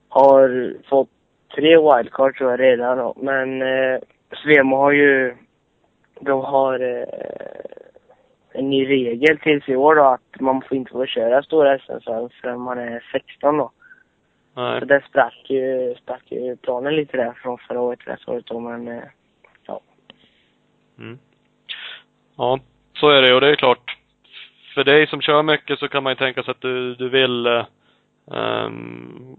har 0.10 0.74
fått 0.90 1.10
tre 1.56 1.78
wildcard 1.78 2.38
tror 2.38 2.52
jag 2.52 2.60
redan 2.60 2.98
då. 2.98 3.14
men 3.18 3.62
eh, 3.62 4.00
Svemo 4.44 4.76
har 4.76 4.92
ju, 4.92 5.36
de 6.20 6.42
har 6.42 6.80
eh, 6.80 7.08
en 8.58 8.70
ny 8.70 8.86
regel 8.90 9.40
tills 9.40 9.70
i 9.70 9.76
år 9.76 9.96
då 9.96 10.04
att 10.04 10.40
man 10.40 10.62
får 10.62 10.78
inte 10.78 10.92
få 10.92 11.06
köra 11.06 11.44
stora 11.44 11.80
SM 11.80 11.92
förrän- 12.42 12.60
man 12.62 12.80
är 12.80 13.04
16 13.12 13.58
då. 13.58 13.72
Nej. 14.56 14.80
Så 14.80 14.86
där 14.86 15.06
sprack 15.10 15.46
ju, 15.50 15.96
sprack 15.96 16.24
ju 16.32 16.56
planen 16.56 16.96
lite 16.96 17.18
där 17.18 17.34
från 17.34 17.58
förra 17.58 17.82
året, 17.82 18.00
förra 18.04 18.34
året 18.34 18.46
då 18.46 18.60
men 18.60 18.88
eh, 18.88 19.04
Mm. 21.00 21.20
Ja, 22.38 22.60
så 22.94 23.10
är 23.10 23.22
det 23.22 23.34
och 23.34 23.42
det 23.42 23.50
är 23.50 23.56
klart. 23.56 23.98
För 24.74 24.84
dig 24.84 25.08
som 25.08 25.22
kör 25.22 25.44
mycket 25.44 25.80
så 25.80 25.88
kan 25.88 26.04
man 26.04 26.12
ju 26.12 26.16
tänka 26.16 26.44
sig 26.44 26.52
att 26.52 26.62
du, 26.62 26.96
du 26.96 27.10
vill 27.10 27.46
eh, 27.46 27.66
ehm, 28.32 29.36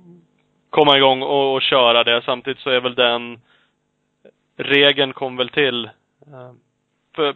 komma 0.70 0.96
igång 0.96 1.22
och, 1.22 1.54
och 1.54 1.62
köra 1.62 2.04
det. 2.04 2.22
Samtidigt 2.24 2.58
så 2.58 2.70
är 2.70 2.80
väl 2.80 2.94
den 2.94 3.40
regeln 4.56 5.12
kom 5.12 5.36
väl 5.36 5.48
till 5.48 5.84
eh, 6.26 6.52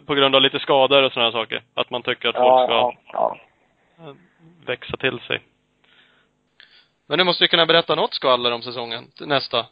på 0.05 0.13
grund 0.13 0.35
av 0.35 0.41
lite 0.41 0.59
skador 0.59 1.03
och 1.03 1.11
sådana 1.11 1.31
saker. 1.31 1.63
Att 1.73 1.89
man 1.89 2.01
tycker 2.03 2.29
att 2.29 2.35
folk 2.35 2.67
ska 2.67 2.73
ja, 2.73 2.95
ja. 3.13 3.37
eh, 3.99 4.15
växa 4.65 4.97
till 4.97 5.19
sig. 5.19 5.41
Men 7.07 7.17
du 7.17 7.23
måste 7.23 7.43
ju 7.43 7.47
kunna 7.47 7.65
berätta 7.65 7.95
något 7.95 8.13
skvaller 8.13 8.51
om 8.51 8.61
säsongen, 8.61 9.03
nästa. 9.19 9.65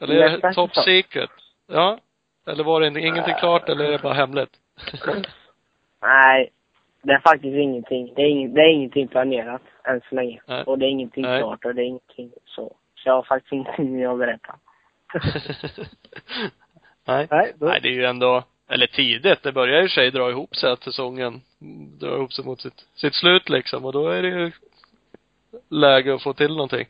Eller 0.00 0.14
är 0.14 0.30
det 0.30 0.54
top 0.54 0.70
säsong. 0.70 0.84
secret? 0.84 1.30
Ja. 1.66 1.98
Eller 2.46 2.64
var 2.64 2.80
det 2.80 3.00
ingenting 3.00 3.34
klart 3.34 3.68
eller 3.68 3.84
är 3.84 3.92
det 3.92 3.98
bara 3.98 4.14
hemligt? 4.14 4.50
Nej, 6.02 6.50
det 7.02 7.12
är 7.12 7.18
faktiskt 7.20 7.56
ingenting. 7.56 8.12
Det 8.16 8.22
är, 8.22 8.26
ing, 8.26 8.54
det 8.54 8.60
är 8.60 8.72
ingenting 8.72 9.08
planerat 9.08 9.62
än 9.84 10.00
så 10.08 10.14
länge. 10.14 10.40
Nej. 10.46 10.64
Och 10.64 10.78
det 10.78 10.86
är 10.86 10.90
ingenting 10.90 11.22
Nej. 11.22 11.40
klart 11.40 11.64
och 11.64 11.74
det 11.74 11.82
är 11.82 11.86
ingenting 11.86 12.32
så. 12.44 12.76
Så 12.94 13.08
jag 13.08 13.14
har 13.14 13.22
faktiskt 13.22 13.52
ingenting 13.78 14.04
att 14.04 14.18
berätta. 14.18 14.54
Nej. 17.08 17.26
Nej, 17.30 17.52
då, 17.58 17.66
Nej, 17.66 17.80
det 17.80 17.88
är 17.88 17.92
ju 17.92 18.04
ändå, 18.04 18.44
eller 18.68 18.86
tidigt. 18.86 19.42
Det 19.42 19.52
börjar 19.52 19.82
ju 19.82 19.88
sig 19.88 20.10
dra 20.10 20.30
ihop 20.30 20.56
sig 20.56 20.70
att 20.70 20.84
säsongen 20.84 21.40
drar 22.00 22.16
ihop 22.16 22.32
sig 22.32 22.44
mot 22.44 22.60
sitt, 22.60 22.84
sitt 22.94 23.14
slut 23.14 23.48
liksom. 23.48 23.84
Och 23.84 23.92
då 23.92 24.08
är 24.08 24.22
det 24.22 24.28
ju 24.28 24.52
läge 25.68 26.14
att 26.14 26.22
få 26.22 26.32
till 26.32 26.52
någonting. 26.52 26.88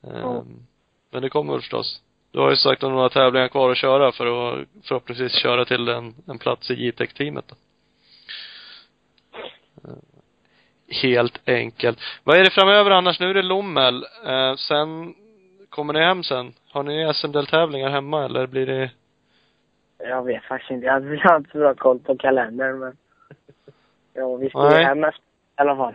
Ja. 0.00 0.08
Ehm, 0.10 0.66
Men 1.10 1.22
det 1.22 1.28
kommer 1.28 1.52
väl 1.52 1.60
förstås. 1.60 2.02
Du 2.32 2.38
har 2.38 2.50
ju 2.50 2.56
sagt 2.56 2.82
att 2.82 2.90
några 2.90 3.08
tävlingar 3.08 3.48
kvar 3.48 3.70
att 3.70 3.76
köra 3.76 4.12
för 4.12 4.26
att 4.26 4.66
förhoppningsvis 4.84 5.32
köra 5.32 5.64
till 5.64 5.88
en, 5.88 6.14
en 6.26 6.38
plats 6.38 6.70
i 6.70 6.74
J-Tech-teamet 6.74 7.44
då. 7.48 7.54
Ehm, 9.88 10.00
Helt 11.02 11.48
enkelt. 11.48 11.98
Vad 12.24 12.38
är 12.38 12.44
det 12.44 12.50
framöver 12.50 12.90
annars? 12.90 13.20
Nu 13.20 13.30
är 13.30 13.34
det 13.34 13.42
Lommel. 13.42 14.06
Eh, 14.26 14.54
sen, 14.56 15.14
kommer 15.68 15.92
ni 15.92 16.00
hem 16.00 16.22
sen? 16.24 16.52
Har 16.70 16.82
ni 16.82 17.14
SM-deltävlingar 17.14 17.90
hemma 17.90 18.24
eller 18.24 18.46
blir 18.46 18.66
det 18.66 18.90
Jag 20.02 20.22
vet 20.22 20.44
faktiskt 20.44 20.70
inte. 20.70 20.86
Jag 20.86 20.92
har 20.92 21.00
jag 21.00 21.18
har 21.30 21.36
inte 21.36 21.50
så 21.50 21.58
bra 21.58 21.74
koll 21.74 21.98
på 21.98 22.16
kalendern 22.16 22.78
men. 22.78 22.96
Ja, 24.12 24.36
vi 24.36 24.48
ska 24.48 24.78
ju 24.78 24.84
hem 24.84 25.04
i 25.04 25.10
alla 25.54 25.76
fall. 25.76 25.94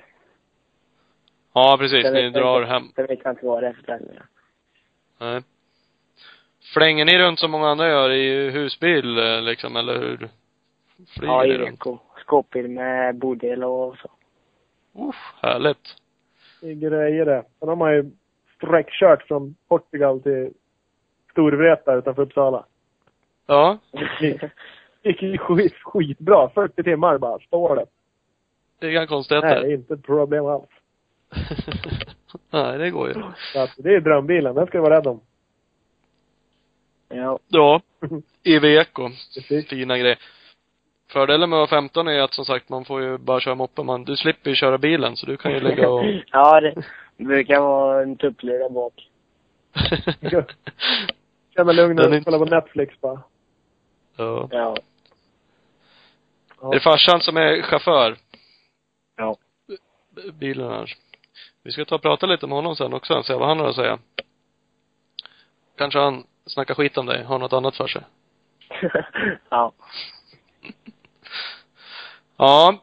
Ja, 1.54 1.78
precis. 1.80 2.04
Ni 2.04 2.30
drar 2.30 2.62
inte. 2.62 2.74
hem. 2.74 2.84
Sen 2.96 3.06
vet 3.06 3.20
jag 3.24 3.32
inte 3.34 3.46
vad 3.46 3.64
det 3.64 3.68
är 3.68 3.74
för 3.74 3.84
tävlingar. 3.84 4.26
Nej. 5.18 5.42
Flänger 6.74 7.06
ni 7.06 7.20
runt 7.20 7.40
som 7.40 7.52
många 7.52 7.68
andra 7.68 7.88
gör 7.88 8.10
i 8.10 8.50
husbil 8.50 9.18
eh, 9.18 9.42
liksom, 9.42 9.76
eller 9.76 10.00
hur? 10.00 10.30
Flyger 11.18 11.34
Ja, 11.34 11.44
ni 11.44 11.50
i 11.50 11.58
runt? 11.58 11.80
Skåpbil 12.18 12.68
med 12.68 13.16
bodel 13.16 13.64
och 13.64 13.98
så. 13.98 14.10
Uff, 15.10 15.34
härligt. 15.42 15.96
det 16.62 16.70
är 16.70 16.74
grejer 16.74 17.26
det. 17.26 17.44
Sen 17.60 17.70
har 17.70 17.76
man 17.76 17.94
ju 17.94 18.12
sträckkört 18.56 19.24
från 19.24 19.56
Portugal 19.68 20.22
till 20.22 20.54
Storvreta 21.32 21.94
utanför 21.94 22.22
Uppsala. 22.22 22.66
Ja, 23.46 23.78
Det 24.20 24.50
gick 25.04 25.22
ju 25.22 25.38
skit, 25.38 25.74
skitbra. 25.84 26.50
40 26.50 26.84
timmar 26.84 27.18
bara, 27.18 27.40
står 27.40 27.76
det. 27.76 27.86
det 28.80 28.86
är 28.86 28.90
inga 28.90 29.00
Nej, 29.00 29.06
det 29.06 29.10
konstigheter. 29.10 29.48
är 29.48 29.74
inte 29.74 29.94
ett 29.94 30.04
problem 30.04 30.46
alls. 30.46 30.70
Nej, 32.50 32.78
det 32.78 32.90
går 32.90 33.08
ju. 33.08 33.14
Så 33.54 33.60
att 33.60 33.74
det 33.78 33.96
är 33.96 34.00
drömbilen, 34.02 34.56
den 34.56 34.68
ska 34.68 34.78
du 34.78 34.82
vara 34.82 34.98
rädd 34.98 35.08
om. 35.08 35.20
ja. 37.10 37.40
Ja, 37.48 37.82
Iveco. 38.44 39.10
Precis. 39.36 39.68
Fina 39.70 39.98
grejer. 39.98 40.18
Fördelen 41.12 41.50
med 41.50 41.58
att 41.62 41.72
vara 41.72 41.82
15 41.82 42.08
är 42.08 42.20
att 42.22 42.34
som 42.34 42.46
sagt, 42.46 42.70
man 42.70 42.86
får 42.86 43.02
ju 43.02 43.18
bara 43.18 43.40
köra 43.40 43.56
moppe. 43.56 43.84
Man, 43.84 44.04
du 44.04 44.16
slipper 44.18 44.50
ju 44.50 44.56
köra 44.56 44.78
bilen, 44.78 45.16
så 45.18 45.26
du 45.26 45.38
kan 45.38 45.52
ju 45.52 45.60
lägga 45.60 45.90
och... 45.90 46.06
ja, 46.32 46.62
det 46.62 46.76
brukar 47.18 47.60
vara 47.60 48.02
en 48.02 48.16
tupplur 48.16 48.60
där 48.60 48.70
bak. 48.70 48.94
Känna 51.56 51.72
lugn 51.72 51.96
Den 51.96 52.06
är 52.06 52.10
och 52.10 52.16
inte- 52.16 52.32
kolla 52.32 52.46
på 52.46 52.56
Netflix 52.56 53.02
bara. 53.02 53.20
Ja. 54.16 54.48
Ja. 54.52 54.76
Är 56.62 56.74
det 56.74 56.80
farsan 56.80 57.22
som 57.22 57.38
är 57.38 57.62
chaufför? 57.62 58.18
Ja. 59.16 59.38
Bilen 60.34 60.70
här. 60.70 60.94
Vi 61.64 61.72
ska 61.72 61.86
ta 61.86 61.96
och 61.96 62.02
prata 62.02 62.26
lite 62.26 62.48
med 62.48 62.56
honom 62.56 62.76
sen 62.76 62.94
också, 62.94 63.24
se 63.24 63.34
vad 63.34 63.48
han 63.48 63.60
har 63.60 63.70
att 63.70 63.76
säga. 63.76 64.00
Kanske 65.78 66.00
han 66.00 66.24
snackar 66.46 66.76
skit 66.76 66.98
om 66.98 67.06
dig, 67.06 67.24
har 67.24 67.40
något 67.40 67.54
annat 67.54 67.76
för 67.76 67.88
sig. 67.88 68.02
ja. 69.50 69.72
Ja. 72.38 72.82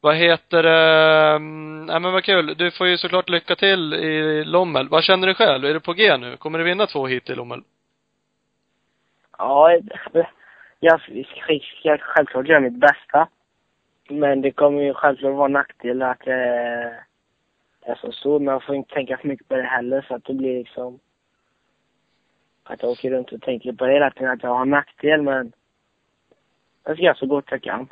Vad 0.00 0.16
heter 0.16 0.62
det? 0.62 1.30
Mm, 1.36 1.86
Nej 1.86 2.00
men 2.00 2.12
vad 2.12 2.24
kul. 2.24 2.54
Du 2.56 2.70
får 2.70 2.86
ju 2.86 2.98
såklart 2.98 3.28
lycka 3.28 3.56
till 3.56 3.94
i 3.94 4.44
Lommel. 4.44 4.88
Vad 4.88 5.04
känner 5.04 5.26
du 5.26 5.34
själv? 5.34 5.64
Är 5.64 5.74
du 5.74 5.80
på 5.80 5.92
G 5.92 6.16
nu? 6.16 6.36
Kommer 6.36 6.58
du 6.58 6.64
vinna 6.64 6.86
två 6.86 7.06
hit 7.06 7.30
i 7.30 7.34
Lommel? 7.34 7.62
Ja, 9.44 9.78
jag 10.80 11.00
ska, 11.00 11.98
självklart 11.98 12.48
göra 12.48 12.60
mitt 12.60 12.80
bästa. 12.80 13.28
Men 14.08 14.40
det 14.40 14.50
kommer 14.50 14.82
ju 14.82 14.94
självklart 14.94 15.34
vara 15.34 15.48
nackdel 15.48 16.02
att 16.02 16.20
det 16.20 16.34
är 17.82 17.94
så 17.94 18.12
stor. 18.12 18.40
Men 18.40 18.52
jag 18.52 18.62
får 18.62 18.74
inte 18.74 18.94
tänka 18.94 19.16
för 19.16 19.28
mycket 19.28 19.48
på 19.48 19.54
det 19.56 19.62
heller 19.62 20.04
så 20.08 20.14
att 20.14 20.24
det 20.24 20.34
blir 20.34 20.58
liksom 20.58 20.98
att 22.64 22.82
jag 22.82 22.90
åker 22.90 23.10
runt 23.10 23.32
och 23.32 23.42
tänker 23.42 23.72
på 23.72 23.86
det 23.86 23.92
hela 23.92 24.10
tiden 24.10 24.30
att 24.30 24.42
jag 24.42 24.50
har 24.50 24.62
en 24.62 24.70
nackdel 24.70 25.22
men 25.22 25.52
jag 26.84 26.96
ska 26.96 27.04
göra 27.04 27.14
så 27.14 27.26
gott 27.26 27.44
jag 27.50 27.62
kan. 27.62 27.88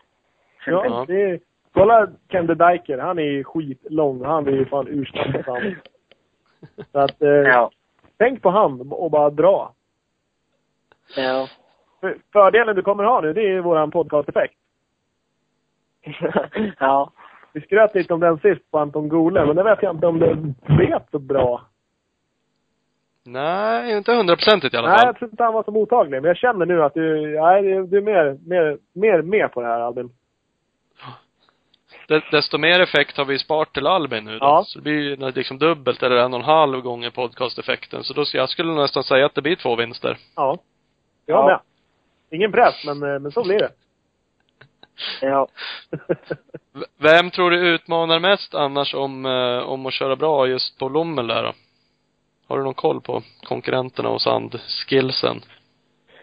Ja, 0.67 1.05
det 1.09 1.23
är, 1.23 1.41
kolla 1.73 2.09
Kende 2.29 2.55
Diker, 2.55 2.99
han 2.99 3.19
är 3.19 3.43
skitlång. 3.43 4.25
Han 4.25 4.47
är 4.47 4.53
ju 4.53 4.65
fan 4.65 4.89
urstark 4.89 5.47
Så 6.93 6.99
att, 6.99 7.23
eh, 7.23 7.29
Ja. 7.29 7.71
tänk 8.17 8.43
på 8.43 8.51
han 8.51 8.93
och 8.93 9.11
bara 9.11 9.31
dra. 9.31 9.75
Ja. 11.17 11.49
För- 12.01 12.19
Fördelen 12.33 12.77
du 12.77 12.83
kommer 12.83 13.05
ha 13.05 13.21
nu, 13.21 13.33
det 13.33 13.43
är 13.49 13.61
våran 13.61 13.91
podcast-effekt. 13.91 14.55
ja. 16.79 17.11
Vi 17.53 17.61
skröt 17.61 17.95
lite 17.95 18.15
om 18.15 18.21
den 18.21 18.39
sist 18.39 18.71
på 18.71 18.79
Anton 18.79 19.09
Gole, 19.09 19.47
men 19.47 19.57
det 19.57 19.63
vet 19.63 19.83
jag 19.83 19.95
inte 19.97 20.07
om 20.07 20.19
det 20.19 20.35
blev 20.75 21.01
så 21.11 21.19
bra. 21.19 21.63
Nej, 23.25 23.97
inte 23.97 24.13
hundraprocentigt 24.15 24.75
i 24.75 24.77
alla 24.77 24.89
Nej, 24.89 24.99
fall. 24.99 25.07
jag 25.07 25.17
tror 25.17 25.31
inte 25.31 25.43
han 25.45 25.55
var 25.55 25.63
så 25.63 25.71
mottaglig. 25.71 26.23
Men 26.23 26.29
jag 26.29 26.37
känner 26.37 26.67
nu 26.67 26.83
att 26.83 26.95
du, 26.95 27.27
nej, 27.41 27.63
du 27.63 27.97
är 27.99 28.03
mer, 28.03 28.39
mer, 28.49 28.79
mer 28.93 29.23
med 29.23 29.53
på 29.53 29.61
det 29.61 29.67
här 29.67 29.81
Albin. 29.81 30.11
De- 32.09 32.23
Desto 32.31 32.59
mer 32.59 32.81
effekt 32.81 33.17
har 33.17 33.25
vi 33.25 33.39
sparat 33.39 33.73
till 33.73 33.87
Albin 33.87 34.25
nu 34.25 34.31
då. 34.39 34.45
Ja. 34.47 34.63
Så 34.67 34.79
det 34.79 34.83
blir 34.83 34.93
ju 35.01 35.31
liksom 35.31 35.59
dubbelt 35.59 36.03
eller 36.03 36.17
en 36.17 36.35
och 36.35 36.41
en 36.41 36.45
halv 36.47 36.81
gånger 36.81 37.11
podcasteffekten. 37.11 38.05
Så 38.05 38.15
då, 38.15 38.25
jag 38.35 38.49
skulle 38.49 38.73
nästan 38.73 39.03
säga 39.03 39.27
att 39.27 39.35
det 39.35 39.43
blir 39.43 39.57
två 39.57 39.77
vinster. 39.77 40.17
Ja. 40.37 40.59
Jag 41.27 41.39
Ja. 41.39 41.47
med. 41.47 41.61
Ingen 42.39 42.53
press, 42.53 42.85
men, 42.87 43.03
eh, 43.03 43.19
men 43.19 43.33
så 43.33 43.43
blir 43.43 43.59
det. 43.59 43.71
Ja. 45.21 45.49
Vem 46.99 47.31
tror 47.31 47.51
du 47.51 47.75
utmanar 47.75 48.21
mest 48.21 48.55
annars 48.55 48.95
om, 48.95 49.27
eh, 49.27 49.59
om 49.59 49.87
att 49.87 49.93
köra 49.93 50.17
bra 50.17 50.47
just 50.47 50.79
på 50.79 50.89
Lommel 50.89 51.27
där 51.27 51.43
då? 51.43 51.53
Har 52.47 52.59
du 52.59 52.65
någon 52.65 52.75
koll 52.75 53.01
på 53.01 53.23
konkurrenterna 53.43 54.09
och 54.09 54.23
sandskillsen? 54.23 55.41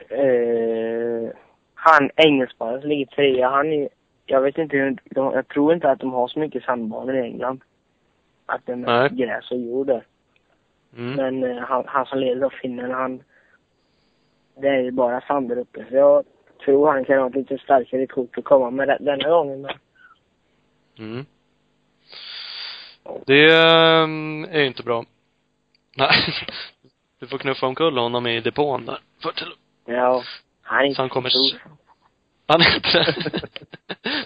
Eh, 0.09 1.31
han 1.75 2.09
engelsmannen 2.15 2.81
som 2.81 2.89
ligger 2.89 3.05
trea, 3.05 3.49
han 3.49 3.73
är, 3.73 3.89
jag 4.25 4.41
vet 4.41 4.57
inte 4.57 4.77
hur, 4.77 4.97
de, 5.05 5.33
jag 5.33 5.47
tror 5.47 5.73
inte 5.73 5.91
att 5.91 5.99
de 5.99 6.13
har 6.13 6.27
så 6.27 6.39
mycket 6.39 6.63
sandbanor 6.63 7.15
i 7.15 7.21
England. 7.21 7.62
Att 8.45 8.65
det 8.65 8.71
är 8.71 9.09
gräs 9.09 9.51
och 9.51 9.57
jord 9.57 9.88
där. 9.88 10.05
Mm. 10.97 11.15
Men 11.15 11.51
eh, 11.51 11.63
han, 11.63 11.83
han 11.88 12.05
som 12.05 12.19
leder 12.19 12.41
då, 12.41 12.49
finnen, 12.49 12.91
han, 12.91 13.23
det 14.62 14.67
är 14.69 14.80
ju 14.82 14.91
bara 14.91 15.22
sand 15.22 15.50
där 15.50 15.58
uppe. 15.58 15.86
Så 15.89 15.95
jag 15.95 16.24
tror 16.65 16.91
han 16.91 17.06
kan 17.06 17.19
ha 17.19 17.28
ett 17.28 17.36
lite 17.36 17.58
starkare 17.58 18.08
kort 18.08 18.38
att 18.38 18.43
komma 18.43 18.69
med 18.72 18.88
den- 18.88 19.06
denna 19.06 19.30
gången. 19.30 19.62
Men, 19.62 19.72
Mm. 21.00 21.26
Det 23.26 23.52
ehm, 23.56 24.43
är 24.52 24.60
ju 24.60 24.67
inte 24.67 24.84
bra. 24.84 25.06
Nej. 25.98 26.10
Du 27.19 27.28
får 27.28 27.38
knuffa 27.38 27.67
omkull 27.67 27.98
honom 27.98 28.28
i 28.28 28.41
depån 28.41 28.86
där. 28.86 29.00
För 29.24 29.32
till, 29.32 29.54
ja, 29.86 30.24
han 30.62 30.80
är 30.80 30.84
inte 30.84 30.95
Så 30.95 31.02
han 31.02 31.10
kommer 31.10 31.30
stor. 31.30 31.62
han 32.48 32.62
är 32.62 32.76
inte 32.76 33.13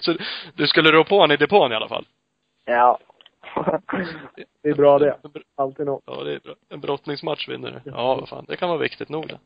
Så 0.00 0.16
du 0.54 0.66
skulle 0.66 0.92
rå 0.92 1.04
på 1.04 1.14
honom 1.14 1.30
i 1.32 1.36
depån 1.36 1.72
i 1.72 1.74
alla 1.74 1.88
fall? 1.88 2.06
Ja. 2.64 2.98
Det 4.62 4.68
är 4.68 4.74
bra 4.74 4.98
det. 4.98 5.18
Alltid 5.56 5.86
något. 5.86 6.02
Ja, 6.06 6.22
det 6.24 6.34
är 6.34 6.40
bra. 6.40 6.54
En 6.68 6.80
brottningsmatch 6.80 7.48
vinner 7.48 7.80
du. 7.84 7.90
Ja, 7.90 8.14
vad 8.14 8.28
fan. 8.28 8.44
Det 8.48 8.56
kan 8.56 8.68
vara 8.68 8.78
viktigt 8.78 9.08
nog 9.08 9.28
det. 9.28 9.38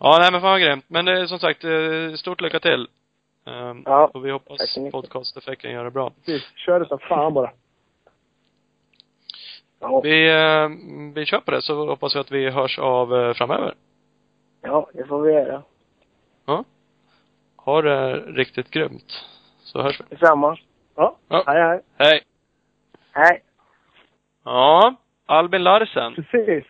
Ja, 0.00 0.18
nej 0.20 0.32
men 0.32 0.40
fan 0.40 0.50
vad 0.50 0.60
grymt. 0.60 0.84
Men 0.88 1.04
det 1.04 1.20
är 1.20 1.26
som 1.26 1.38
sagt, 1.38 1.64
eh, 1.64 2.12
stort 2.16 2.40
lycka 2.40 2.60
till. 2.60 2.88
Um, 3.44 3.82
Ja, 3.86 4.10
och 4.14 4.26
vi 4.26 4.30
hoppas 4.30 4.78
podcasteffekten 4.92 5.70
gör 5.72 5.84
det 5.84 5.90
bra. 5.90 6.10
Precis. 6.10 6.52
Kör 6.56 6.80
det 6.80 6.86
som 6.88 6.98
fan 6.98 7.34
bara. 7.34 7.50
ja. 9.80 10.00
Vi, 10.00 10.30
eh, 10.30 10.68
vi 11.14 11.26
kör 11.26 11.40
på 11.40 11.50
det 11.50 11.62
så 11.62 11.86
hoppas 11.86 12.14
jag 12.14 12.20
att 12.20 12.30
vi 12.32 12.50
hörs 12.50 12.78
av 12.78 13.14
eh, 13.16 13.34
framöver. 13.34 13.74
ja, 14.62 14.90
det 14.94 15.04
får 15.06 15.22
vi 15.22 15.32
göra. 15.32 15.62
Ja. 16.46 16.64
Ha 17.56 17.82
det 17.82 18.16
riktigt 18.16 18.70
grymt. 18.70 19.24
Så 19.60 19.82
hörs 19.82 20.00
vi. 20.00 20.04
Detsamma. 20.10 20.56
Ja. 20.96 21.16
Ja. 21.28 21.44
Hej, 21.46 21.62
hej. 21.62 21.80
Hej. 21.98 22.22
Hej. 23.12 23.42
Ja, 24.44 24.94
Albin 25.26 25.62
Larsen. 25.62 26.14
Precis. 26.14 26.64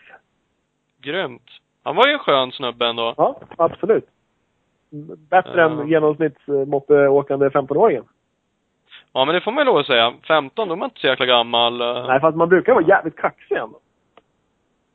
Grymt. 1.01 1.51
Han 1.87 1.97
var 1.97 2.07
ju 2.07 2.13
en 2.13 2.19
skön 2.19 2.53
snubbe 2.53 2.87
ändå. 2.87 3.15
Ja, 3.17 3.41
absolut. 3.57 4.07
Bättre 5.31 5.61
Ja. 5.61 5.71
än 5.71 5.89
genomsnittsmoppeåkande 5.89 7.49
15-åringen. 7.49 8.05
Ja, 9.13 9.25
men 9.25 9.35
det 9.35 9.41
får 9.41 9.53
man 9.53 9.61
ju 9.61 9.65
lov 9.65 9.77
att 9.77 9.87
säga. 9.87 10.15
15, 10.29 10.69
då 10.69 10.75
är 10.75 10.79
man 10.79 10.87
inte 10.87 11.01
så 11.01 11.07
jäkla 11.07 11.27
gammal. 11.27 11.79
Nej, 12.07 12.21
fast 12.21 12.37
man 12.37 12.49
brukar 12.49 12.75
vara 12.75 12.85
jävligt 12.85 13.17
kaxig 13.17 13.57
ändå. 13.57 13.79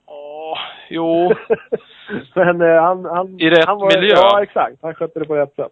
Åh, 0.05 0.57
Jo. 0.89 1.31
Men 2.35 2.61
eh, 2.61 2.81
han, 2.81 3.05
han... 3.05 3.39
I 3.39 3.49
rätt 3.49 3.65
han 3.65 3.77
var, 3.79 3.99
miljö. 3.99 4.15
Ja, 4.15 4.43
exakt. 4.43 4.77
Han 4.81 4.95
skötte 4.95 5.19
det 5.19 5.25
på 5.25 5.35
rätt 5.35 5.55
sätt. 5.55 5.71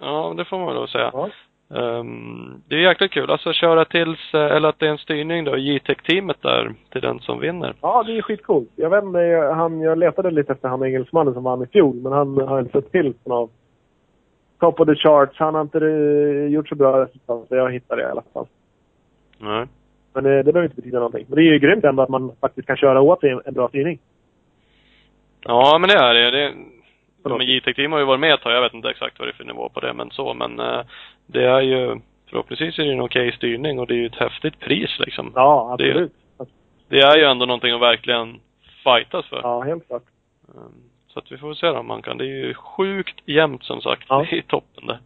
Ja, 0.00 0.34
det 0.36 0.44
får 0.44 0.58
man 0.58 0.74
väl 0.74 0.88
säga. 0.88 1.10
Ja. 1.12 1.28
Ehm, 1.74 2.62
det 2.68 2.74
är 2.74 2.78
jäkligt 2.78 3.12
kul. 3.12 3.30
Alltså 3.30 3.52
köra 3.52 3.84
tills, 3.84 4.34
eller 4.34 4.68
att 4.68 4.78
det 4.78 4.86
är 4.86 4.90
en 4.90 4.98
styrning 4.98 5.44
då, 5.44 5.56
JTEC-teamet 5.56 6.42
där, 6.42 6.74
till 6.90 7.00
den 7.00 7.20
som 7.20 7.40
vinner. 7.40 7.74
Ja, 7.80 8.02
det 8.02 8.18
är 8.18 8.22
skitcoolt. 8.22 8.70
Jag 8.76 8.90
vet 8.90 9.04
inte, 9.04 9.52
han, 9.54 9.80
jag 9.80 9.98
letade 9.98 10.30
lite 10.30 10.52
efter 10.52 10.68
han 10.68 10.84
engelsmannen 10.84 11.34
som 11.34 11.44
vann 11.44 11.62
i 11.62 11.66
fjol, 11.66 11.96
men 11.96 12.12
han 12.12 12.40
har 12.40 12.60
inte 12.60 12.72
sett 12.72 12.92
till 12.92 13.14
på 13.24 13.30
någon 13.30 13.48
top 14.60 14.80
of 14.80 14.86
the 14.86 14.94
charts. 14.94 15.38
Han 15.38 15.54
har 15.54 15.62
inte 15.62 15.78
eh, 15.78 16.52
gjort 16.52 16.68
så 16.68 16.74
bra 16.74 17.04
resultat, 17.04 17.48
så 17.48 17.56
jag 17.56 17.72
hittade 17.72 18.02
det 18.02 18.08
i 18.08 18.10
alla 18.10 18.22
fall. 18.32 18.46
Nej. 19.38 19.66
Men 20.14 20.26
eh, 20.26 20.44
det 20.44 20.52
behöver 20.52 20.64
inte 20.64 20.76
betyda 20.76 20.98
någonting. 20.98 21.24
Men 21.28 21.36
det 21.36 21.42
är 21.42 21.52
ju 21.52 21.58
grymt 21.58 21.84
ändå 21.84 22.02
att 22.02 22.08
man 22.08 22.32
faktiskt 22.40 22.66
kan 22.66 22.76
köra 22.76 23.00
åt 23.00 23.24
en, 23.24 23.40
en 23.44 23.54
bra 23.54 23.68
styrning. 23.68 23.98
Ja, 25.40 25.78
men 25.80 25.88
det 25.88 25.94
är 25.94 26.14
det. 26.14 26.30
det 26.30 26.54
men 27.22 27.32
något 27.32 27.48
JTEC-team 27.48 27.92
har 27.92 27.98
ju 27.98 28.04
varit 28.04 28.20
med 28.20 28.34
ett 28.34 28.40
tag. 28.40 28.52
Jag 28.52 28.62
vet 28.62 28.74
inte 28.74 28.90
exakt 28.90 29.18
vad 29.18 29.28
det 29.28 29.32
är 29.32 29.36
för 29.36 29.44
nivå 29.44 29.68
på 29.68 29.80
det, 29.80 29.92
men 29.92 30.10
så. 30.10 30.34
Men 30.34 30.60
eh, 30.60 30.80
det 31.32 31.44
är 31.44 31.60
ju, 31.60 32.00
förhoppningsvis 32.30 32.78
är 32.78 32.84
det 32.84 32.92
en 32.92 33.00
okej 33.00 33.32
styrning 33.32 33.78
och 33.78 33.86
det 33.86 33.94
är 33.94 33.98
ju 33.98 34.06
ett 34.06 34.14
häftigt 34.16 34.58
pris 34.60 34.98
liksom. 34.98 35.32
Ja, 35.34 35.70
absolut. 35.72 36.12
Det 36.88 37.00
är 37.00 37.16
ju 37.16 37.24
ändå 37.24 37.46
någonting 37.46 37.74
att 37.74 37.80
verkligen 37.80 38.40
fightas 38.84 39.26
för. 39.26 39.40
Ja, 39.42 39.60
helt 39.60 39.86
klart. 39.86 40.02
Ehm, 40.48 40.72
Så 41.08 41.18
att 41.18 41.32
vi 41.32 41.38
får 41.38 41.54
se 41.54 41.68
om 41.68 41.86
man 41.86 42.02
kan. 42.02 42.18
Det 42.18 42.24
är 42.24 42.46
ju 42.46 42.54
sjukt 42.54 43.20
jämnt 43.26 43.64
som 43.64 43.80
sagt 43.80 44.04
Ja. 44.08 44.26
i 44.26 44.42
toppen 44.42 44.86
där. 44.86 44.98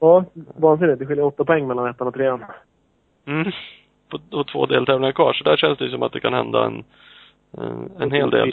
Ja, 0.00 0.24
vansinnigt. 0.56 0.98
Det 0.98 1.06
skiljer 1.06 1.24
åtta 1.24 1.44
poäng 1.44 1.66
mellan 1.66 1.86
ettan 1.90 2.06
och 2.08 2.14
trean. 2.14 2.44
Mm. 3.26 3.52
Och 4.32 4.46
två 4.48 4.66
deltävlingar 4.66 5.12
kvar. 5.12 5.32
Så 5.32 5.44
där 5.44 5.56
känns 5.56 5.78
det 5.78 5.84
ju 5.84 5.90
som 5.90 6.02
att 6.02 6.12
det 6.12 6.20
kan 6.20 6.34
hända 6.34 6.64
en, 6.66 6.84
en, 7.58 7.90
en 8.00 8.12
hel 8.12 8.30
del. 8.30 8.52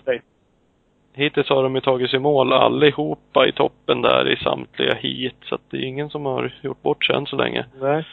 Hittills 1.14 1.50
har 1.50 1.64
de 1.64 1.76
ju 1.76 1.82
tagit 1.82 2.10
sig 2.10 2.18
i 2.18 2.20
mål 2.20 2.54
allihopa 2.54 3.48
i 3.48 3.52
toppen 3.52 4.02
där 4.02 4.32
i 4.32 4.36
samtliga 4.36 4.94
hit. 4.94 5.36
Så 5.44 5.56
att 5.56 5.62
det 5.70 5.78
är 5.78 5.82
ingen 5.82 6.10
som 6.10 6.26
har 6.26 6.54
gjort 6.62 6.82
bort 6.82 7.06
sig 7.06 7.16
än 7.16 7.26
så 7.26 7.36
länge. 7.36 7.66
Nej, 7.82 8.06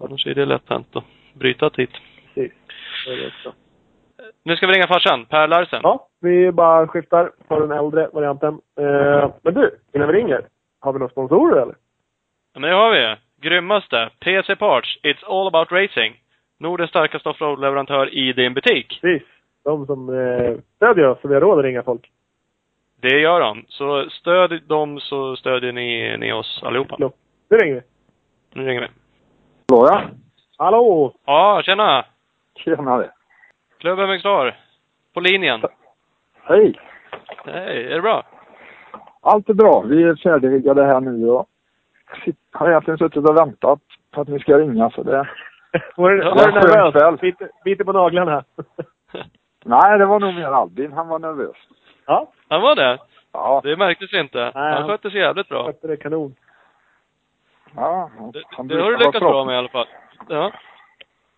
Annars 0.00 0.26
är 0.26 0.34
det 0.34 0.44
lätt 0.44 0.68
hänt 0.70 0.96
att 0.96 1.04
bryta 1.34 1.66
ett 1.66 1.76
hit. 1.76 1.90
precis. 2.34 2.52
Så 3.04 3.10
är 3.10 3.16
det 3.16 3.26
också. 3.26 3.52
Nu 4.44 4.56
ska 4.56 4.66
vi 4.66 4.72
ringa 4.72 4.86
farsan, 4.86 5.24
Per 5.24 5.48
Larsen. 5.48 5.80
Ja, 5.82 6.08
vi 6.20 6.52
bara 6.52 6.86
skiftar 6.88 7.30
på 7.48 7.60
den 7.60 7.72
äldre 7.72 8.08
varianten. 8.12 8.60
Eh, 8.80 9.30
men 9.42 9.54
du, 9.54 9.78
innan 9.94 10.08
vi 10.08 10.14
ringer. 10.14 10.42
Har 10.80 10.92
vi 10.92 10.98
några 10.98 11.10
sponsorer 11.10 11.62
eller? 11.62 11.74
Ja, 12.54 12.60
men 12.60 12.70
det 12.70 12.76
har 12.76 12.90
vi. 12.90 13.16
Grymmaste. 13.48 14.10
PC 14.20 14.56
Parts. 14.56 14.98
It's 15.02 15.24
all 15.26 15.46
about 15.46 15.72
racing. 15.72 16.14
Nordens 16.60 16.90
starkaste 16.90 17.28
offroad-leverantör 17.28 18.14
i 18.14 18.32
din 18.32 18.54
butik. 18.54 18.98
Precis. 19.00 19.28
De 19.64 19.86
som 19.86 20.08
eh, 20.08 20.54
stödjer 20.76 21.06
oss 21.08 21.18
så 21.22 21.28
vi 21.28 21.34
har 21.34 21.40
råd 21.40 21.58
att 21.58 21.64
ringa 21.64 21.82
folk. 21.82 22.10
Det 23.00 23.20
gör 23.20 23.40
de. 23.40 23.64
Så 23.68 24.10
stöd 24.10 24.62
dem 24.66 25.00
så 25.00 25.36
stödjer 25.36 25.72
ni, 25.72 26.16
ni 26.18 26.32
oss 26.32 26.62
allihopa. 26.64 26.96
Klart. 26.96 27.14
Nu 27.50 27.56
ringer 27.56 27.74
vi. 27.74 27.82
Nu 28.54 28.66
ringer 28.66 28.80
vi. 28.80 28.88
Hallå 29.68 29.86
ja. 29.90 30.02
Hallå! 30.58 31.14
Ja, 31.24 31.62
tjena! 31.64 32.04
Tjenare. 32.56 33.10
Klubb 33.78 33.98
MX. 33.98 34.22
På 35.14 35.20
linjen. 35.20 35.60
Hej. 36.42 36.80
Hej, 37.44 37.86
är 37.86 37.94
det 37.94 38.02
bra? 38.02 38.22
Allt 39.20 39.48
är 39.48 39.54
bra. 39.54 39.80
Vi 39.80 40.02
är 40.02 40.16
färdigriggade 40.16 40.84
här 40.84 41.00
nu 41.00 41.30
och 41.30 41.48
har 42.52 42.70
egentligen 42.70 42.98
suttit 42.98 43.28
och 43.28 43.36
väntat 43.36 43.80
på 44.10 44.20
att 44.20 44.28
ni 44.28 44.38
ska 44.40 44.58
ringa 44.58 44.90
så 44.90 45.02
det... 45.02 45.28
Var 45.96 46.10
Ja, 46.12 46.34
var 46.34 46.46
du 46.46 46.52
skönt 46.52 46.54
nervös? 46.54 46.92
kväll. 46.92 47.16
Biter, 47.16 47.50
biter 47.64 47.84
på 47.84 47.92
naglarna. 47.92 48.44
Nej, 49.64 49.98
det 49.98 50.06
var 50.06 50.20
nog 50.20 50.34
mer 50.34 50.44
Albin. 50.44 50.92
Han 50.92 51.08
var 51.08 51.18
nervös. 51.18 51.56
Ja, 52.08 52.32
Han 52.48 52.60
var 52.60 52.74
det? 52.76 52.98
Ja. 53.32 53.60
Det 53.64 53.76
märktes 53.76 54.12
inte. 54.14 54.38
Nej, 54.38 54.52
Han 54.54 54.72
han- 54.72 54.88
skötte 54.88 55.10
sig 55.10 55.20
jävligt 55.20 55.48
bra. 55.48 55.64
skötte 55.66 55.86
det 55.86 55.96
kanon. 55.96 56.34
Ja. 57.76 58.10
han- 58.18 58.30
Det, 58.30 58.42
han 58.50 58.68
det 58.68 58.82
har 58.82 58.90
du 58.90 58.96
lyckats 58.96 59.20
bra 59.20 59.44
med 59.44 59.54
i 59.54 59.58
alla 59.58 59.68
fall. 59.68 59.86
Ja. 60.28 60.52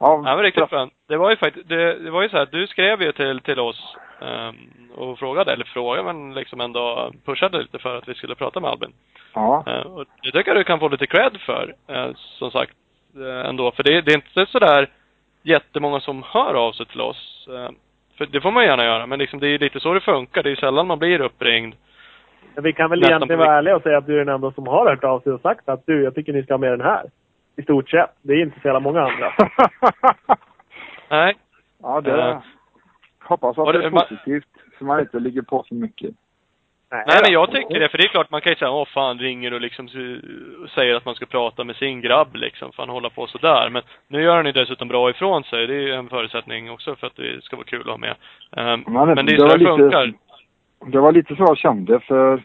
Ja, 0.02 0.22
Han 0.24 0.36
var 0.36 0.42
riktigt 0.42 0.70
skön. 0.70 0.90
Det 1.08 1.16
var 1.16 1.30
ju 1.30 1.36
faktiskt, 1.36 1.68
det, 1.68 1.94
det 1.98 2.10
var 2.10 2.22
ju 2.22 2.28
så 2.28 2.36
här, 2.36 2.48
du 2.52 2.66
skrev 2.66 3.02
ju 3.02 3.12
till, 3.12 3.40
till 3.40 3.60
oss 3.60 3.96
ehm, 4.20 4.56
och 4.94 5.18
frågade, 5.18 5.52
eller 5.52 5.64
frågade 5.64 6.12
men 6.12 6.34
liksom 6.34 6.60
ändå 6.60 7.12
pushade 7.24 7.58
lite 7.58 7.78
för 7.78 7.96
att 7.98 8.08
vi 8.08 8.14
skulle 8.14 8.34
prata 8.34 8.60
med 8.60 8.70
Albin. 8.70 8.92
Ja. 9.34 9.64
Eh, 9.66 9.80
och 9.80 10.04
det 10.22 10.30
tycker 10.32 10.50
jag 10.50 10.56
du 10.60 10.64
kan 10.64 10.78
få 10.80 10.88
lite 10.88 11.06
cred 11.06 11.40
för, 11.40 11.74
eh, 11.86 12.10
som 12.14 12.50
sagt, 12.50 12.76
eh, 13.16 13.48
ändå. 13.48 13.70
För 13.72 13.82
det, 13.82 14.00
det 14.00 14.12
är 14.12 14.16
inte 14.16 14.46
sådär 14.46 14.88
jättemånga 15.42 16.00
som 16.00 16.22
hör 16.22 16.54
av 16.54 16.72
sig 16.72 16.86
till 16.86 17.00
oss. 17.00 17.48
För 18.20 18.26
det 18.26 18.40
får 18.40 18.50
man 18.50 18.64
gärna 18.64 18.84
göra, 18.84 19.06
men 19.06 19.18
liksom 19.18 19.40
det 19.40 19.46
är 19.46 19.50
ju 19.50 19.58
lite 19.58 19.80
så 19.80 19.94
det 19.94 20.00
funkar. 20.00 20.42
Det 20.42 20.48
är 20.48 20.50
ju 20.50 20.56
sällan 20.56 20.86
man 20.86 20.98
blir 20.98 21.20
uppringd. 21.20 21.74
Men 22.54 22.64
vi 22.64 22.72
kan 22.72 22.90
väl 22.90 23.00
Nästan 23.00 23.12
egentligen 23.12 23.38
på 23.38 23.44
vara 23.44 23.58
ärliga 23.58 23.76
och 23.76 23.82
säga 23.82 23.98
att 23.98 24.06
du 24.06 24.14
är 24.14 24.24
den 24.24 24.34
enda 24.34 24.52
som 24.52 24.66
har 24.66 24.88
hört 24.90 25.04
av 25.04 25.20
sig 25.20 25.32
och 25.32 25.40
sagt 25.40 25.68
att 25.68 25.86
du, 25.86 26.02
jag 26.02 26.14
tycker 26.14 26.32
ni 26.32 26.42
ska 26.42 26.52
ha 26.52 26.58
med 26.58 26.70
den 26.70 26.80
här. 26.80 27.10
I 27.56 27.62
stort 27.62 27.90
sett. 27.90 28.10
Det 28.22 28.32
är 28.32 28.42
inte 28.42 28.60
så 28.60 28.68
jävla 28.68 28.80
många 28.80 29.00
andra. 29.00 29.32
Nej. 31.08 31.36
ja, 31.82 32.00
det... 32.00 32.22
Eh. 32.22 32.38
Hoppas 33.22 33.58
att 33.58 33.66
det 33.66 33.78
det- 33.78 33.86
är 33.86 33.90
positivt 33.90 34.48
så 34.78 34.84
man 34.84 35.00
inte 35.00 35.20
ligger 35.20 35.42
på 35.42 35.64
så 35.68 35.74
mycket. 35.74 36.14
Nej 36.90 37.20
men 37.24 37.32
jag 37.32 37.50
tycker 37.50 37.80
det, 37.80 37.88
för 37.88 37.98
det 37.98 38.04
är 38.04 38.08
klart 38.08 38.30
man 38.30 38.40
kan 38.40 38.52
ju 38.52 38.56
säga, 38.56 38.70
åh 38.70 38.86
fan 38.86 39.18
ringer 39.18 39.52
och 39.54 39.60
liksom 39.60 39.88
säger 40.74 40.94
att 40.94 41.04
man 41.04 41.14
ska 41.14 41.26
prata 41.26 41.64
med 41.64 41.76
sin 41.76 42.00
grabb 42.00 42.36
liksom, 42.36 42.72
för 42.72 42.82
han 42.82 42.90
hålla 42.90 43.10
på 43.10 43.26
sådär. 43.26 43.68
Men 43.70 43.82
nu 44.08 44.22
gör 44.22 44.36
han 44.36 44.46
ju 44.46 44.52
dessutom 44.52 44.88
bra 44.88 45.10
ifrån 45.10 45.44
sig. 45.44 45.66
Det 45.66 45.74
är 45.74 45.80
ju 45.80 45.94
en 45.94 46.08
förutsättning 46.08 46.70
också 46.70 46.96
för 46.96 47.06
att 47.06 47.16
det 47.16 47.44
ska 47.44 47.56
vara 47.56 47.66
kul 47.66 47.80
att 47.80 47.86
ha 47.86 47.96
med. 47.96 48.14
Um, 48.56 48.84
Men 48.94 49.08
men 49.14 49.26
det 49.26 49.32
är 49.32 49.36
det 49.36 49.38
så 49.38 49.46
var 49.46 49.52
det 49.58 49.58
lite- 49.58 49.70
funkar. 49.76 50.12
Det 50.86 51.00
var 51.00 51.12
lite 51.12 51.36
så 51.36 51.42
jag 51.42 51.58
kände 51.58 52.00
för 52.00 52.42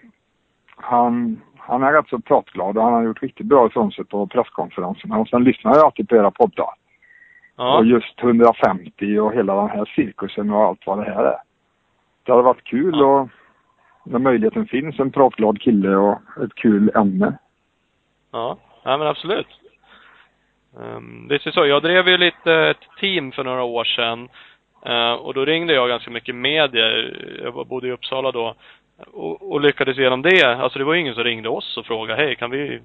han, 0.76 1.42
han 1.58 1.84
är 1.84 1.94
rätt 1.94 2.10
så 2.10 2.20
pratglad 2.20 2.78
och 2.78 2.84
han 2.84 2.94
har 2.94 3.04
gjort 3.04 3.22
riktigt 3.24 3.46
bra 3.46 3.68
ifrån 3.68 3.92
sig 3.92 4.06
på 4.06 4.28
presskonferenserna. 4.28 5.18
Och 5.18 5.28
sen 5.28 5.44
lyssnar 5.44 5.76
jag 5.76 5.86
alltid 5.86 6.10
på 6.10 6.16
era 6.16 6.32
poddar. 6.32 6.70
Ja. 7.58 7.78
Och 7.78 7.86
just 7.86 8.20
150 8.24 9.20
och 9.20 9.34
hela 9.34 9.56
den 9.56 9.70
här 9.70 9.86
cirkusen 9.96 10.50
och 10.52 10.62
allt 10.64 10.80
vad 10.86 10.98
det 10.98 11.04
här 11.14 11.24
är. 11.24 11.38
Det 12.24 12.32
hade 12.32 12.44
varit 12.44 12.64
kul 12.64 12.96
Ja. 13.00 13.06
och 13.06 13.30
när 14.06 14.20
möjligheten 14.20 14.66
finns, 14.66 15.00
en 15.00 15.12
pratglad 15.12 15.62
kille 15.62 15.96
och 15.96 16.20
ett 16.44 16.56
kul 16.56 16.92
ämne. 16.96 17.38
Ja, 18.32 18.58
ja 18.84 18.98
men 18.98 19.08
absolut. 19.08 19.48
Um, 20.78 21.28
det 21.28 21.46
är 21.46 21.52
så, 21.52 21.66
jag 21.66 21.84
drev 21.84 22.08
ju 22.08 22.18
lite 22.18 22.54
ett 22.54 23.00
team 23.00 23.32
för 23.32 23.44
några 23.44 23.64
år 23.64 23.84
sedan. 23.84 24.30
uh, 24.88 25.14
och 25.14 25.34
då 25.34 25.46
ringde 25.46 25.74
jag 25.74 25.90
ganska 25.90 26.12
mycket 26.12 26.36
medier. 26.36 27.22
Jag 27.44 27.68
bodde 27.68 27.88
i 27.88 27.92
Uppsala 27.92 28.32
då. 28.32 28.56
Och, 29.14 29.52
och 29.52 29.62
lyckades 29.62 29.98
genom 29.98 30.22
det. 30.22 30.44
Alltså 30.44 30.80
det 30.80 30.86
var 30.86 30.94
ju 30.94 31.00
ingen 31.00 31.16
som 31.16 31.24
ringde 31.24 31.50
oss 31.50 31.78
och 31.78 31.86
frågade, 31.86 32.22
hej 32.22 32.36
kan 32.36 32.52
vi 32.52 32.82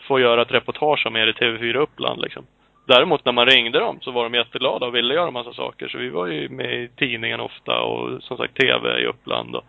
få 0.00 0.20
göra 0.20 0.42
ett 0.42 0.52
reportage 0.52 1.06
om 1.06 1.16
er 1.16 1.26
i 1.26 1.32
TV4 1.32 1.76
Uppland 1.76 2.20
liksom. 2.20 2.46
Däremot 2.86 3.24
när 3.24 3.32
man 3.32 3.46
ringde 3.46 3.78
dem 3.78 3.98
så 4.00 4.10
var 4.10 4.24
de 4.24 4.34
jätteglada 4.34 4.86
och 4.86 4.94
ville 4.94 5.14
göra 5.14 5.30
massa 5.30 5.52
saker. 5.52 5.88
Så 5.88 5.98
vi 5.98 6.08
var 6.08 6.26
ju 6.26 6.48
med 6.48 6.82
i 6.82 6.88
tidningen 6.96 7.40
ofta 7.40 7.80
och 7.80 8.22
som 8.22 8.36
sagt 8.36 8.56
TV 8.56 9.00
i 9.00 9.06
Uppland. 9.06 9.56
Och, 9.56 9.64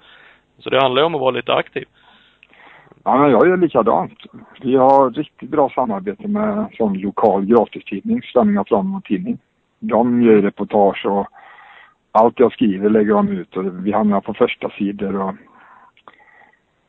så 0.57 0.69
det 0.69 0.81
handlar 0.81 1.01
ju 1.01 1.05
om 1.05 1.15
att 1.15 1.21
vara 1.21 1.31
lite 1.31 1.53
aktiv. 1.53 1.85
Ja, 3.03 3.17
men 3.17 3.31
jag 3.31 3.47
gör 3.47 3.57
likadant. 3.57 4.19
Vi 4.61 4.75
har 4.75 5.09
riktigt 5.09 5.49
bra 5.49 5.69
samarbete 5.69 6.27
med 6.27 6.57
en 6.57 6.67
sån 6.77 6.93
lokal 6.93 7.45
gratistidning, 7.45 8.21
Svenningar 8.21 8.63
Fram 8.63 8.95
och 8.95 9.03
Tidning. 9.03 9.37
De 9.79 10.21
gör 10.21 10.41
reportage 10.41 11.05
och 11.05 11.27
allt 12.11 12.39
jag 12.39 12.53
skriver 12.53 12.89
lägger 12.89 13.13
de 13.13 13.29
ut 13.29 13.57
och 13.57 13.85
vi 13.85 13.91
hamnar 13.91 14.21
på 14.21 14.33
första 14.33 14.69
sidor 14.69 15.15
och 15.21 15.35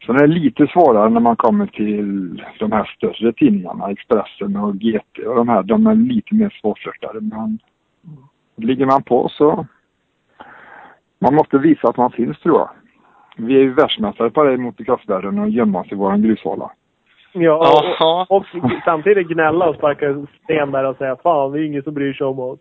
Sen 0.06 0.16
är 0.16 0.20
det 0.20 0.34
lite 0.34 0.66
svårare 0.66 1.10
när 1.10 1.20
man 1.20 1.36
kommer 1.36 1.66
till 1.66 2.42
de 2.58 2.72
här 2.72 2.84
större 2.84 3.32
tidningarna, 3.32 3.90
Expressen 3.90 4.56
och 4.56 4.74
GT 4.74 5.18
och 5.26 5.36
de 5.36 5.48
här. 5.48 5.62
De 5.62 5.86
är 5.86 5.94
lite 5.94 6.34
mer 6.34 6.58
svårflörtade 6.60 7.20
men 7.20 7.58
ligger 8.56 8.86
man 8.86 9.02
på 9.02 9.28
så 9.28 9.66
man 11.18 11.34
måste 11.34 11.58
visa 11.58 11.88
att 11.88 11.96
man 11.96 12.10
finns 12.10 12.38
tror 12.38 12.58
jag. 12.58 12.70
Vi 13.36 13.54
är 13.56 13.60
ju 13.60 13.72
världsmästare 13.74 14.30
på 14.30 14.44
det 14.44 14.52
i 14.52 14.56
motocrossvärlden 14.56 15.38
och 15.38 15.48
gömma 15.48 15.80
oss 15.80 15.92
i 15.92 15.94
våran 15.94 16.22
grushåla. 16.22 16.70
Ja, 17.32 17.84
Ja. 17.98 18.26
och, 18.28 18.36
och 18.36 18.72
samtidigt 18.84 19.28
gnälla 19.28 19.68
och 19.68 19.76
sparka 19.76 20.26
sten 20.44 20.70
där 20.70 20.84
och 20.84 20.96
säga 20.96 21.16
fan, 21.22 21.52
det 21.52 21.60
är 21.60 21.64
ingen 21.64 21.82
som 21.82 21.94
bryr 21.94 22.12
sig 22.12 22.26
om 22.26 22.38
oss. 22.38 22.58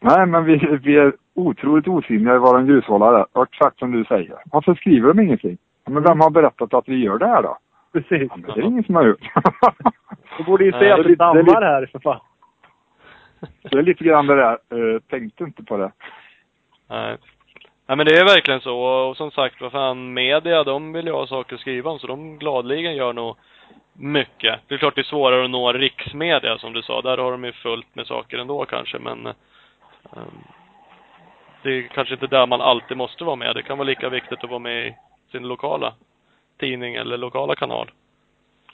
Nej, 0.00 0.26
men 0.26 0.44
vi, 0.44 0.78
vi 0.82 0.96
är 0.98 1.12
otroligt 1.34 1.88
osynliga 1.88 2.34
i 2.34 2.38
våran 2.38 2.66
grushåla 2.66 3.10
där. 3.12 3.26
Och 3.32 3.42
exakt 3.42 3.78
som 3.78 3.92
du 3.92 4.04
säger. 4.04 4.36
Varför 4.52 4.74
skriver 4.74 5.08
de 5.14 5.22
ingenting? 5.22 5.58
Men 5.86 6.02
vem 6.02 6.20
har 6.20 6.30
berättat 6.30 6.74
att 6.74 6.88
vi 6.88 6.96
gör 7.04 7.18
det 7.18 7.26
här 7.26 7.42
då? 7.42 7.58
Precis. 7.92 8.28
Ja, 8.30 8.36
men 8.36 8.54
det 8.54 8.60
är 8.60 8.64
ingen 8.64 8.84
som 8.84 8.94
har 8.94 9.04
gjort. 9.06 9.20
Du 10.38 10.44
borde 10.44 10.64
ju 10.64 10.72
se 10.72 10.78
det 10.78 10.92
att 10.94 10.98
är 10.98 11.02
det 11.02 11.08
lite- 11.08 11.24
det 11.24 11.38
är 11.40 11.42
dammar 11.42 11.62
här 11.62 11.86
för 11.92 11.98
fan. 11.98 12.20
det 13.70 13.78
är 13.78 13.82
lite 13.82 14.04
grann 14.04 14.26
det 14.26 14.36
där, 14.36 14.58
uh, 14.78 15.00
tänkte 15.00 15.44
inte 15.44 15.62
på 15.64 15.76
det. 15.76 15.92
Nej. 16.90 17.16
Nej 17.88 17.96
men 17.96 18.06
det 18.06 18.18
är 18.18 18.24
verkligen 18.24 18.60
så. 18.60 18.78
Och 18.78 19.16
som 19.16 19.30
sagt, 19.30 19.60
vad 19.60 19.72
fan, 19.72 20.12
media, 20.14 20.64
de 20.64 20.92
vill 20.92 21.06
ju 21.06 21.12
ha 21.12 21.26
saker 21.26 21.54
att 21.54 21.60
skriva 21.60 21.90
om, 21.90 21.98
så 21.98 22.06
de 22.06 22.38
gladligen 22.38 22.96
gör 22.96 23.12
nog 23.12 23.36
mycket. 23.92 24.60
Det 24.66 24.74
är 24.74 24.78
klart 24.78 24.94
det 24.94 25.00
är 25.00 25.14
svårare 25.14 25.44
att 25.44 25.50
nå 25.50 25.72
riksmedia, 25.72 26.58
som 26.58 26.72
du 26.72 26.82
sa. 26.82 27.00
Där 27.00 27.18
har 27.18 27.30
de 27.30 27.44
ju 27.44 27.52
fullt 27.52 27.94
med 27.94 28.06
saker 28.06 28.38
ändå 28.38 28.64
kanske, 28.64 28.98
men 28.98 29.26
um, 29.26 30.42
det 31.62 31.70
det 31.70 31.78
är 31.78 31.82
kanske 31.82 32.14
inte 32.14 32.26
där 32.26 32.46
man 32.46 32.60
alltid 32.60 32.96
måste 32.96 33.24
vara 33.24 33.36
med. 33.36 33.56
Det 33.56 33.62
kan 33.62 33.78
vara 33.78 33.86
lika 33.88 34.08
viktigt 34.08 34.44
att 34.44 34.50
vara 34.50 34.58
med 34.58 34.86
i 34.86 34.94
sin 35.32 35.48
lokala 35.48 35.94
tidning 36.60 36.94
eller 36.94 37.18
lokala 37.18 37.54
kanal. 37.54 37.90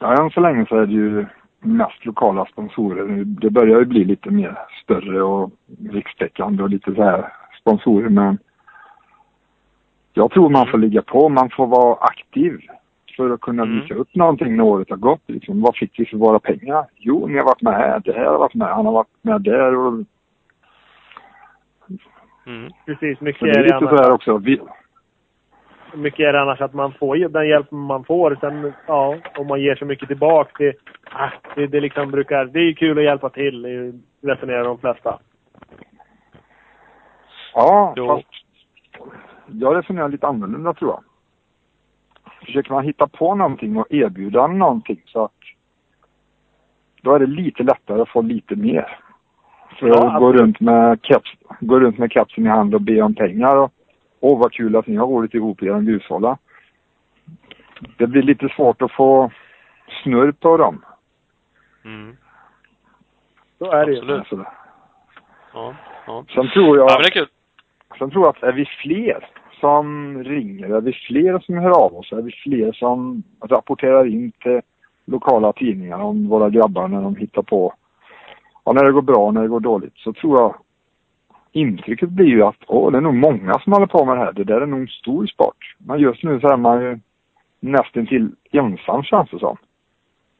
Ja, 0.01 0.23
än 0.23 0.31
så 0.31 0.41
länge 0.41 0.67
så 0.67 0.77
är 0.77 0.87
det 0.87 0.93
ju 0.93 1.27
mest 1.61 2.05
lokala 2.05 2.47
sponsorer. 2.47 3.25
Det 3.25 3.51
börjar 3.51 3.79
ju 3.79 3.85
bli 3.85 4.05
lite 4.05 4.31
mer 4.31 4.59
större 4.83 5.23
och 5.23 5.51
rikstäckande 5.91 6.63
och 6.63 6.71
lite 6.71 6.95
så 6.95 7.03
här 7.03 7.33
sponsorer 7.61 8.09
men 8.09 8.39
jag 10.15 10.31
tror 10.31 10.49
man 10.51 10.67
får 10.67 10.79
ligga 10.79 11.03
på, 11.03 11.29
man 11.29 11.51
får 11.51 11.67
vara 11.67 11.97
aktiv 12.01 12.61
för 13.17 13.31
att 13.31 13.41
kunna 13.41 13.63
Mm. 13.63 13.81
visa 13.81 13.95
upp 13.95 14.15
någonting 14.15 14.57
när 14.57 14.65
året 14.65 14.91
har 14.91 14.97
gått. 14.97 15.21
Liksom, 15.27 15.61
vad 15.63 15.77
fick 15.77 16.01
vi 16.01 16.07
för 16.07 16.17
våra 16.17 16.39
pengar? 16.39 16.87
Jo, 16.97 17.27
ni 17.27 17.39
har 17.39 17.45
varit 17.45 17.63
med 17.63 17.75
här, 17.75 18.01
det 18.05 18.13
här 18.13 18.25
har 18.25 18.39
varit 18.39 18.55
med, 18.55 18.69
han 18.69 18.87
har 18.87 18.93
varit 18.93 19.09
med 19.23 19.41
där 19.41 19.77
och 19.77 19.93
Mm. 22.47 22.71
Precis. 22.87 23.21
Mycket 23.21 23.39
så 23.41 23.45
det 23.45 23.51
är 23.51 23.59
är 23.59 23.63
det 23.63 23.65
lite 23.65 23.77
annars. 23.77 23.91
så 23.99 24.05
här 24.05 24.13
också. 24.13 24.37
Vi, 24.39 24.61
mycket 25.95 26.21
är 26.21 26.33
det 26.33 26.41
annars 26.41 26.61
att 26.61 26.75
man 26.75 26.93
får 26.93 27.17
den 27.17 27.49
hjälp 27.49 27.71
man 27.71 28.05
får. 28.05 28.37
Sen, 28.41 28.73
ja, 28.87 29.17
om 29.39 29.47
man 29.47 29.61
ger 29.61 29.75
så 29.75 29.85
mycket 29.85 30.09
tillbaka. 30.09 30.65
Det, 30.65 30.75
ah, 31.11 31.31
det, 31.55 31.67
det 31.67 31.81
liksom 31.81 32.11
brukar... 32.11 32.45
Det 32.45 32.59
är 32.59 32.63
ju 32.65 32.75
kul 32.75 32.99
att 32.99 33.05
hjälpa 33.05 33.29
till, 33.31 33.65
är 33.65 33.93
resonerar 34.23 34.65
de 34.65 34.79
flesta. 34.79 35.19
ja, 37.55 37.95
Jo. 37.97 38.07
fast 38.07 38.44
jag 39.47 39.77
resonerar 39.77 40.09
lite 40.09 40.27
annorlunda 40.27 40.75
tror 40.75 40.91
jag. 40.91 41.05
Försöker 42.47 42.71
man 42.73 42.85
hitta 42.85 43.07
på 43.07 43.35
någonting 43.35 43.77
och 43.77 43.87
erbjuda 43.91 44.47
någonting 44.47 45.03
så 45.07 45.25
att 45.25 45.33
då 47.03 47.15
är 47.15 47.19
det 47.19 47.27
lite 47.27 47.63
lättare 47.63 48.03
att 48.03 48.09
få 48.09 48.23
lite 48.23 48.57
mer. 48.57 48.99
För 49.79 49.89
Ja, 49.89 50.13
att 50.15 50.21
gå 50.21 50.33
runt 50.33 50.61
med 50.61 50.99
keps, 51.03 51.31
gå 51.61 51.81
runt 51.81 51.99
med 51.99 52.13
kepsen 52.13 52.47
i 52.47 52.49
hand 52.49 52.75
och 52.75 52.81
be 52.81 53.03
om 53.03 53.15
pengar 53.15 53.57
och 53.57 53.73
åh 54.21 54.39
vad 54.39 54.53
kul 54.53 54.77
att 54.77 54.87
ni 54.87 54.97
har 54.97 55.07
roligt 55.07 55.35
ihop 55.35 55.63
i 55.63 55.67
er 55.67 55.81
hushålla. 55.81 56.39
Det 57.99 58.07
blir 58.07 58.23
lite 58.23 58.49
svårt 58.49 58.83
att 58.83 58.93
få 58.93 59.31
snurr 60.03 60.33
på 60.33 60.57
dem. 60.57 60.85
Mm. 61.85 62.17
Så 63.59 63.71
är 63.73 63.87
det 63.87 63.93
ju. 63.93 63.99
Absolut. 63.99 64.27
Så, 64.29 64.47
Ja. 65.55 65.75
Ja. 66.07 66.25
sen 66.35 66.49
tror 66.49 66.77
jag 66.79 66.91
Ja, 66.91 66.95
men 66.95 67.03
det 67.03 67.09
är 67.09 67.11
kul. 67.11 67.29
Sen 67.99 68.11
tror 68.11 68.25
jag 68.25 68.37
att 68.37 68.43
är 68.43 68.53
vi 68.53 68.65
fler 68.65 69.27
som 69.61 70.19
ringer, 70.25 70.69
är 70.69 70.81
vi 70.81 70.93
fler 70.93 71.39
som 71.39 71.59
hör 71.59 71.85
av 71.85 71.97
oss, 71.97 72.13
är 72.13 72.23
vi 72.23 72.33
fler 72.33 72.73
som 72.73 73.23
rapporterar 73.41 74.07
in 74.07 74.33
till 74.33 74.61
lokala 75.05 75.53
tidningar 75.53 75.99
om 75.99 76.29
våra 76.29 76.51
grabbar 76.51 76.89
när 76.89 77.03
de 77.03 77.17
hittar 77.17 77.43
på, 77.43 77.75
ja, 78.65 78.73
när 78.73 78.85
det 78.85 78.93
går 78.93 79.03
bra 79.03 79.27
och 79.27 79.35
när 79.35 79.43
det 79.43 79.49
går 79.49 79.61
dåligt, 79.61 79.97
så 79.97 80.13
tror 80.13 80.41
jag 80.41 80.55
intrycket 81.53 82.09
blir 82.09 82.27
ju 82.27 82.43
att 82.43 82.57
åh, 82.67 82.93
det 82.93 82.99
är 82.99 83.03
nog 83.03 83.15
många 83.15 83.59
som 83.59 83.73
håller 83.73 83.87
på 83.87 84.05
med 84.05 84.17
det 84.17 84.25
här. 84.25 84.33
Det 84.33 84.45
där 84.45 84.61
är 84.61 84.67
nog 84.67 84.81
en 84.81 84.89
stor 84.89 85.27
sport. 85.27 85.77
Men 85.79 85.99
just 85.99 86.23
nu 86.23 86.41
så 86.41 86.49
är 86.49 86.57
man 86.57 86.83
ju 86.83 86.99
nästan 87.61 88.07
till 88.07 88.31
ensam 88.51 89.03
känns 89.03 89.31
det 89.31 89.39
som. 89.39 89.57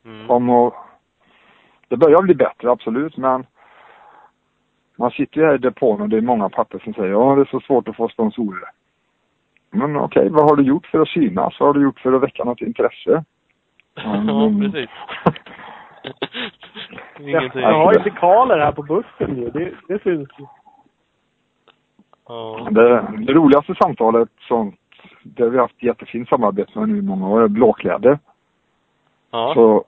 Mm. 0.05 0.31
Om 0.31 0.51
att, 0.51 0.75
det 1.89 1.97
börjar 1.97 2.23
bli 2.23 2.35
bättre, 2.35 2.71
absolut, 2.71 3.17
men 3.17 3.47
man 4.97 5.11
sitter 5.11 5.41
ju 5.41 5.47
här 5.47 5.55
i 5.55 5.59
depån 5.59 6.01
och 6.01 6.09
det 6.09 6.17
är 6.17 6.21
många 6.21 6.49
papper 6.49 6.79
som 6.85 6.95
säger 6.95 7.11
ja 7.11 7.35
det 7.35 7.41
är 7.41 7.45
så 7.45 7.61
svårt 7.61 7.89
att 7.89 7.97
få 7.97 8.09
sponsorer. 8.09 8.69
Men 9.71 9.97
okej, 9.97 10.29
vad 10.31 10.45
har 10.49 10.57
du 10.57 10.63
gjort 10.63 10.87
för 10.87 11.01
att 11.01 11.09
synas? 11.09 11.61
Vad 11.61 11.69
har 11.69 11.75
du 11.75 11.83
gjort 11.83 12.01
för 12.01 12.13
att 12.13 12.23
väcka 12.23 12.45
något 12.45 12.61
intresse? 12.61 13.25
Ja, 13.95 14.15
Mm. 14.47 14.61
precis. 14.73 14.91
Jag, 17.19 17.29
Ingenting. 17.29 17.61
jag 17.63 17.75
har 17.85 17.93
ju 17.93 17.99
dekaler 17.99 18.59
här 18.59 18.73
på 18.73 18.83
bussen 18.83 19.37
ju. 19.37 19.51
Det, 19.51 19.73
det 19.89 20.03
syns 20.03 20.29
ju. 20.39 20.47
Ja. 22.29 22.69
Det, 22.71 23.07
det 23.27 23.33
roligaste 23.33 23.75
samtalet 23.75 24.29
sånt, 24.41 24.75
det 25.23 25.49
vi 25.51 25.59
haft 25.59 25.83
jättefint 25.83 26.29
samarbete 26.29 26.79
med 26.79 26.89
nu 26.89 26.99
i 26.99 27.03
många 27.03 27.29
år, 27.29 27.43
är 27.43 27.49
Blåkläder. 27.49 28.19
Ja. 29.31 29.53
Så 29.55 29.85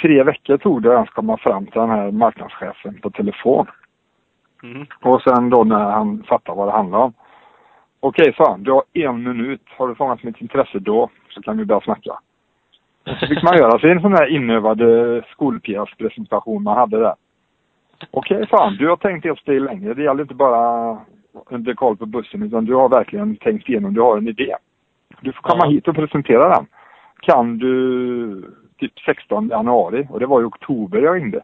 tre 0.00 0.22
veckor 0.22 0.56
tog 0.58 0.82
det 0.82 0.88
att 0.88 0.94
ens 0.94 1.10
komma 1.10 1.36
fram 1.36 1.64
till 1.66 1.80
den 1.80 1.90
här 1.90 2.10
marknadschefen 2.10 3.00
på 3.02 3.10
telefon. 3.10 3.66
Mm. 4.74 4.86
Och 5.02 5.22
sen 5.22 5.50
då 5.50 5.64
när 5.64 5.90
han 5.90 6.22
fattar 6.22 6.54
vad 6.54 6.68
det 6.68 6.72
handlar 6.72 6.98
om. 6.98 7.12
Okej, 8.00 8.34
sa 8.36 8.50
han. 8.50 8.62
Du 8.62 8.72
har 8.72 8.82
en 8.92 9.22
minut. 9.22 9.62
Har 9.78 9.88
du 9.88 9.94
fångat 9.94 10.22
mitt 10.22 10.40
intresse 10.40 10.78
då 10.78 11.10
så 11.30 11.42
kan 11.42 11.58
vi 11.58 11.64
börja 11.64 11.80
snacka. 11.80 12.12
Och 13.06 13.16
så 13.20 13.26
fick 13.26 13.42
man 13.42 13.56
göra 13.58 13.78
sig 13.78 13.90
en 13.90 14.00
sån 14.00 14.12
här 14.12 14.26
inövade 14.26 15.22
skolpjäspresentation 15.30 16.62
man 16.62 16.76
hade 16.78 16.98
där. 16.98 17.14
Okej, 18.10 18.46
sa 18.50 18.64
han. 18.64 18.76
Du 18.76 18.88
har 18.88 18.96
tänkt 18.96 19.26
ett 19.26 19.38
steg 19.38 19.60
längre. 19.60 19.94
Det 19.94 20.02
gäller 20.02 20.22
inte 20.22 20.34
bara 20.34 20.98
en 21.50 21.64
dekal 21.64 21.96
på 21.96 22.06
bussen 22.06 22.42
utan 22.42 22.64
du 22.64 22.74
har 22.74 22.88
verkligen 22.88 23.36
tänkt 23.36 23.68
igenom. 23.68 23.94
Du 23.94 24.00
har 24.00 24.18
en 24.18 24.28
idé. 24.28 24.56
Du 25.20 25.32
får 25.32 25.42
komma 25.42 25.64
Ja. 25.64 25.70
hit 25.70 25.88
och 25.88 25.94
presentera 25.94 26.48
den. 26.48 26.66
Kan 27.20 27.58
du 27.58 28.52
typ 28.78 28.98
16 28.98 29.48
januari 29.48 30.06
och 30.10 30.20
det 30.20 30.26
var 30.26 30.40
i 30.40 30.44
oktober 30.44 30.98
jag 31.02 31.16
ringde. 31.16 31.40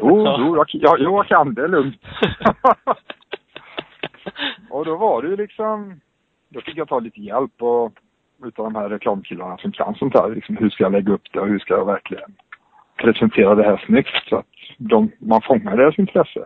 Jo, 0.00 0.24
Ja. 0.24 0.36
jo, 0.38 0.56
jag, 0.56 0.66
jag, 0.72 1.00
jag 1.00 1.26
kan 1.26 1.54
det. 1.54 1.68
Lugnt. 1.68 1.96
och 4.70 4.84
då 4.84 4.96
var 4.96 5.22
det 5.22 5.28
ju 5.28 5.36
liksom, 5.36 6.00
då 6.48 6.60
fick 6.60 6.76
jag 6.76 6.88
ta 6.88 6.98
lite 7.00 7.20
hjälp 7.20 7.62
och 7.62 7.92
utav 8.44 8.72
de 8.72 8.74
här 8.74 8.88
reklamkillarna 8.88 9.56
som 9.58 9.72
kan 9.72 9.94
sånt 9.94 10.14
här. 10.14 10.30
Liksom, 10.34 10.56
hur 10.56 10.70
ska 10.70 10.84
jag 10.84 10.92
lägga 10.92 11.12
upp 11.12 11.32
det 11.32 11.40
och 11.40 11.48
hur 11.48 11.58
ska 11.58 11.74
jag 11.74 11.86
verkligen 11.86 12.34
presentera 12.96 13.54
det 13.54 13.62
här 13.64 13.82
snyggt 13.86 14.28
så 14.28 14.36
att 14.36 14.46
de, 14.78 15.10
man 15.18 15.40
fångar 15.42 15.76
deras 15.76 15.98
intresse. 15.98 16.44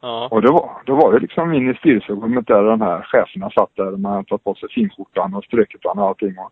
Ja. 0.00 0.28
Och 0.30 0.42
då 0.42 0.52
var, 0.52 0.70
då 0.86 0.94
var 0.94 1.12
det 1.12 1.18
liksom 1.18 1.52
in 1.52 1.70
i 1.70 1.74
styrelserummet 1.74 2.46
där 2.46 2.62
de 2.62 2.80
här 2.80 3.02
cheferna 3.02 3.50
satt 3.50 3.76
där 3.76 3.96
man 3.96 4.12
hade 4.12 4.28
tagit 4.28 4.44
på 4.44 4.54
sig 4.54 4.68
finskjortan 4.68 5.34
och 5.34 5.44
ströket 5.44 5.84
och 5.84 5.96
allting. 5.96 6.38
Och 6.38 6.50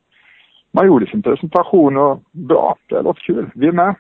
man 0.71 0.87
gjorde 0.87 1.07
sin 1.07 1.23
presentation 1.23 1.97
och 1.97 2.23
bra, 2.33 2.77
det 2.89 3.03
låter 3.03 3.21
kul. 3.21 3.51
Vi 3.55 3.67
är 3.67 3.73
med. 3.73 3.95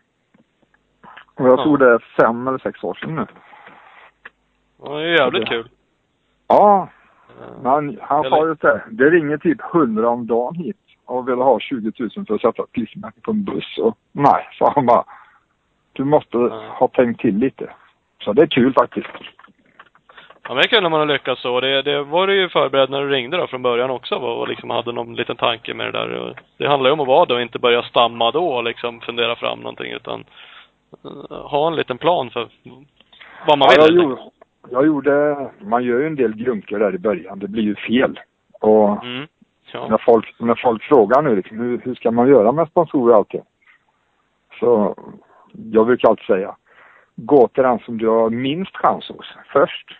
Och 1.37 1.47
jag 1.49 1.59
Ja. 1.59 1.62
tror 1.62 1.78
det 1.78 1.91
är 1.93 1.99
fem 1.99 2.49
eller 2.49 2.59
sex 2.59 2.84
år 2.84 2.95
sedan 2.95 3.14
nu. 3.14 3.26
Ja, 4.82 4.91
Det 4.99 5.03
är 5.05 5.18
jävligt 5.20 5.49
kul. 5.49 5.68
Ja, 6.49 6.89
Eh, 7.41 7.62
men 7.62 7.99
han 8.03 8.24
Eller- 8.24 8.30
sa 8.37 8.47
ju 8.47 8.55
det. 8.55 8.82
Det 8.91 9.11
ringer 9.11 9.37
typ 9.39 9.61
hundra 9.61 10.09
om 10.09 10.26
dagen 10.26 10.55
hit 10.55 10.76
och 11.07 11.28
vill 11.28 11.34
ha 11.34 11.61
20 11.61 11.93
000 11.99 12.26
för 12.26 12.34
att 12.34 12.41
sätta 12.41 12.62
ett 12.62 12.72
klistermärke 12.72 13.20
på 13.20 13.30
en 13.30 13.45
buss. 13.45 13.78
Och 13.78 13.97
nej, 14.12 14.49
sa 14.59 14.72
han 14.74 14.87
bara. 14.87 15.05
Du 15.93 16.05
måste 16.05 16.37
Ja. 16.39 16.62
ha 16.68 16.89
tänkt 16.89 17.20
till 17.20 17.37
lite. 17.39 17.70
Så 18.24 18.32
det 18.32 18.43
är 18.43 18.47
kul 18.47 18.72
faktiskt. 18.72 19.07
Ja, 20.43 20.49
men 20.49 20.57
det 20.57 20.62
är 20.62 20.68
kul 20.68 20.82
när 20.82 20.91
man 20.91 21.01
har 21.01 21.07
lyckats 21.07 21.43
så. 21.43 21.61
Det, 21.61 21.82
det 21.82 22.03
var 22.03 22.26
du 22.26 22.34
ju 22.41 22.49
förberedd 22.49 22.91
när 22.91 23.01
du 23.03 23.09
ringde 23.09 23.37
då 23.37 23.47
från 23.47 23.62
början 23.62 23.91
också 23.91 24.14
och 24.14 24.49
liksom 24.49 24.70
hade 24.70 24.93
någon 24.93 25.14
liten 25.14 25.37
tanke 25.37 25.74
med 25.74 25.87
det 25.87 25.93
där. 25.99 26.34
Det 26.57 26.68
handlar 26.68 26.89
ju 26.89 26.93
om 26.93 27.01
att 27.01 27.07
vara 27.07 27.24
det 27.26 27.34
och 27.34 27.43
inte 27.43 27.59
börja 27.59 27.82
stamma 27.82 28.30
då 28.30 28.47
och 28.49 28.64
liksom 28.64 29.01
fundera 29.01 29.37
fram 29.37 29.59
någonting 29.59 29.93
utan 29.93 30.24
ha 31.30 31.66
en 31.68 31.76
liten 31.76 31.99
plan 31.99 32.30
för 32.30 32.49
vad 33.47 33.59
man 33.59 33.68
Ja, 33.76 33.84
vill. 33.87 33.97
jag, 33.97 34.05
gjorde, 34.05 34.20
jag 34.70 34.87
gjorde, 34.87 35.51
man 35.61 35.84
gör 35.84 35.99
ju 36.01 36.07
en 36.07 36.16
del 36.16 36.34
grunkor 36.34 36.78
där 36.78 36.95
i 36.95 36.99
början. 36.99 37.39
Det 37.39 37.49
blir 37.49 37.62
ju 37.62 37.74
fel. 37.74 38.20
Och. 38.61 39.05
Mm. 39.05 39.26
Ja. 39.72 39.87
när, 39.89 39.99
folk, 39.99 40.34
när 40.41 40.55
folk 40.55 40.82
frågar 40.82 41.22
nu 41.22 41.37
liksom, 41.37 41.59
hur, 41.61 41.78
hur 41.84 41.95
ska 41.95 42.11
man 42.11 42.28
göra 42.28 42.53
med 42.53 42.68
sponsorer 42.68 43.12
och 43.12 43.18
allting? 43.18 43.43
Så 44.61 44.95
jag 45.72 45.87
brukar 45.87 46.09
alltid 46.09 46.24
säga, 46.26 46.57
gå 47.16 47.49
till 47.49 47.62
den 47.62 47.78
som 47.78 47.99
du 47.99 48.09
har 48.09 48.30
minst 48.30 48.76
chans 48.76 49.09
hos 49.09 49.34
först. 49.53 49.91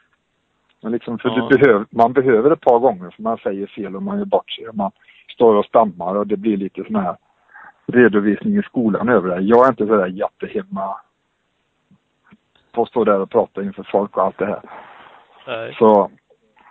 Men 0.83 0.93
liksom, 0.93 1.19
för 1.19 1.29
Ja. 1.29 1.49
behöver, 1.53 1.87
man 1.91 2.13
behöver 2.13 2.51
ett 2.51 2.61
par 2.61 2.79
gånger 2.79 3.11
för 3.11 3.23
man 3.23 3.39
säger 3.39 3.67
fel 3.67 3.97
och 3.97 4.03
man 4.03 4.19
gör 4.19 4.25
bort 4.25 4.51
sig. 4.51 4.65
Man 4.75 4.91
står 5.33 5.55
och 5.55 5.65
stammar 5.65 6.15
och 6.15 6.27
det 6.27 6.37
blir 6.37 6.57
lite 6.57 6.85
sån 6.85 6.97
här 6.97 7.17
redovisning 7.87 8.59
i 8.59 8.63
skolan 8.63 9.09
över 9.09 9.29
det. 9.37 9.43
Jag 9.43 9.65
är 9.65 9.69
inte 9.69 9.87
sådär 9.87 10.07
jättehemma 10.07 10.97
på 12.73 12.83
att 12.83 12.89
stå 12.89 13.05
där 13.05 13.21
och 13.21 13.31
prata 13.31 13.63
inför 13.63 13.83
folk 13.83 14.17
och 14.17 14.23
allt 14.23 14.39
det 14.39 14.47
här. 14.47 14.61
Nej. 15.47 15.75
Så 15.79 16.11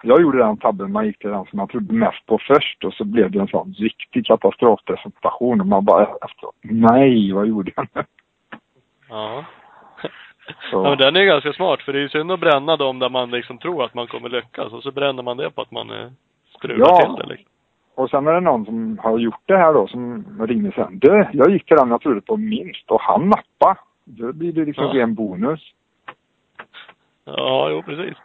jag 0.03 0.21
gjorde 0.21 0.37
den 0.37 0.57
tabben. 0.57 0.91
Man 0.91 1.05
gick 1.05 1.19
till 1.19 1.29
den 1.29 1.45
som 1.45 1.57
man 1.57 1.67
trodde 1.67 1.93
mest 1.93 2.25
på 2.25 2.39
först 2.47 2.83
och 2.83 2.93
så 2.93 3.03
blev 3.03 3.31
det 3.31 3.39
en 3.39 3.47
sån 3.47 3.73
riktig 3.73 4.25
katastrofpresentation 4.25 5.61
och 5.61 5.67
man 5.67 5.85
bara 5.85 6.03
efteråt, 6.03 6.55
nej 6.61 7.31
vad 7.33 7.47
gjorde 7.47 7.71
jag 7.75 7.87
nu? 7.93 8.03
Ja. 9.09 9.45
Så. 10.71 10.83
Ja 10.83 10.89
men 10.89 10.97
den 10.97 11.15
är 11.15 11.19
ju 11.19 11.25
ganska 11.27 11.53
smart 11.53 11.81
för 11.81 11.93
det 11.93 11.99
är 11.99 12.01
ju 12.01 12.09
synd 12.09 12.31
att 12.31 12.39
bränna 12.39 12.77
dem 12.77 12.99
där 12.99 13.09
man 13.09 13.31
liksom 13.31 13.57
tror 13.57 13.83
att 13.83 13.93
man 13.93 14.07
kommer 14.07 14.29
lyckas 14.29 14.73
och 14.73 14.83
så 14.83 14.91
bränner 14.91 15.23
man 15.23 15.37
det 15.37 15.49
på 15.51 15.61
att 15.61 15.71
man 15.71 15.91
eh, 15.91 16.07
strular 16.57 16.87
Ja. 16.87 17.01
till 17.01 17.15
det 17.27 17.33
liksom. 17.33 17.51
Och 17.95 18.09
sen 18.09 18.27
är 18.27 18.33
det 18.33 18.39
någon 18.39 18.65
som 18.65 18.99
har 19.03 19.17
gjort 19.19 19.41
det 19.45 19.57
här 19.57 19.73
då 19.73 19.87
som 19.87 20.25
ringer 20.47 20.71
sen. 20.71 20.99
Du, 20.99 21.27
jag 21.33 21.49
gick 21.51 21.65
till 21.65 21.77
den 21.77 21.89
jag 21.89 22.01
trodde 22.01 22.21
på 22.21 22.37
minst 22.37 22.91
och 22.91 23.01
han 23.01 23.29
nappade. 23.29 23.79
Då 24.03 24.33
blir 24.33 24.53
det 24.53 24.65
liksom 24.65 24.85
Ja. 24.85 24.93
ren 24.93 25.15
bonus. 25.15 25.61
Ja, 27.25 27.69
jo 27.69 27.81
precis. 27.81 28.17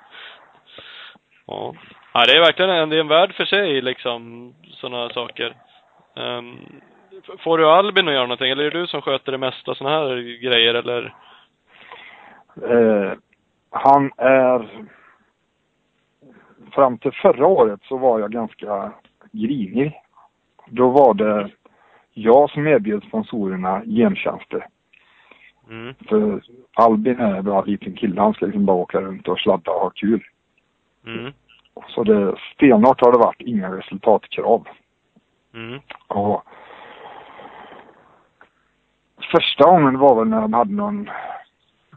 Ja. 1.46 1.74
ja 2.14 2.24
det 2.26 2.36
är 2.36 2.40
verkligen 2.40 2.70
en, 2.70 2.88
det 2.88 2.96
är 2.96 3.00
en 3.00 3.08
värld 3.08 3.34
för 3.34 3.44
sig 3.44 3.82
liksom, 3.82 4.54
sådana 4.70 5.08
saker. 5.08 5.54
Um, 6.16 6.58
får 7.38 7.58
du 7.58 7.66
Albin 7.66 8.08
att 8.08 8.14
göra 8.14 8.22
någonting 8.22 8.50
eller 8.50 8.64
är 8.64 8.70
det 8.70 8.80
du 8.80 8.86
som 8.86 9.02
sköter 9.02 9.32
det 9.32 9.38
mesta 9.38 9.74
sådana 9.74 9.96
här 9.98 10.40
grejer 10.42 10.74
eller? 10.74 11.14
Eh, 12.68 13.12
han 13.70 14.10
är 14.16 14.68
fram 16.72 16.98
till 16.98 17.12
förra 17.12 17.46
året 17.46 17.80
så 17.84 17.96
var 17.96 18.20
jag 18.20 18.32
ganska 18.32 18.92
grinig. 19.32 20.00
Då 20.66 20.90
var 20.90 21.14
det 21.14 21.50
jag 22.14 22.50
som 22.50 22.66
erbjöd 22.66 23.02
sponsorerna 23.02 23.82
gentjänster. 23.84 24.66
Mm. 25.70 25.94
För 26.08 26.42
Albin 26.74 27.20
är 27.20 27.58
en 27.58 27.64
liten 27.64 27.96
kille. 27.96 28.20
Han 28.20 28.34
ska 28.34 28.46
liksom 28.46 28.66
bara 28.66 28.76
åka 28.76 29.00
runt 29.00 29.28
och 29.28 29.38
sladda 29.38 29.70
och 29.70 29.80
ha 29.80 29.90
kul. 29.90 30.22
Mm. 31.06 31.32
Så 31.88 32.04
det, 32.04 32.36
stenhårt 32.54 33.00
har 33.00 33.12
det 33.12 33.18
varit 33.18 33.40
inga 33.40 33.76
resultatkrav. 33.76 34.68
Mm. 35.54 35.80
Och 36.06 36.42
första 39.32 39.64
gången 39.64 39.98
var 39.98 40.18
väl 40.18 40.28
när 40.28 40.40
de 40.40 40.52
hade 40.52 40.74
någon 40.74 41.10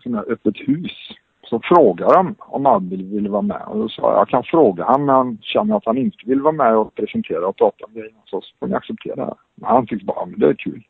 sån 0.04 0.16
här 0.16 0.32
öppet 0.32 0.58
hus. 0.58 1.12
Så 1.54 1.60
frågade 1.64 2.14
de 2.14 2.36
om 2.40 2.66
Albin 2.66 3.12
ville 3.12 3.30
vara 3.30 3.42
med. 3.42 3.62
Och 3.68 3.78
då 3.78 3.90
sa 3.90 4.02
jag, 4.02 4.20
jag 4.20 4.28
kan 4.28 4.44
fråga 4.44 4.86
han 4.86 5.06
men 5.06 5.16
han 5.16 5.38
känner 5.42 5.78
att 5.78 5.86
han 5.86 5.98
inte 5.98 6.18
vill 6.26 6.42
vara 6.42 6.54
med 6.54 6.76
och 6.76 6.96
presentera 6.96 7.48
och 7.48 7.58
prata 7.58 7.86
om 7.86 7.94
grejerna. 7.94 8.18
Så 8.26 8.42
får 8.60 8.68
ni 8.68 8.76
acceptera 8.76 9.26
det. 9.26 9.36
Men 9.56 9.70
han 9.70 9.88
tyckte 9.88 10.06
bara, 10.06 10.26
men 10.26 10.40
det 10.40 10.48
är 10.48 10.54
kul. 10.54 10.84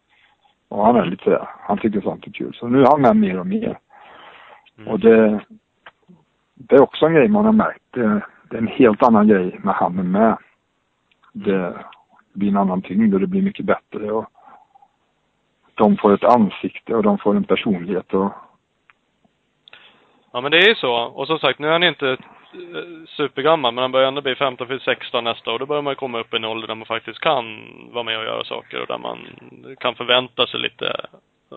Och 0.68 0.86
han 0.86 0.96
är 0.96 1.06
lite 1.06 1.24
sådär, 1.24 1.48
han 1.60 1.78
tycker 1.78 2.02
sånt 2.02 2.28
är 2.28 2.32
kul. 2.32 2.54
Så 2.54 2.68
nu 2.68 2.82
är 2.82 2.88
han 2.88 3.02
med 3.02 3.16
mer 3.16 3.40
och 3.40 3.48
mer. 3.48 3.80
Mm. 4.78 4.92
Och 4.92 5.00
det, 5.00 5.40
det 6.54 6.76
är 6.76 6.82
också 6.82 7.06
en 7.06 7.14
grej 7.14 7.28
man 7.28 7.46
har 7.46 7.52
märkt. 7.52 7.84
Det, 7.92 8.22
det 8.50 8.58
är 8.58 8.62
en 8.62 8.68
helt 8.68 9.04
annan 9.04 9.28
grej 9.28 9.60
när 9.64 9.74
han 9.74 10.00
är 10.00 10.04
med. 10.04 10.38
Det 11.34 11.74
blir 12.34 12.50
en 12.50 12.58
annan 12.58 12.82
tyngd 12.82 13.14
och 13.14 13.20
det 13.20 13.28
blir 13.28 13.42
mycket 13.42 13.66
bättre. 13.66 14.12
Och 14.12 14.26
de 15.74 15.98
får 15.98 16.14
ett 16.14 16.24
ansikte 16.24 16.96
och 16.96 17.04
de 17.04 17.18
får 17.18 17.36
en 17.36 17.44
personlighet. 17.44 18.14
Och, 18.14 18.32
Ja 20.34 20.42
men 20.42 20.52
det 20.52 20.58
är 20.58 20.70
ju 20.70 20.76
så. 20.76 20.94
Och 20.94 21.28
som 21.28 21.40
sagt, 21.40 21.60
nu 21.60 21.68
är 21.68 21.72
han 21.72 21.84
inte 21.84 22.10
eh, 22.10 22.18
supergammal, 23.08 23.74
men 23.74 23.82
han 23.82 23.92
börjar 23.92 24.08
ändå 24.08 24.22
bli 24.22 24.36
15 24.36 24.68
för 24.68 24.80
16 24.80 25.24
nästa 25.24 25.52
år. 25.52 25.60
Då 25.60 25.66
börjar 25.66 25.82
man 25.82 25.96
komma 25.96 26.20
upp 26.20 26.34
i 26.34 26.38
en 26.38 26.46
ålder 26.46 26.68
där 26.68 26.76
man 26.76 26.86
faktiskt 26.86 27.20
kan 27.20 27.46
vara 27.92 28.04
med 28.04 28.18
och 28.18 28.24
göra 28.24 28.44
saker 28.44 28.82
och 28.82 28.88
där 28.88 28.98
man 28.98 29.28
kan 29.80 29.96
förvänta 29.96 30.48
sig 30.48 30.60
lite 30.60 31.06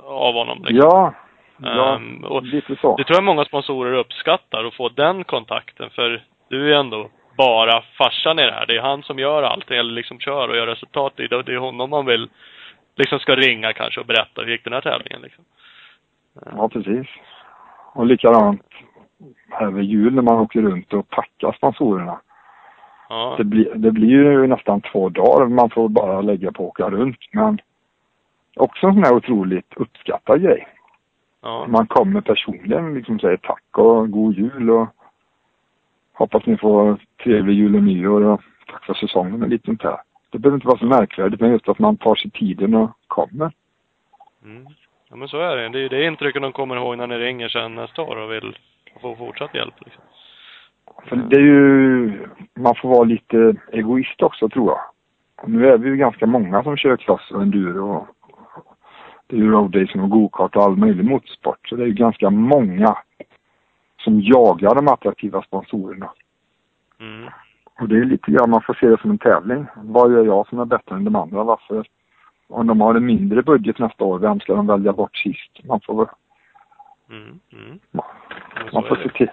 av 0.04 0.34
honom. 0.34 0.58
Liksom. 0.58 0.76
ja, 0.76 1.14
ja 1.62 2.00
och 2.24 2.42
lite 2.42 2.76
så. 2.76 2.96
det 2.96 3.04
tror 3.04 3.16
jag 3.16 3.24
många 3.24 3.44
sponsorer 3.44 3.92
uppskattar, 3.92 4.64
att 4.64 4.74
få 4.74 4.88
den 4.88 5.24
kontakten. 5.24 5.90
För 5.90 6.24
du 6.48 6.62
är 6.62 6.66
ju 6.66 6.74
ändå 6.74 7.10
bara 7.36 7.82
farsan 7.98 8.38
i 8.38 8.42
det 8.42 8.52
här. 8.52 8.66
Det 8.66 8.76
är 8.76 8.82
han 8.82 9.02
som 9.02 9.18
gör 9.18 9.42
allt, 9.42 9.70
eller 9.70 9.92
liksom 9.92 10.18
kör 10.18 10.48
och 10.48 10.56
gör 10.56 10.66
resultat 10.66 11.12
det. 11.16 11.36
Och 11.36 11.44
det 11.44 11.52
är 11.54 11.58
honom 11.58 11.90
man 11.90 12.06
vill, 12.06 12.28
liksom 12.96 13.18
ska 13.18 13.36
ringa 13.36 13.72
kanske 13.72 14.00
och 14.00 14.06
berätta 14.06 14.42
hur 14.42 14.50
gick 14.50 14.64
den 14.64 14.72
här 14.72 14.80
tävlingen 14.80 15.22
liksom. 15.22 15.44
Ja, 16.56 16.68
precis. 16.68 17.06
Och 17.96 18.06
likadant 18.06 18.62
här 19.48 19.70
vid 19.70 19.84
jul 19.84 20.14
när 20.14 20.22
man 20.22 20.38
åker 20.38 20.62
runt 20.62 20.92
och 20.92 21.08
packar 21.08 21.52
sponsorerna. 21.52 22.20
Ja. 23.08 23.34
Det 23.38 23.44
blir, 23.44 23.74
det 23.74 23.90
blir 23.90 24.08
ju 24.08 24.46
nästan 24.46 24.80
två 24.80 25.08
dagar 25.08 25.46
man 25.46 25.70
får 25.70 25.88
bara 25.88 26.20
lägga 26.20 26.52
på 26.52 26.62
att 26.62 26.68
åka 26.68 26.90
runt. 26.90 27.18
Men 27.32 27.58
också 28.56 28.86
en 28.86 28.94
sån 28.94 29.04
här 29.04 29.14
otroligt 29.14 29.74
uppskattad 29.76 30.42
grej. 30.42 30.68
Ja. 31.42 31.66
Man 31.68 31.86
kommer 31.86 32.20
personligen 32.20 32.94
liksom 32.94 33.18
säger 33.18 33.36
tack 33.36 33.78
och 33.78 34.10
god 34.10 34.34
jul 34.34 34.70
och 34.70 34.88
hoppas 36.12 36.46
ni 36.46 36.56
får 36.56 36.98
trevlig 37.24 37.54
jul 37.54 37.76
och 37.76 37.82
nyår 37.82 38.24
och 38.24 38.40
tack 38.72 38.84
för 38.84 38.94
säsongen 38.94 39.42
och 39.42 39.48
lite 39.48 39.66
sånt 39.66 39.82
där. 39.82 40.00
Det 40.30 40.38
behöver 40.38 40.56
inte 40.56 40.66
vara 40.66 40.78
så 40.78 40.86
märkvärdigt 40.86 41.40
men 41.40 41.50
just 41.50 41.68
att 41.68 41.78
man 41.78 41.96
tar 41.96 42.14
sig 42.14 42.30
tiden 42.30 42.74
och 42.74 42.90
kommer. 43.06 43.52
Mm. 44.44 44.66
Ja 45.08 45.16
men 45.16 45.28
så 45.28 45.40
är 45.40 45.56
det. 45.56 45.68
Det 45.68 45.78
är 45.78 45.82
ju 45.82 45.88
det 45.88 46.06
intrycket 46.06 46.42
de 46.42 46.52
kommer 46.52 46.76
ihåg 46.76 46.98
när 46.98 47.06
ni 47.06 47.18
ringer 47.18 47.48
sen 47.48 47.74
nästa 47.74 48.02
år 48.02 48.16
och 48.16 48.32
vill 48.32 48.58
få 49.00 49.16
fortsatt 49.16 49.54
hjälp 49.54 49.74
liksom. 49.84 50.02
För 51.04 51.16
det 51.16 51.36
är 51.36 51.40
ju, 51.40 52.28
man 52.54 52.74
får 52.74 52.88
vara 52.88 53.04
lite 53.04 53.54
egoist 53.72 54.22
också 54.22 54.48
tror 54.48 54.68
jag. 54.68 54.80
Nu 55.48 55.68
är 55.68 55.78
vi 55.78 55.88
ju 55.88 55.96
ganska 55.96 56.26
många 56.26 56.62
som 56.62 56.76
kör 56.76 56.96
cross 56.96 57.30
och 57.30 57.42
enduro 57.42 57.96
och 57.96 58.06
det 59.26 59.36
är 59.36 59.40
ju 59.40 59.50
roadracing 59.50 60.02
och 60.02 60.10
gokart 60.10 60.56
och 60.56 60.62
all 60.62 60.76
möjlig 60.76 61.04
motorsport. 61.04 61.68
Så 61.68 61.76
det 61.76 61.82
är 61.82 61.86
ju 61.86 61.92
ganska 61.92 62.30
många 62.30 62.96
som 64.00 64.20
jagar 64.20 64.74
de 64.74 64.88
attraktiva 64.88 65.42
sponsorerna. 65.42 66.10
Mm. 67.00 67.30
Och 67.80 67.88
det 67.88 67.96
är 67.96 68.04
lite 68.04 68.30
grann, 68.30 68.50
man 68.50 68.62
får 68.62 68.74
se 68.74 68.86
det 68.86 69.00
som 69.00 69.10
en 69.10 69.18
tävling. 69.18 69.66
Vad 69.76 70.12
gör 70.12 70.24
jag 70.24 70.48
som 70.48 70.58
är 70.58 70.64
bättre 70.64 70.94
än 70.96 71.04
de 71.04 71.16
andra? 71.16 71.44
Varför? 71.44 71.86
Om 72.48 72.66
de 72.66 72.80
har 72.80 72.94
en 72.94 73.06
mindre 73.06 73.42
budget 73.42 73.78
nästa 73.78 74.04
år, 74.04 74.18
vem 74.18 74.40
ska 74.40 74.54
de 74.54 74.66
välja 74.66 74.92
bort 74.92 75.16
sist? 75.16 75.64
Man 75.64 75.80
får, 75.80 76.10
Mm. 77.10 77.40
Mm. 77.52 77.78
man, 78.72 78.82
får 78.84 78.96
se 78.96 79.08
till. 79.08 79.30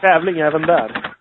Tävling 0.00 0.38
även 0.40 0.62
där. 0.62 1.12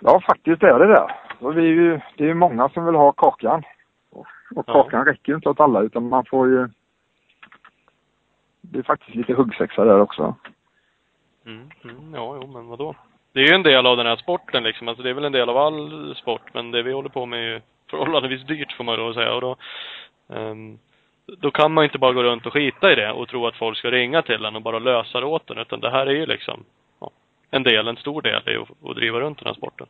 Ja, 0.00 0.20
faktiskt 0.20 0.62
är 0.62 0.78
det 0.78 0.86
det. 0.86 1.06
Och 1.38 1.58
vi 1.58 1.62
är 1.62 1.66
ju, 1.74 2.00
det 2.16 2.24
är 2.24 2.28
ju 2.28 2.34
många 2.34 2.68
som 2.68 2.84
vill 2.86 2.94
ha 2.94 3.12
kakan. 3.12 3.62
Och, 4.10 4.26
och 4.56 4.64
Ja. 4.66 4.72
kakan 4.72 5.04
räcker 5.04 5.32
ju 5.32 5.36
inte 5.36 5.48
åt 5.48 5.60
alla 5.60 5.80
utan 5.80 6.08
man 6.08 6.24
får 6.24 6.48
ju... 6.48 6.68
Det 8.60 8.78
är 8.78 8.82
faktiskt 8.82 9.14
lite 9.16 9.34
huggsexa 9.34 9.84
där 9.84 10.00
också. 10.00 10.34
Mm. 11.46 11.70
Mm. 11.84 12.14
Ja, 12.14 12.38
jo, 12.42 12.46
men 12.46 12.66
vadå? 12.66 12.94
Det 13.32 13.40
är 13.40 13.48
ju 13.48 13.54
en 13.54 13.62
del 13.62 13.86
av 13.86 13.96
den 13.96 14.06
här 14.06 14.16
sporten 14.16 14.62
liksom. 14.62 14.88
Alltså 14.88 15.02
det 15.02 15.10
är 15.10 15.14
väl 15.14 15.24
en 15.24 15.32
del 15.32 15.48
av 15.48 15.56
all 15.56 16.14
sport, 16.16 16.54
men 16.54 16.70
det 16.70 16.82
vi 16.82 16.92
håller 16.92 17.08
på 17.08 17.26
med 17.26 17.38
är 17.38 17.42
ju 17.54 17.60
förhållandevis 17.92 18.46
dyrt 18.46 18.72
får 18.72 18.84
man 18.84 18.98
då 18.98 19.14
säga. 19.14 19.34
Och 19.34 19.40
då, 19.40 19.56
ehm, 20.34 20.78
då 21.38 21.50
kan 21.50 21.72
man 21.72 21.84
inte 21.84 21.98
bara 21.98 22.12
gå 22.12 22.22
runt 22.22 22.46
och 22.46 22.52
skita 22.52 22.92
i 22.92 22.94
det 22.94 23.12
och 23.12 23.28
tro 23.28 23.46
att 23.46 23.56
folk 23.56 23.78
ska 23.78 23.90
ringa 23.90 24.22
till 24.22 24.44
en 24.44 24.56
och 24.56 24.62
bara 24.62 24.78
lösa 24.78 25.20
det 25.20 25.26
åt 25.26 25.50
en. 25.50 25.58
Utan 25.58 25.80
det 25.80 25.90
här 25.90 26.06
är 26.06 26.14
ju 26.14 26.26
liksom, 26.26 26.64
ja, 27.00 27.10
en 27.50 27.62
del, 27.62 27.88
en 27.88 27.96
stor 27.96 28.22
del 28.22 28.42
i 28.46 28.56
att, 28.56 28.90
att 28.90 28.96
driva 28.96 29.20
runt 29.20 29.38
den 29.38 29.46
här 29.46 29.54
sporten. 29.54 29.86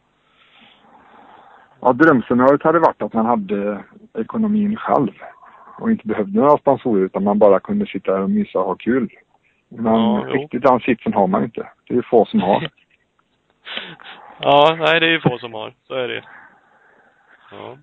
Ja, 1.80 1.92
drömscenariot 1.92 2.62
hade 2.62 2.78
varit 2.78 3.02
att 3.02 3.12
man 3.12 3.26
hade 3.26 3.84
ekonomin 4.18 4.76
själv. 4.76 5.12
Och 5.78 5.90
inte 5.90 6.06
behövde 6.06 6.40
några 6.40 6.58
sponsorer 6.58 7.04
utan 7.04 7.24
man 7.24 7.38
bara 7.38 7.60
kunde 7.60 7.86
sitta 7.86 8.22
och 8.22 8.30
mysa 8.30 8.58
och 8.58 8.64
ha 8.64 8.74
kul. 8.74 9.08
Men 9.68 9.84
Ja, 9.84 10.24
riktigt 10.28 10.62
den 10.62 10.80
sitsen 10.80 11.14
har 11.14 11.26
man 11.26 11.44
inte. 11.44 11.68
Det 11.86 11.94
är 11.94 11.96
ju 11.96 12.02
få 12.02 12.24
som 12.24 12.40
har. 12.40 12.68
Ja, 14.44 14.76
nej 14.78 15.00
det 15.00 15.06
är 15.06 15.10
ju 15.10 15.20
få 15.20 15.38
som 15.38 15.54
har. 15.54 15.74
Så 15.86 15.94
är 15.94 16.08
det 16.08 16.14
ju. 16.14 16.22
Ja. 17.52 17.76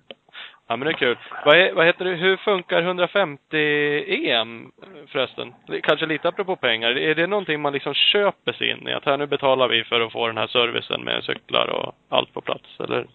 Ja 0.70 0.76
men 0.76 0.86
det 0.86 0.92
är 0.92 0.96
kul. 0.96 1.18
Vad, 1.44 1.74
vad 1.74 1.86
heter 1.86 2.04
det, 2.04 2.14
hur 2.14 2.36
funkar 2.36 2.82
150 2.82 3.56
EM 4.28 4.72
förresten? 5.08 5.54
Kanske 5.82 6.06
lite 6.06 6.28
apropå 6.28 6.56
pengar. 6.56 6.98
Är 6.98 7.14
det 7.14 7.26
någonting 7.26 7.60
man 7.60 7.72
liksom 7.72 7.94
köper 7.94 8.52
sig 8.52 8.70
in 8.70 8.88
i? 8.88 8.92
Att 8.92 9.04
här 9.04 9.16
nu 9.16 9.26
betalar 9.26 9.68
vi 9.68 9.84
för 9.84 10.00
att 10.00 10.12
få 10.12 10.26
den 10.26 10.38
här 10.38 10.46
servicen 10.46 11.04
med 11.04 11.24
cyklar 11.24 11.66
och 11.66 11.94
allt 12.08 12.32
på 12.32 12.40
plats, 12.40 12.80
eller? 12.80 13.06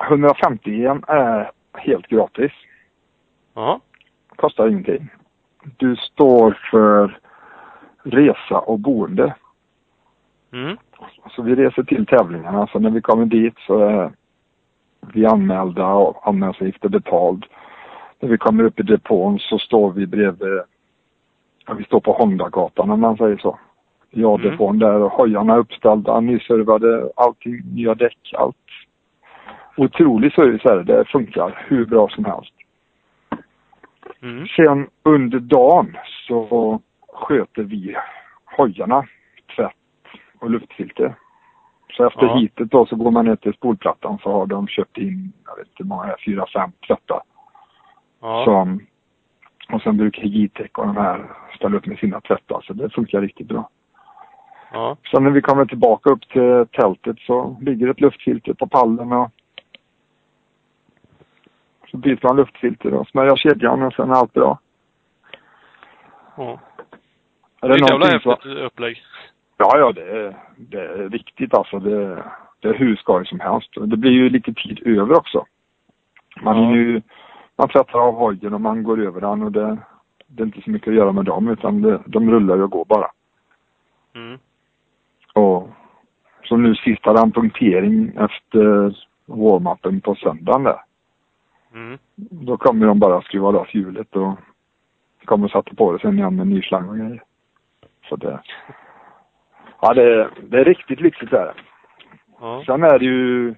150 0.00 0.84
EM 0.84 1.04
är 1.08 1.50
helt 1.74 2.06
gratis. 2.06 2.52
Ja. 3.54 3.80
Kostar 4.36 4.68
ingenting. 4.68 5.08
Du 5.76 5.96
står 5.96 6.58
för 6.70 7.18
resa 8.02 8.58
och 8.58 8.78
boende. 8.78 9.34
Mm. 10.52 10.76
Så 11.30 11.42
vi 11.42 11.54
reser 11.54 11.82
till 11.82 12.06
tävlingarna. 12.06 12.66
Så 12.66 12.78
när 12.78 12.90
vi 12.90 13.00
kommer 13.00 13.26
dit 13.26 13.54
så 13.66 13.78
är 13.80 14.12
vi 15.14 15.26
anmälda 15.26 15.86
och 15.86 16.28
anmälningsavgift 16.28 16.84
är 16.84 16.88
betald. 16.88 17.46
När 18.20 18.28
vi 18.28 18.38
kommer 18.38 18.64
upp 18.64 18.80
i 18.80 18.82
depån 18.82 19.38
så 19.38 19.58
står 19.58 19.92
vi 19.92 20.06
bredvid, 20.06 20.60
vi 21.76 21.84
står 21.84 22.00
på 22.00 22.12
Hondagatan 22.12 22.90
om 22.90 23.00
man 23.00 23.16
säger 23.16 23.36
så. 23.36 23.58
Ja, 24.10 24.34
Mm. 24.34 24.50
depån 24.50 24.78
där 24.78 24.94
och 25.02 25.12
hojarna 25.12 25.54
är 25.54 25.58
uppställda, 25.58 26.20
nyservade, 26.20 27.10
allting, 27.16 27.60
nya 27.74 27.94
däck, 27.94 28.32
allt. 28.38 28.56
Otrolig 29.76 30.32
service 30.32 30.64
är 30.64 30.76
det. 30.76 30.82
Det 30.82 31.04
funkar 31.04 31.64
hur 31.68 31.86
bra 31.86 32.08
som 32.08 32.24
helst. 32.24 32.52
Mm. 34.22 34.46
Sen 34.46 34.88
under 35.02 35.38
dagen 35.38 35.96
så 36.26 36.80
sköter 37.12 37.62
vi 37.62 37.96
hojarna, 38.56 39.04
tvätt 39.56 39.72
och 40.38 40.50
luftfilter. 40.50 41.14
Så 41.98 42.06
efter 42.06 42.26
Ja. 42.26 42.36
hitet 42.36 42.70
då 42.70 42.86
så 42.86 42.96
går 42.96 43.10
man 43.10 43.24
ner 43.24 43.36
till 43.36 43.52
spolplattan 43.52 44.18
så 44.22 44.32
har 44.32 44.46
de 44.46 44.68
köpt 44.68 44.98
in, 44.98 45.32
jag 45.46 45.56
vet 45.56 45.66
inte 45.66 45.82
hur 45.82 45.84
många 45.84 46.06
det 46.06 46.16
fyra, 46.24 46.46
fem 46.52 46.72
tvättar. 46.86 47.20
Ja. 48.20 48.44
Som, 48.44 48.80
och 49.72 49.82
sen 49.82 49.96
brukar 49.96 50.22
Jitec 50.22 50.70
och 50.74 50.86
de 50.86 50.96
här 50.96 51.30
ställa 51.56 51.76
upp 51.76 51.86
med 51.86 51.98
sina 51.98 52.20
tvättar 52.20 52.60
så 52.60 52.72
det 52.72 52.90
funkar 52.90 53.20
riktigt 53.20 53.48
bra. 53.48 53.68
Ja. 54.72 54.96
Sen 55.10 55.24
när 55.24 55.30
vi 55.30 55.40
kommer 55.40 55.64
tillbaka 55.64 56.10
upp 56.10 56.28
till 56.28 56.66
tältet 56.72 57.18
så 57.18 57.56
ligger 57.60 57.88
ett 57.88 58.00
luftfilter 58.00 58.54
på 58.54 58.66
pallen 58.66 59.12
och 59.12 59.30
så 61.90 61.96
byter 61.96 62.20
man 62.22 62.36
luftfilter 62.36 62.94
och 62.94 63.08
smörjer 63.08 63.36
kedjan 63.36 63.82
och 63.82 63.92
sen 63.92 64.10
är 64.10 64.14
allt 64.14 64.32
bra. 64.32 64.58
ja. 66.36 66.60
Är 67.60 67.68
Det 67.68 67.74
är 67.74 67.84
ett 67.84 67.90
jävla 67.90 68.06
häftigt 68.06 68.46
upplägg. 68.46 69.02
Ja, 69.60 69.78
ja, 69.78 69.92
det 69.92 70.02
är, 70.02 70.36
det 70.56 70.80
är 70.80 71.08
riktigt 71.08 71.54
alltså. 71.54 71.78
Det, 71.78 72.24
det 72.60 72.68
är 72.68 72.74
hur 72.74 72.96
skoj 72.96 73.26
som 73.26 73.40
helst. 73.40 73.70
Det 73.74 73.96
blir 73.96 74.10
ju 74.10 74.30
lite 74.30 74.52
tid 74.52 74.86
över 74.86 75.18
också. 75.18 75.44
Man 76.42 76.62
Ja. 76.62 76.74
ju, 76.74 77.02
man 77.56 77.68
tvättar 77.68 77.98
av 77.98 78.14
hojen 78.14 78.54
och 78.54 78.60
man 78.60 78.82
går 78.82 79.00
över 79.00 79.20
den 79.20 79.42
och 79.42 79.52
det, 79.52 79.78
det 80.26 80.42
är 80.42 80.46
inte 80.46 80.62
så 80.62 80.70
mycket 80.70 80.88
att 80.88 80.94
göra 80.94 81.12
med 81.12 81.24
dem 81.24 81.48
utan 81.48 81.82
det, 81.82 82.02
de 82.06 82.30
rullar 82.30 82.56
ju 82.56 82.62
och 82.62 82.70
går 82.70 82.84
bara. 82.84 83.10
Mm. 84.14 84.38
Och 85.34 85.68
Så 86.44 86.56
nu 86.56 86.74
sist 86.74 87.04
hade 87.04 87.18
han 87.18 87.32
punktering 87.32 88.12
efter 88.16 88.94
warm-upen 89.26 90.00
på 90.00 90.14
söndagen 90.14 90.62
där. 90.62 90.80
Mm. 91.74 91.98
Då 92.16 92.56
kommer 92.56 92.86
de 92.86 92.98
bara 92.98 93.22
skruva 93.22 93.50
loss 93.50 93.74
hjulet 93.74 94.16
och 94.16 94.38
kommer 95.24 95.48
sätta 95.48 95.74
på 95.74 95.92
det 95.92 95.98
sen 95.98 96.18
igen 96.18 96.36
med 96.36 96.46
ny 96.46 96.62
slang 96.62 96.88
och 96.88 96.96
grejer. 96.96 97.22
Så 98.08 98.16
det... 98.16 98.40
Ja, 99.80 99.94
det, 99.94 100.30
det 100.42 100.60
är 100.60 100.64
riktigt 100.64 101.00
lyxigt 101.00 101.30
där. 101.30 101.52
Ja. 102.40 102.62
Sen 102.66 102.82
är 102.82 102.98
det 102.98 103.04
ju... 103.04 103.54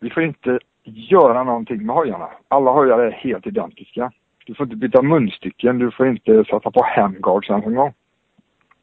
Vi 0.00 0.10
får 0.10 0.22
inte 0.22 0.58
göra 0.84 1.44
någonting 1.44 1.86
med 1.86 1.96
hojarna. 1.96 2.28
Alla 2.48 2.70
hojar 2.70 2.98
är 2.98 3.10
helt 3.10 3.46
identiska. 3.46 4.12
Du 4.46 4.54
får 4.54 4.66
inte 4.66 4.76
byta 4.76 5.02
munstycken, 5.02 5.78
du 5.78 5.90
får 5.90 6.06
inte 6.08 6.44
sätta 6.44 6.70
på 6.70 6.84
handguards 6.96 7.50
ens 7.50 7.66
en 7.66 7.74
gång. 7.74 7.92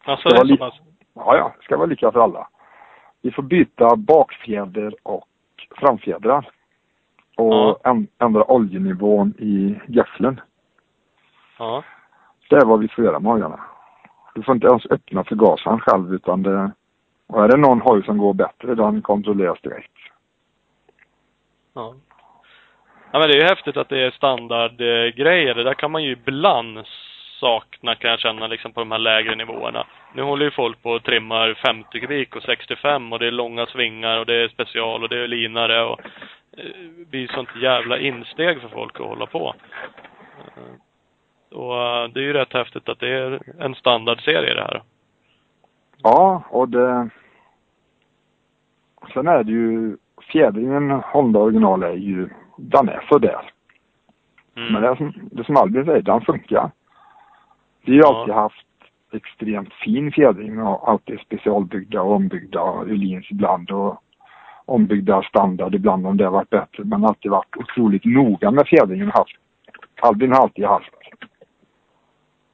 Alltså, 0.06 0.30
Det 0.30 0.38
är 0.38 0.44
li- 0.44 0.58
så 0.58 0.66
pass? 0.66 0.80
Ja, 1.14 1.38
ja, 1.38 1.54
det 1.60 1.64
ska 1.64 1.78
vara 1.78 1.86
lika 1.88 2.12
för 2.12 2.20
alla. 2.20 2.48
Vi 3.22 3.32
får 3.32 3.44
byta 3.44 3.96
bakfjäder 3.96 4.96
och 5.04 5.26
framfjädrar. 5.78 6.50
Och 7.38 7.54
Ja. 7.84 7.96
ändra 8.20 8.52
oljenivån 8.52 9.34
i 9.40 9.80
göffeln. 9.88 10.42
Ja. 11.60 11.84
Det 12.50 12.56
är 12.56 12.66
vad 12.66 12.80
vi 12.80 12.88
får 12.88 13.04
göra 13.06 13.20
med 13.20 13.32
hojarna. 13.32 13.60
Du 14.36 14.44
får 14.44 14.56
inte 14.56 14.68
ens 14.68 14.86
öppna 14.86 15.24
förgasaren 15.24 15.80
själv 15.80 16.14
utan 16.14 16.44
det... 16.44 16.72
Och 17.28 17.44
är 17.44 17.48
det 17.48 17.58
någon 17.58 17.82
hoj 17.82 18.04
som 18.04 18.18
går 18.18 18.34
bättre, 18.34 18.76
den 18.76 19.02
kontrolleras 19.02 19.62
direkt. 19.62 19.92
Ja. 21.74 21.96
Ja 23.12 23.20
men 23.20 23.30
det 23.30 23.38
är 23.38 23.42
ju 23.42 23.48
häftigt 23.48 23.78
att 23.78 23.90
det 23.90 24.00
är 24.00 24.12
standardgrejer. 24.12 25.56
Det 25.56 25.64
där 25.64 25.74
kan 25.74 25.92
man 25.92 26.04
ju 26.04 26.12
ibland 26.12 26.86
sakna 27.40 27.96
kan 27.96 28.10
jag 28.12 28.20
känna 28.20 28.48
liksom 28.48 28.72
på 28.72 28.80
de 28.80 28.92
här 28.92 29.00
lägre 29.00 29.36
nivåerna. 29.36 29.86
Nu 30.14 30.22
håller 30.22 30.46
ju 30.46 30.52
folk 30.52 30.84
på 30.84 30.90
och 30.92 31.04
trimmar 31.04 31.54
50 31.54 32.00
kubik 32.00 32.36
och 32.36 32.44
65 32.44 33.14
och 33.14 33.20
det 33.20 33.28
är 33.28 33.32
långa 33.32 33.66
svingar 33.66 34.18
och 34.18 34.26
det 34.26 34.36
är 34.36 34.48
special 34.48 35.04
och 35.04 35.10
det 35.10 35.24
är 35.24 35.28
linare 35.28 35.84
och 35.84 36.00
eh, 36.58 36.66
det 36.98 37.10
blir 37.10 37.28
sånt 37.28 37.50
jävla 37.62 38.00
insteg 38.00 38.62
för 38.62 38.68
folk 38.68 39.00
att 39.00 39.08
hålla 39.08 39.26
på. 39.26 39.56
Och 41.52 41.78
eh, 41.78 42.08
det 42.08 42.20
är 42.20 42.24
ju 42.24 42.34
rätt 42.34 42.54
häftigt 42.54 42.90
att 42.90 43.00
det 43.00 43.10
är 43.10 43.40
en 43.60 43.76
standardserie 43.76 44.54
det 44.54 44.62
här. 44.62 44.82
Ja, 46.04 46.44
och 46.50 46.70
det... 46.70 47.10
Sen 49.14 49.28
är 49.28 49.44
det 49.44 49.52
ju... 49.52 49.98
Fjädringen 50.32 50.92
Honda 50.92 51.40
original 51.40 51.84
är 51.84 51.94
ju... 51.94 52.30
Den 52.58 52.90
är 52.90 53.06
sådär. 53.10 53.52
Mm. 54.56 54.74
Men 54.74 54.82
det 54.82 54.88
är 54.88 54.96
som, 54.96 55.14
det 55.32 55.44
som 55.44 55.58
Albin 55.58 55.86
säger, 55.86 56.02
den 56.02 56.22
funkar. 56.22 56.72
Vi 57.86 57.96
har 57.98 58.04
Ja. 58.04 58.20
alltid 58.20 58.34
haft 58.34 58.66
extremt 59.14 59.74
fin 59.74 60.12
fjädring 60.12 60.62
och 60.62 60.90
alltid 60.90 61.20
specialbyggda 61.20 62.02
och 62.02 62.16
ombyggda 62.16 62.60
Öhlins 62.60 63.32
ibland 63.32 63.72
och 63.72 64.04
ombyggda 64.66 65.24
standard 65.24 65.76
ibland 65.76 66.08
om 66.08 66.18
det 66.18 66.24
har 66.24 66.32
varit 66.32 66.50
bättre. 66.50 66.84
Men 66.84 67.06
alltid 67.06 67.32
varit 67.32 67.58
otroligt 67.58 68.06
noga 68.06 68.52
med 68.52 68.68
fjädringen. 68.68 69.12
Albin 70.02 70.32
har 70.32 70.42
alltid 70.42 70.66
haft 70.66 70.94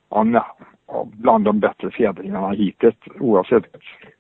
ja, 0.10 1.08
bland 1.12 1.46
de 1.46 1.60
bättre 1.60 1.92
fjädringarna 1.92 2.50
hittills. 2.50 2.96
Oavsett, 3.20 3.64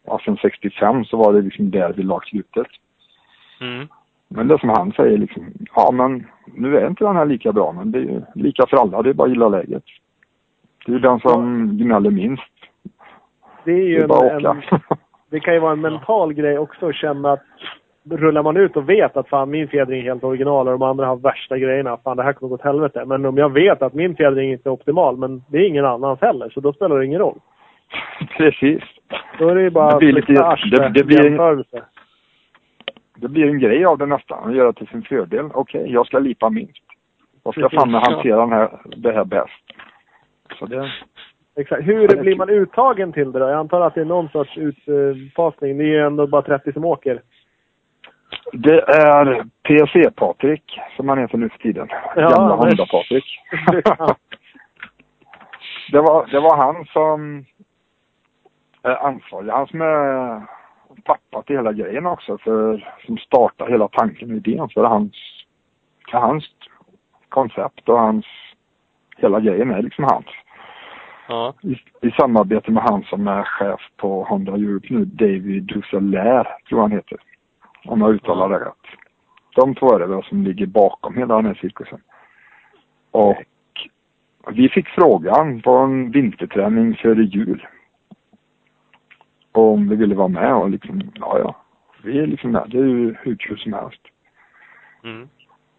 ja, 0.05 0.19
sen 0.25 0.37
65 0.37 1.05
så 1.05 1.17
var 1.17 1.33
det 1.33 1.41
liksom 1.41 1.71
där 1.71 1.93
vi 1.93 2.03
lag 2.03 2.25
slutet. 2.25 2.67
Mm. 3.61 3.87
Men 4.27 4.47
det 4.47 4.59
som 4.59 4.69
han 4.69 4.91
säger 4.91 5.17
liksom, 5.17 5.53
ja 5.75 5.91
men 5.91 6.27
nu 6.45 6.77
är 6.77 6.87
inte 6.87 7.03
den 7.03 7.15
här 7.15 7.25
lika 7.25 7.51
bra 7.51 7.71
men 7.71 7.91
det 7.91 7.99
är 7.99 8.01
ju 8.01 8.21
lika 8.35 8.67
för 8.67 8.77
alla, 8.77 9.01
det 9.01 9.09
är 9.09 9.13
bara 9.13 9.25
att 9.25 9.29
gilla 9.29 9.49
läget. 9.49 9.83
Det 10.85 10.91
är 10.91 10.93
ju 10.93 10.99
den 10.99 11.19
som 11.19 11.69
gnäller 11.77 12.11
minst. 12.11 12.43
Det 13.63 13.71
är 13.71 13.75
Det 13.75 13.81
ju 13.81 13.97
är 13.97 14.03
en, 14.03 14.11
en, 14.11 14.45
åka. 14.45 14.81
det 15.29 15.39
kan 15.39 15.53
ju 15.53 15.59
vara 15.59 15.71
en 15.71 15.81
mental 15.91 16.33
grej 16.33 16.57
också 16.57 16.89
att 16.89 16.95
känna 16.95 17.31
att 17.31 17.43
rullar 18.11 18.43
man 18.43 18.57
ut 18.57 18.77
och 18.77 18.89
vet 18.89 19.17
att 19.17 19.29
fan 19.29 19.49
min 19.49 19.67
fjädring 19.67 19.99
är 19.99 20.03
helt 20.03 20.23
original 20.23 20.67
och 20.67 20.73
de 20.79 20.81
andra 20.81 21.05
har 21.05 21.15
värsta 21.15 21.57
grejerna. 21.57 21.97
Fan 22.03 22.17
det 22.17 22.23
här 22.23 22.33
kommer 22.33 22.49
gå 22.49 22.55
åt 22.55 22.61
helvete. 22.61 23.03
Men 23.05 23.25
om 23.25 23.37
jag 23.37 23.53
vet 23.53 23.81
att 23.81 23.93
min 23.93 24.15
fjädring 24.15 24.51
inte 24.51 24.69
är 24.69 24.71
optimal 24.71 25.17
men 25.17 25.43
det 25.49 25.57
är 25.57 25.67
ingen 25.67 25.85
annans 25.85 26.21
heller 26.21 26.49
så 26.49 26.59
då 26.59 26.73
spelar 26.73 26.97
det 26.99 27.05
ingen 27.05 27.19
roll. 27.19 27.39
Precis. 28.37 28.83
Då 29.39 29.49
är 29.49 29.55
det 29.55 29.61
ju 29.61 29.69
bara 29.69 29.91
Det 29.91 29.97
blir 29.97 30.13
lite- 30.13 30.33
det- 30.33 30.89
det 30.89 31.03
blir 31.03 31.25
jämförelse. 31.25 31.81
Det 33.15 33.27
blir 33.27 33.45
en 33.47 33.59
grej 33.59 33.85
av 33.85 33.97
det 33.97 34.05
nästan, 34.05 34.49
att 34.49 34.55
göra 34.55 34.73
till 34.73 34.87
sin 34.87 35.01
fördel. 35.01 35.45
Okej, 35.53 35.85
jag 35.93 36.05
ska 36.07 36.19
lipa 36.19 36.49
minst. 36.49 36.83
Jag 37.43 37.53
ska 37.53 37.69
fan 37.69 37.93
hantera 37.93 38.39
den 38.39 38.51
här, 38.51 38.69
det 38.85 39.11
här 39.11 39.23
bäst. 39.25 39.51
Så 40.59 40.65
det, 40.65 40.91
Exakt. 41.59 41.87
Hur 41.87 42.07
blir 42.21 42.35
man 42.35 42.49
uttagen 42.49 43.13
till 43.13 43.31
det 43.31 43.39
då? 43.39 43.45
Jag 43.45 43.59
antar 43.59 43.81
att 43.81 43.95
det 43.95 44.01
är 44.01 44.05
någon 44.05 44.29
sorts 44.29 44.57
utfasning. 44.57 45.77
Det 45.77 45.83
är 45.83 45.87
ju 45.87 46.05
ändå 46.05 46.27
bara 46.27 46.41
30 46.41 46.73
som 46.73 46.85
åker. 46.85 47.21
Det 48.51 48.81
är 48.81 49.45
PC-Patrik, 49.63 50.79
som 50.95 51.09
han 51.09 51.17
heter 51.17 51.37
nu 51.37 51.49
för 51.49 51.57
tiden. 51.57 51.87
Ja, 52.15 52.29
Gamla 52.29 52.55
Honda-Patrik. 52.55 53.39
det, 55.91 56.01
var, 56.01 56.27
det 56.31 56.39
var 56.39 56.57
han 56.57 56.85
som 56.85 57.45
är 58.81 59.05
ansvarig. 59.05 59.51
Han 59.51 59.67
som 59.67 59.81
är 59.81 60.41
pappa 61.03 61.43
till 61.43 61.55
hela 61.55 61.73
grejen 61.73 62.05
också. 62.05 62.37
För, 62.37 62.93
som 63.05 63.17
startade 63.17 63.71
hela 63.71 63.87
tanken 63.87 64.31
och 64.31 64.37
idén. 64.37 64.69
För 64.69 64.83
hans, 64.83 65.13
hans 66.11 66.45
koncept 67.29 67.89
och 67.89 67.99
hans, 67.99 68.25
hela 69.17 69.39
grejen 69.39 69.71
är 69.71 69.81
liksom 69.81 70.03
hans. 70.03 70.25
Ja. 71.27 71.53
I, 71.61 71.77
I 72.07 72.11
samarbete 72.11 72.71
med 72.71 72.83
han 72.83 73.03
som 73.03 73.27
är 73.27 73.43
chef 73.43 73.81
på 73.97 74.23
Honda 74.23 74.51
Europe 74.51 74.87
nu, 74.89 75.05
David 75.05 75.63
Dusselair, 75.63 76.47
tror 76.69 76.81
han 76.81 76.91
heter. 76.91 77.17
Om 77.87 78.01
jag 78.01 78.13
uttalar 78.13 78.49
det 78.49 78.65
rätt. 78.65 78.99
De 79.55 79.75
två 79.75 79.95
är 79.95 79.99
det 79.99 80.07
väl 80.07 80.23
som 80.23 80.43
ligger 80.43 80.65
bakom 80.65 81.17
hela 81.17 81.35
den 81.35 81.45
här 81.45 81.53
cirkusen. 81.61 82.01
Och 83.11 83.35
vi 84.51 84.69
fick 84.69 84.87
frågan 84.87 85.61
på 85.61 85.71
en 85.71 86.11
vinterträning 86.11 86.95
före 86.95 87.23
jul. 87.23 87.67
Om 89.51 89.89
vi 89.89 89.95
ville 89.95 90.15
vara 90.15 90.27
med 90.27 90.55
och 90.55 90.69
liksom, 90.69 91.01
ja 91.15 91.39
ja. 91.39 91.55
Vi 92.03 92.19
är 92.19 92.27
liksom 92.27 92.51
med. 92.51 92.67
Det 92.67 92.77
är 92.77 92.83
ju 92.83 93.15
hur 93.19 93.35
kul 93.35 93.59
som 93.59 93.73
helst. 93.73 94.01
Mm. 95.03 95.29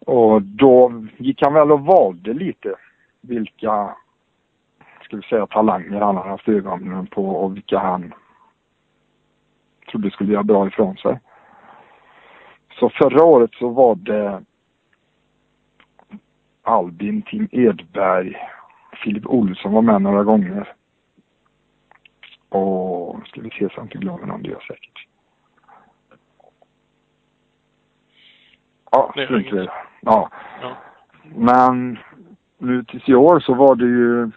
Och 0.05 0.41
då 0.41 1.03
gick 1.17 1.41
han 1.41 1.53
väl 1.53 1.71
och 1.71 1.81
valde 1.85 2.33
lite 2.33 2.75
vilka, 3.21 3.95
ska 5.03 5.15
vi 5.15 5.21
säga, 5.21 5.47
talanger 5.47 6.01
han 6.01 6.17
hade 6.17 6.29
haft 6.29 6.49
ögonen 6.49 7.07
på 7.07 7.29
och 7.29 7.55
vilka 7.55 7.79
han 7.79 8.13
trodde 9.91 10.11
skulle 10.11 10.33
göra 10.33 10.43
bra 10.43 10.67
ifrån 10.67 10.97
sig. 10.97 11.19
Så 12.79 12.89
förra 12.89 13.23
året 13.23 13.53
så 13.53 13.69
var 13.69 13.95
det 13.95 14.43
Albin, 16.61 17.21
Tim 17.21 17.47
Edberg, 17.51 18.35
Filip 19.03 19.25
Olsson 19.25 19.73
var 19.73 19.81
med 19.81 20.01
några 20.01 20.23
gånger. 20.23 20.73
Och 22.49 23.27
ska 23.27 23.41
vi 23.41 23.49
se 23.49 23.69
så 23.69 23.73
jag 23.75 23.85
inte 23.85 23.97
glömmer 23.97 24.25
någon, 24.25 24.41
det 24.41 24.49
gör 24.49 24.55
jag 24.55 24.63
säkert. 24.77 25.07
Ja, 28.91 29.11
strunt 29.13 29.51
det. 29.51 29.71
Ja. 30.01 30.29
Ja. 30.61 30.77
Men 31.35 31.99
nu 32.57 32.83
tills 32.83 33.09
i 33.09 33.15
år 33.15 33.39
så 33.39 33.53
var 33.53 33.75
det 33.75 33.85
ju 33.85 34.31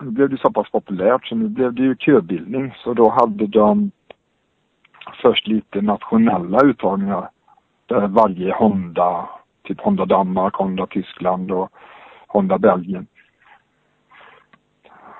nu 0.00 0.10
blev 0.10 0.30
det 0.30 0.38
så 0.38 0.52
pass 0.52 0.70
populärt 0.70 1.26
så 1.26 1.34
nu 1.34 1.48
blev 1.48 1.74
det 1.74 1.82
ju 1.82 1.96
köbildning. 1.96 2.74
Så 2.76 2.94
då 2.94 3.08
hade 3.08 3.46
de 3.46 3.90
först 5.22 5.46
lite 5.46 5.80
nationella 5.80 6.60
uttagningar. 6.64 7.28
Där 7.86 8.06
varje 8.06 8.54
Honda, 8.54 9.28
typ 9.62 9.80
Honda 9.80 10.04
Danmark, 10.04 10.54
Honda 10.54 10.86
Tyskland 10.86 11.50
och 11.52 11.72
Honda 12.26 12.58
Belgien 12.58 13.06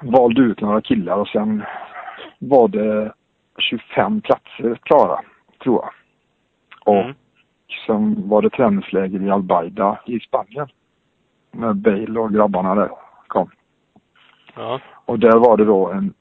valde 0.03 0.41
ut 0.43 0.61
några 0.61 0.80
killar 0.80 1.16
och 1.16 1.28
sen 1.28 1.64
var 2.39 2.68
det 2.68 3.12
25 3.59 4.20
platser 4.20 4.78
klara, 4.82 5.20
tror 5.62 5.82
jag. 5.82 5.91
Och 6.85 7.03
Mm. 7.03 7.14
sen 7.87 8.28
var 8.28 8.43
det 8.43 8.51
träningsläger 8.51 9.22
i 9.22 9.30
Albaida 9.30 9.99
i 10.07 10.20
Spanien. 10.20 10.68
När 11.51 11.72
Bale 11.72 12.20
och 12.20 12.32
grabbarna 12.32 12.74
där 12.74 12.91
kom. 13.26 13.51
Ja. 14.55 14.80
Och 15.05 15.18
där 15.18 15.39
var 15.39 15.57
det 15.57 15.64
då 15.64 15.91
en 15.91 16.14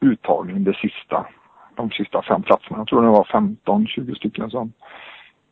uttagning, 0.00 0.64
det 0.64 0.76
sista. 0.76 1.26
De 1.78 1.90
sista 1.90 2.22
fem 2.22 2.42
platserna. 2.42 2.78
Jag 2.78 2.86
tror 2.86 3.02
det 3.02 3.08
var 3.08 3.24
15-20 3.24 4.14
stycken 4.14 4.50
som 4.50 4.72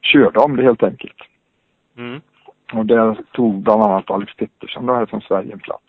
körde 0.02 0.38
om 0.38 0.56
det 0.56 0.62
helt 0.62 0.82
enkelt. 0.82 1.16
Mm. 1.96 2.20
Och 2.72 2.86
där 2.86 3.16
tog 3.32 3.62
bland 3.62 3.82
annat 3.82 4.10
Alex 4.10 4.36
Pettersson 4.36 4.86
då 4.86 4.94
här 4.94 5.06
från 5.06 5.20
Sverige 5.20 5.52
en 5.52 5.58
plats. 5.58 5.84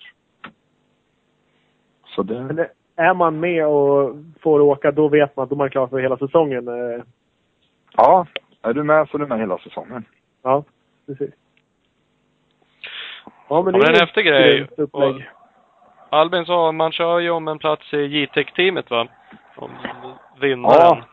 Så 2.06 2.24
Men 2.24 2.48
det, 2.48 2.54
det, 2.54 2.70
är 2.96 3.14
man 3.14 3.40
med 3.40 3.68
och 3.68 4.16
får 4.42 4.60
åka, 4.60 4.92
då 4.92 5.08
vet 5.08 5.36
man 5.36 5.44
att 5.44 5.50
då 5.50 5.56
är 5.56 5.58
man 5.58 5.70
klar 5.70 5.88
för 5.88 6.00
hela 6.00 6.18
säsongen. 6.18 6.68
Eh, 6.68 7.04
ja, 7.94 8.28
är 8.62 8.74
du 8.74 8.84
med 8.84 9.10
så 9.10 9.18
är 9.18 9.20
du 9.20 9.28
med 9.28 9.40
hela 9.40 9.58
säsongen. 9.58 10.06
Ja, 10.44 10.64
precis. 11.06 11.34
Ja, 13.50 13.62
men 13.62 13.64
Ja, 13.64 13.64
men 13.64 13.74
det 13.74 13.86
är 13.86 13.94
en 13.94 14.08
häftig 14.08 14.26
grej. 14.26 14.68
Albin 16.10 16.46
sa, 16.46 16.72
man 16.72 16.92
kör 16.92 17.20
ju 17.20 17.30
om 17.30 17.48
en 17.48 17.60
plats 17.60 17.94
i 17.94 17.98
J-Tech-teamet 17.98 18.92
va? 18.92 19.08
Om 19.56 19.72
vinnaren. 20.40 20.78
Ja. 20.80 21.04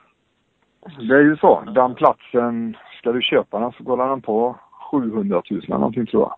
Det 0.99 1.14
är 1.14 1.20
ju 1.20 1.37
så. 1.37 1.61
Den 1.61 1.95
platsen, 1.95 2.77
ska 2.99 3.12
du 3.12 3.22
köpa 3.22 3.59
den 3.59 3.72
så 3.72 3.85
går 3.85 3.97
den 3.97 4.22
på 4.22 4.57
700 4.91 5.43
000 5.51 5.62
eller 5.64 5.79
någonting 5.79 6.07
tror 6.07 6.22
jag. 6.22 6.35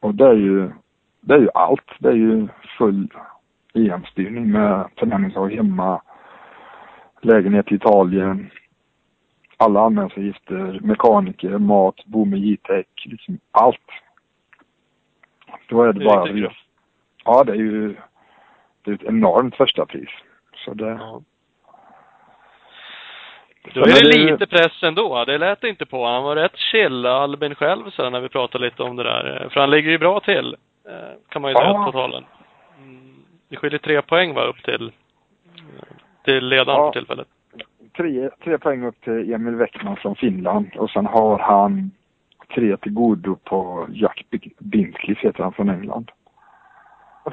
Och 0.00 0.14
det 0.14 0.26
är 0.26 0.34
ju, 0.34 0.70
det 1.20 1.34
är 1.34 1.38
ju 1.38 1.48
allt. 1.54 1.90
Det 1.98 2.08
är 2.08 2.14
ju 2.14 2.48
full 2.78 3.08
EM-styrning 3.74 4.52
med 4.52 4.96
träningslag 4.96 5.52
hemma, 5.52 6.02
lägenhet 7.20 7.72
i 7.72 7.74
Italien, 7.74 8.50
alla 9.56 9.80
anmälningsavgifter, 9.80 10.80
mekaniker, 10.82 11.58
mat, 11.58 12.04
bo 12.06 12.24
med 12.24 12.38
J-tech, 12.38 12.86
liksom 13.04 13.38
allt. 13.50 13.76
Då 15.68 15.82
är 15.82 15.86
det, 15.86 15.98
Det 15.98 16.04
är 16.04 16.08
bara... 16.08 16.24
riktigt. 16.24 16.58
Ja, 17.24 17.44
det 17.44 17.52
är 17.52 17.56
ju 17.56 17.96
det 18.82 18.90
är 18.90 18.94
ett 18.94 19.02
enormt 19.02 19.56
första 19.56 19.86
pris. 19.86 20.08
Så 20.54 20.74
det... 20.74 20.88
Ja. 20.88 21.22
Då 23.74 23.80
är 23.80 24.12
det 24.12 24.30
lite 24.32 24.46
press 24.46 24.82
ändå. 24.82 25.24
Det 25.24 25.38
lät 25.38 25.64
inte 25.64 25.86
på. 25.86 26.06
Han 26.06 26.22
var 26.22 26.36
rätt 26.36 26.56
chill, 26.56 27.06
Albin 27.06 27.54
själv, 27.54 27.90
så 27.90 28.10
när 28.10 28.20
vi 28.20 28.28
pratade 28.28 28.64
lite 28.64 28.82
om 28.82 28.96
det 28.96 29.02
där. 29.02 29.48
För 29.52 29.60
han 29.60 29.70
ligger 29.70 29.90
ju 29.90 29.98
bra 29.98 30.20
till, 30.20 30.56
eh, 30.88 30.92
kan 31.28 31.42
man 31.42 31.50
ju 31.50 31.54
säga, 31.54 31.68
Ja. 31.68 31.84
totalen. 31.86 32.24
Mm, 32.78 33.14
Det 33.48 33.56
skiljer 33.56 33.78
tre 33.78 34.02
poäng 34.02 34.34
va, 34.34 34.42
upp 34.44 34.62
till, 34.62 34.92
till 36.24 36.48
ledaren 36.48 36.80
Ja. 36.80 36.92
för 36.92 37.00
tillfället. 37.00 37.26
tre, 37.96 38.30
tre 38.44 38.58
poäng 38.58 38.84
upp 38.84 39.00
till 39.00 39.32
Emil 39.34 39.54
Weckman 39.54 39.96
från 39.96 40.16
Finland 40.16 40.70
och 40.76 40.90
sen 40.90 41.06
har 41.06 41.38
han 41.38 41.90
tre 42.54 42.76
till 42.76 42.92
godo 42.92 43.36
på 43.44 43.86
Jack 43.92 44.24
Binkley 44.58 45.16
heter 45.18 45.42
han 45.42 45.52
från 45.52 45.68
England. 45.70 46.10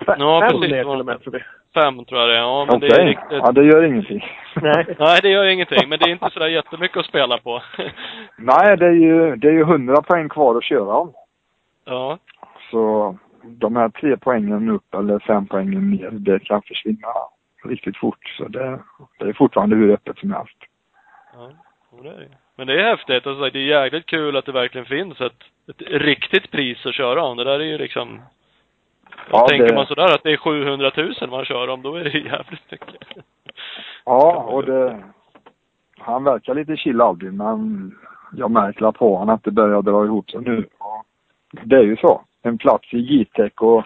Fem, 0.05 0.15
Ja, 0.19 0.41
fem 0.41 0.59
precis. 0.61 0.71
ner 0.71 0.83
till 0.83 0.99
och 0.99 1.05
med 1.05 1.21
tror 1.21 1.33
vi. 1.33 1.39
Fem 1.73 2.05
tror 2.05 2.19
jag 2.21 2.29
det 2.29 2.35
är. 2.35 2.39
Ja, 2.39 2.65
men 2.65 2.75
Okej, 2.77 2.89
det 2.89 3.01
är 3.01 3.05
riktigt. 3.05 3.27
ja 3.31 3.51
det 3.51 3.63
gör 3.63 3.83
ingenting. 3.83 4.25
Nej. 4.61 4.95
Nej, 4.99 5.19
det 5.21 5.29
gör 5.29 5.45
ingenting. 5.45 5.89
Men 5.89 5.99
det 5.99 6.05
är 6.05 6.11
inte 6.11 6.29
sådär 6.29 6.47
jättemycket 6.47 6.97
att 6.97 7.05
spela 7.05 7.37
på. 7.37 7.61
Nej, 8.37 8.77
det 8.77 8.85
är 8.85 8.91
ju, 8.91 9.35
det 9.35 9.47
är 9.47 9.51
ju 9.51 9.61
100 9.61 10.01
poäng 10.01 10.29
kvar 10.29 10.57
att 10.57 10.63
köra 10.63 10.95
om. 10.95 11.13
ja. 11.85 12.17
Så 12.71 13.17
de 13.43 13.75
här 13.75 13.89
tre 13.89 14.17
poängen 14.17 14.69
upp 14.69 14.93
eller 14.93 15.19
fem 15.19 15.47
poängen 15.47 15.91
ner, 15.91 16.09
det 16.11 16.39
kan 16.39 16.61
försvinna 16.61 17.07
riktigt 17.63 17.97
fort. 17.97 18.27
Så 18.37 18.47
det, 18.47 18.79
det 19.19 19.25
är 19.29 19.33
fortfarande 19.33 19.75
hur 19.75 19.93
öppet 19.93 20.17
som 20.17 20.31
helst. 20.33 20.57
Ja, 21.33 21.49
det 22.03 22.09
är 22.09 22.13
det. 22.13 22.27
Men 22.55 22.67
det 22.67 22.81
är 22.81 22.83
häftigt. 22.89 23.27
Alltså, 23.27 23.49
det 23.49 23.59
är 23.59 23.83
jäkligt 23.83 24.05
kul 24.05 24.37
att 24.37 24.45
det 24.45 24.51
verkligen 24.51 24.85
finns 24.85 25.21
ett, 25.21 25.43
ett 25.69 25.81
riktigt 26.01 26.51
pris 26.51 26.85
att 26.85 26.93
köra 26.95 27.23
om. 27.23 27.37
Det 27.37 27.43
där 27.43 27.59
är 27.59 27.63
ju 27.63 27.77
liksom... 27.77 28.21
Ja, 29.31 29.47
tänker 29.47 29.67
det- 29.67 29.75
man 29.75 29.85
sådär 29.85 30.15
att 30.15 30.23
det 30.23 30.31
är 30.31 30.37
700 30.37 30.91
000 30.97 31.29
man 31.29 31.45
kör 31.45 31.67
om, 31.67 31.81
då 31.81 31.95
är 31.95 32.03
det 32.03 32.09
jävligt 32.09 32.71
mycket. 32.71 33.25
Ja, 34.05 34.43
och 34.43 34.65
det... 34.65 35.03
Han 35.97 36.23
verkar 36.23 36.55
lite 36.55 36.77
chill 36.77 37.01
Albin, 37.01 37.37
men 37.37 37.91
jag 38.31 38.51
märker 38.51 38.91
på 38.91 39.15
honom 39.15 39.35
att 39.35 39.43
det 39.43 39.51
börjar 39.51 39.81
dra 39.81 40.05
ihop 40.05 40.31
sig 40.31 40.41
nu. 40.41 40.65
Det 41.63 41.75
är 41.75 41.83
ju 41.83 41.97
så. 41.97 42.21
En 42.41 42.57
plats 42.57 42.93
i 42.93 42.97
J-tech 42.97 43.61
och 43.61 43.83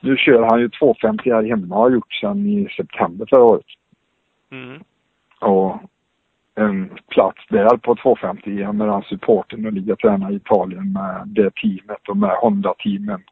nu 0.00 0.16
kör 0.16 0.42
han 0.42 0.60
ju 0.60 0.68
250 0.68 1.30
här 1.30 1.42
hemma 1.42 1.76
och 1.76 1.82
har 1.82 1.90
gjort 1.90 2.12
sedan 2.12 2.46
i 2.46 2.68
september 2.76 3.26
förra 3.30 3.42
året. 3.42 3.66
Mm. 4.50 4.82
Och 5.40 5.76
en 6.54 6.90
plats 7.08 7.46
där 7.48 7.76
på 7.76 7.94
250 7.94 8.72
med 8.72 8.88
den 8.88 9.02
supporten 9.02 9.66
och 9.66 9.72
ligga 9.72 9.92
och 9.92 9.98
träna 9.98 10.30
i 10.30 10.34
Italien 10.34 10.92
med 10.92 11.22
det 11.26 11.54
teamet 11.54 12.08
och 12.08 12.16
med 12.16 12.30
Honda-teamen. 12.30 13.22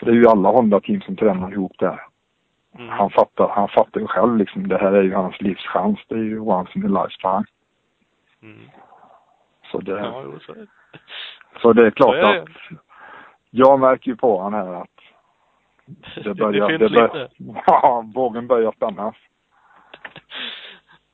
För 0.00 0.06
det 0.06 0.12
är 0.12 0.16
ju 0.16 0.26
alla 0.28 0.48
Honda-team 0.48 1.00
som 1.00 1.16
tränar 1.16 1.52
ihop 1.52 1.72
där. 1.78 2.02
Mm. 2.78 2.88
Han 2.88 3.10
fattar, 3.10 3.48
han 3.48 3.68
fattar 3.68 4.00
ju 4.00 4.06
själv 4.06 4.36
liksom, 4.36 4.68
det 4.68 4.78
här 4.78 4.92
är 4.92 5.02
ju 5.02 5.14
hans 5.14 5.40
livschans. 5.40 5.98
Det 6.08 6.14
är 6.14 6.18
ju 6.18 6.38
once 6.38 6.78
in 6.78 6.96
a 6.96 7.04
lifetime. 7.04 7.44
Mm. 8.42 8.70
Så 9.72 9.80
det, 9.80 9.92
Ja, 9.92 10.22
jo, 10.24 10.38
så 10.40 10.52
är 10.52 10.56
det. 10.56 10.66
så 11.62 11.72
det 11.72 11.86
är 11.86 11.90
klart 11.90 12.14
är 12.14 12.34
det. 12.34 12.42
att 12.42 12.48
jag 13.50 13.80
märker 13.80 14.10
ju 14.10 14.16
på 14.16 14.38
honom 14.38 14.54
här 14.54 14.74
att 14.74 14.88
det 16.24 16.34
börjar, 16.38 16.68
det 16.68 16.78
det 16.78 16.88
finns 16.88 16.92
bör, 16.92 17.28
lite. 17.38 17.62
ja, 17.66 18.04
vågen 18.14 18.46
börjar 18.46 18.72
spännas. 18.72 19.14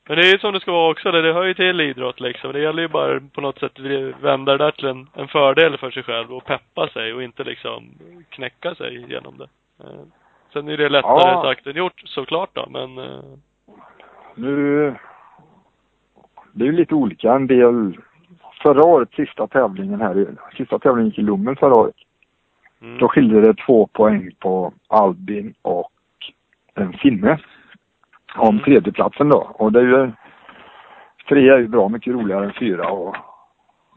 Men 0.09 0.17
det 0.17 0.23
är 0.29 0.33
ju 0.33 0.39
som 0.39 0.53
det 0.53 0.61
ska 0.61 0.73
vara 0.73 0.91
också. 0.91 1.11
Det, 1.13 1.23
det 1.23 1.33
hör 1.33 1.45
ju 1.45 1.55
till 1.55 1.81
idrott 1.81 2.21
liksom. 2.21 2.53
Det 2.53 2.61
gäller 2.61 2.83
ju 2.83 2.89
bara 2.89 3.21
på 3.35 3.41
något 3.41 3.59
sätt 3.59 3.73
att 3.81 4.23
vända 4.23 4.53
det 4.57 4.65
där 4.65 4.71
till 4.71 4.87
en, 4.87 5.07
en 5.15 5.29
fördel 5.29 5.77
för 5.79 5.91
sig 5.91 6.03
själv 6.03 6.33
och 6.33 6.45
peppa 6.45 6.89
sig 6.89 7.13
och 7.15 7.23
inte 7.23 7.45
liksom 7.45 7.85
knäcka 8.31 8.75
sig 8.75 9.05
genom 9.09 9.39
det. 9.39 9.49
Eh, 9.85 10.01
Sen 10.53 10.69
är 10.69 10.77
det 10.77 10.89
lättare 10.89 11.31
Ja. 11.31 11.43
sagt 11.45 11.67
än 11.67 11.77
gjort 11.77 12.03
såklart 12.05 12.51
då, 12.53 12.67
men 12.71 12.99
eh, 12.99 13.21
Nu, 14.35 14.95
det 16.53 16.65
är 16.65 16.67
ju 16.67 16.73
lite 16.73 16.95
olika. 16.95 17.33
En 17.35 17.47
del, 17.47 17.99
förra 18.63 18.85
året, 18.85 19.09
sista 19.17 19.47
tävlingen 19.47 20.01
här, 20.01 20.27
sista 20.57 20.79
tävlingen 20.79 21.09
gick 21.11 21.19
i 21.19 21.23
Lommen 21.23 21.57
förra 21.57 21.75
året. 21.75 21.95
mm. 22.83 22.99
Då 22.99 23.09
skilde 23.09 23.41
det 23.41 23.55
två 23.67 23.87
poäng 23.87 24.31
på 24.39 24.73
Albin 24.89 25.55
och 25.63 25.91
en 26.75 26.93
finne. 26.93 27.39
Om 28.37 28.49
Mm. 28.49 28.64
tredjeplatsen 28.64 29.28
då. 29.28 29.39
Och 29.55 29.72
det 29.72 29.78
är 29.80 29.84
ju, 29.84 30.11
tre 31.28 31.49
är 31.49 31.59
ju 31.59 31.68
bra 31.68 31.89
mycket 31.89 32.14
roligare 32.14 32.45
än 32.45 32.53
fyra 32.53 32.91
och 32.91 33.16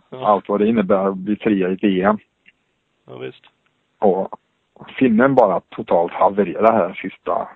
ja, 0.09 0.27
allt 0.27 0.49
vad 0.49 0.59
det 0.59 0.67
innebär 0.67 1.07
att 1.07 1.17
bli 1.17 1.35
trea 1.35 1.69
i 1.69 1.75
VM. 1.75 2.17
ja, 3.07 3.17
visst. 3.17 3.43
Och 3.99 4.37
finnen 4.97 5.35
bara 5.35 5.59
totalt 5.59 6.11
havererade 6.13 6.71
här 6.71 6.93
sista. 6.93 7.47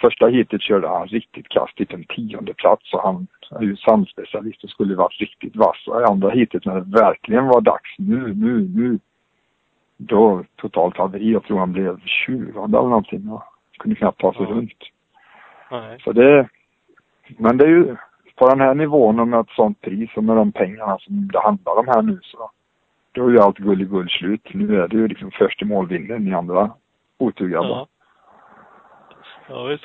Första 0.00 0.26
heatet 0.28 0.62
körde 0.62 0.88
han 0.88 1.06
riktigt 1.06 1.48
kast, 1.48 1.76
typ 1.76 1.92
en 1.92 2.04
tionde 2.04 2.54
plats 2.54 2.94
och 2.94 3.02
han 3.02 3.26
är 3.50 3.62
ju 3.62 3.76
samspecialist 3.76 4.64
och 4.64 4.70
skulle 4.70 4.94
varit 4.94 5.20
riktigt 5.20 5.56
vass. 5.56 5.86
Och 5.86 6.00
i 6.00 6.04
andra 6.04 6.30
heatet 6.30 6.64
när 6.66 6.74
det 6.74 7.00
verkligen 7.00 7.46
var 7.46 7.60
dags, 7.60 7.94
nu, 7.98 8.34
nu, 8.34 8.68
nu. 8.74 8.98
Då 9.96 10.44
totalt 10.56 10.96
haveri. 10.96 11.32
Jag 11.32 11.44
tror 11.44 11.58
han 11.58 11.72
blev 11.72 12.00
20 12.04 12.64
eller 12.64 12.68
någonting 12.68 13.28
och 13.28 13.42
kunde 13.78 13.96
knappt 13.96 14.20
ta 14.20 14.32
sig 14.32 14.42
Ja. 14.42 14.48
runt. 14.50 14.72
Nej. 15.70 16.00
Så 16.04 16.12
det, 16.12 16.48
men 17.38 17.56
det 17.56 17.64
är 17.64 17.68
ju 17.68 17.96
på 18.36 18.48
den 18.48 18.60
här 18.60 18.74
nivån 18.74 19.20
och 19.20 19.28
med 19.28 19.40
ett 19.40 19.50
sånt 19.50 19.80
pris 19.80 20.10
och 20.16 20.24
med 20.24 20.36
de 20.36 20.52
pengarna 20.52 20.98
som 20.98 21.28
det 21.32 21.40
handlar 21.40 21.78
om 21.78 21.88
här 21.88 22.02
nu 22.02 22.18
så 22.22 22.50
då 23.12 23.26
är 23.26 23.30
ju 23.30 23.38
allt 23.38 23.58
gull 23.58 23.82
i 23.82 23.84
guld 23.84 24.10
slut. 24.10 24.54
Nu 24.54 24.80
är 24.80 24.88
det 24.88 24.96
ju 24.96 25.08
liksom 25.08 25.30
först 25.30 25.62
i 25.62 25.64
mål 25.64 25.88
vinner, 25.88 26.18
ni 26.18 26.34
andra 26.34 26.70
oturgrabbar. 27.18 27.68
Ja. 27.68 27.86
Ja, 29.48 29.64
visst. 29.64 29.84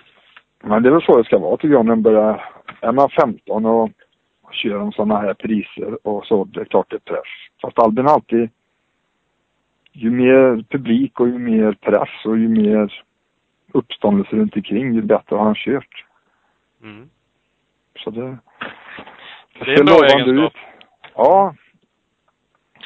Men 0.64 0.84
det 0.84 0.90
är 0.90 0.94
väl 0.94 1.02
så 1.02 1.18
det 1.18 1.24
ska 1.24 1.40
vara 1.40 1.58
tycker 1.58 1.74
jag 1.74 1.86
när 1.86 1.96
man 1.96 2.02
börjar, 2.02 2.50
är 2.82 2.92
man 2.92 3.10
15 3.10 3.66
och 3.66 3.92
kör 4.52 4.80
om 4.80 4.92
sådana 4.92 5.20
här 5.20 5.34
priser 5.34 6.08
och 6.08 6.26
så, 6.26 6.44
det 6.44 6.62
är 6.62 6.66
klart 6.66 6.90
det 6.90 6.96
är 6.96 7.00
press. 7.00 7.62
Fast 7.62 7.80
Albin 7.80 8.08
alltid, 8.08 8.50
ju 9.92 10.12
mer 10.12 10.66
publik 10.70 11.20
och 11.20 11.28
ju 11.28 11.40
mer 11.40 11.72
press 11.72 12.26
och 12.26 12.38
ju 12.38 12.48
mer 12.48 13.05
uppståndelse 13.76 14.36
runt 14.36 14.56
omkring, 14.56 14.94
ju 14.94 15.02
bättre 15.02 15.36
har 15.36 15.46
han 15.46 15.56
kört. 15.56 16.06
Mm. 16.84 17.10
Så 18.00 18.10
det, 18.10 18.38
Det 19.60 19.74
är 19.74 19.80
en 19.80 19.86
bra 19.86 20.06
egenskap. 20.06 20.54
Ja. 21.16 21.56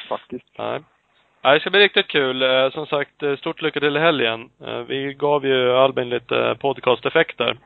Faktiskt. 0.08 0.46
Nej. 0.58 0.80
Nej, 1.42 1.54
det 1.54 1.60
ska 1.60 1.70
bli 1.70 1.80
riktigt 1.80 2.08
kul. 2.08 2.42
Eh, 2.42 2.70
Som 2.70 2.86
sagt, 2.86 3.22
eh, 3.22 3.36
stort 3.36 3.62
lycka 3.62 3.80
till 3.80 3.96
i 3.96 4.00
helgen. 4.00 4.50
Eh, 4.66 4.78
Vi 4.78 5.14
gav 5.14 5.46
ju 5.46 5.72
Albin 5.72 6.08
lite 6.08 6.56
podcast-effekter. 6.60 7.56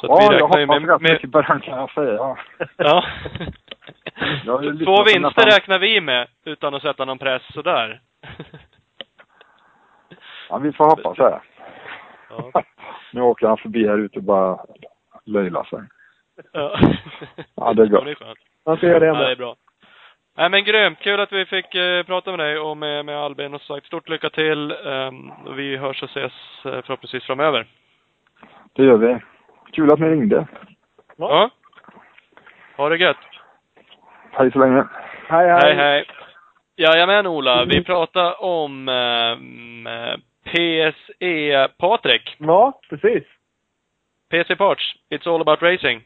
Så 0.00 0.06
att 0.12 0.22
Ja, 0.22 0.28
vi 0.30 0.36
jag 0.36 0.42
räknar 0.42 0.60
ju 0.60 0.66
hoppas 0.66 0.82
med, 0.82 0.90
rätt 0.90 1.00
med, 1.02 1.12
mycket 1.12 1.32
på 1.32 1.40
den 1.40 1.60
kan 1.60 1.78
jag 1.78 1.90
säga. 1.90 2.36
Ja. 2.76 3.04
Jag 4.44 4.84
Två 4.84 5.04
vinster 5.04 5.46
räknar 5.50 5.78
vi 5.78 6.00
med, 6.00 6.28
utan 6.44 6.74
att 6.74 6.82
sätta 6.82 7.04
någon 7.04 7.18
press 7.18 7.42
sådär. 7.54 8.00
Ja, 10.48 10.58
vi 10.58 10.72
får 10.72 10.84
hoppas 10.84 11.16
det. 11.16 11.40
Ja. 12.36 12.62
Nu 13.12 13.20
åker 13.20 13.46
han 13.46 13.56
förbi 13.56 13.88
här 13.88 13.98
ute 13.98 14.18
och 14.18 14.24
bara 14.24 14.58
löjlar 15.24 15.64
sig. 15.64 15.80
Ja. 16.52 16.78
Ja, 17.54 17.72
det 17.74 17.82
är 17.82 17.86
gott. 17.86 18.04
det 18.04 18.10
är 18.10 18.14
skönt. 18.14 18.38
Man 18.66 18.76
ska 18.76 18.86
göra 18.86 18.98
det 18.98 19.06
Ja, 19.06 19.14
det 19.14 19.32
är 19.32 19.36
bra. 19.36 19.56
Nej 20.36 20.50
men 20.50 20.64
grymt. 20.64 20.98
Kul 20.98 21.20
att 21.20 21.32
vi 21.32 21.44
fick 21.46 21.74
eh, 21.74 22.02
prata 22.02 22.30
med 22.30 22.38
dig 22.38 22.58
och 22.58 22.76
med, 22.76 23.04
med 23.04 23.18
Albin 23.18 23.54
och 23.54 23.60
som 23.60 23.76
sagt, 23.76 23.86
stort 23.86 24.08
lycka 24.08 24.30
till. 24.30 24.72
Um, 24.72 25.32
vi 25.56 25.76
hörs 25.76 26.02
och 26.02 26.08
ses 26.10 26.32
eh, 26.64 26.82
förhoppningsvis 26.82 27.24
framöver. 27.24 27.66
Det 28.72 28.84
gör 28.84 28.96
vi. 28.96 29.18
Kul 29.72 29.92
att 29.92 30.00
ni 30.00 30.08
ringde. 30.08 30.46
Ja. 31.16 31.50
Ha 32.76 32.88
det 32.88 32.96
gött. 32.96 33.16
Hej 34.30 34.52
så 34.52 34.58
länge. 34.58 34.84
Hej, 35.28 35.48
hej. 35.48 35.60
Hej 35.62 35.74
hej. 35.74 36.04
Jajamän 36.76 37.26
Ola, 37.26 37.64
vi 37.64 37.84
pratar 37.84 38.42
om 38.42 38.88
eh, 38.88 40.18
PSE 40.54 41.68
Patrik. 41.78 42.36
Ja, 42.38 42.80
precis. 42.90 43.24
PC 44.30 44.56
Parts, 44.56 44.94
It's 45.10 45.34
all 45.34 45.40
about 45.40 45.62
racing. 45.62 46.02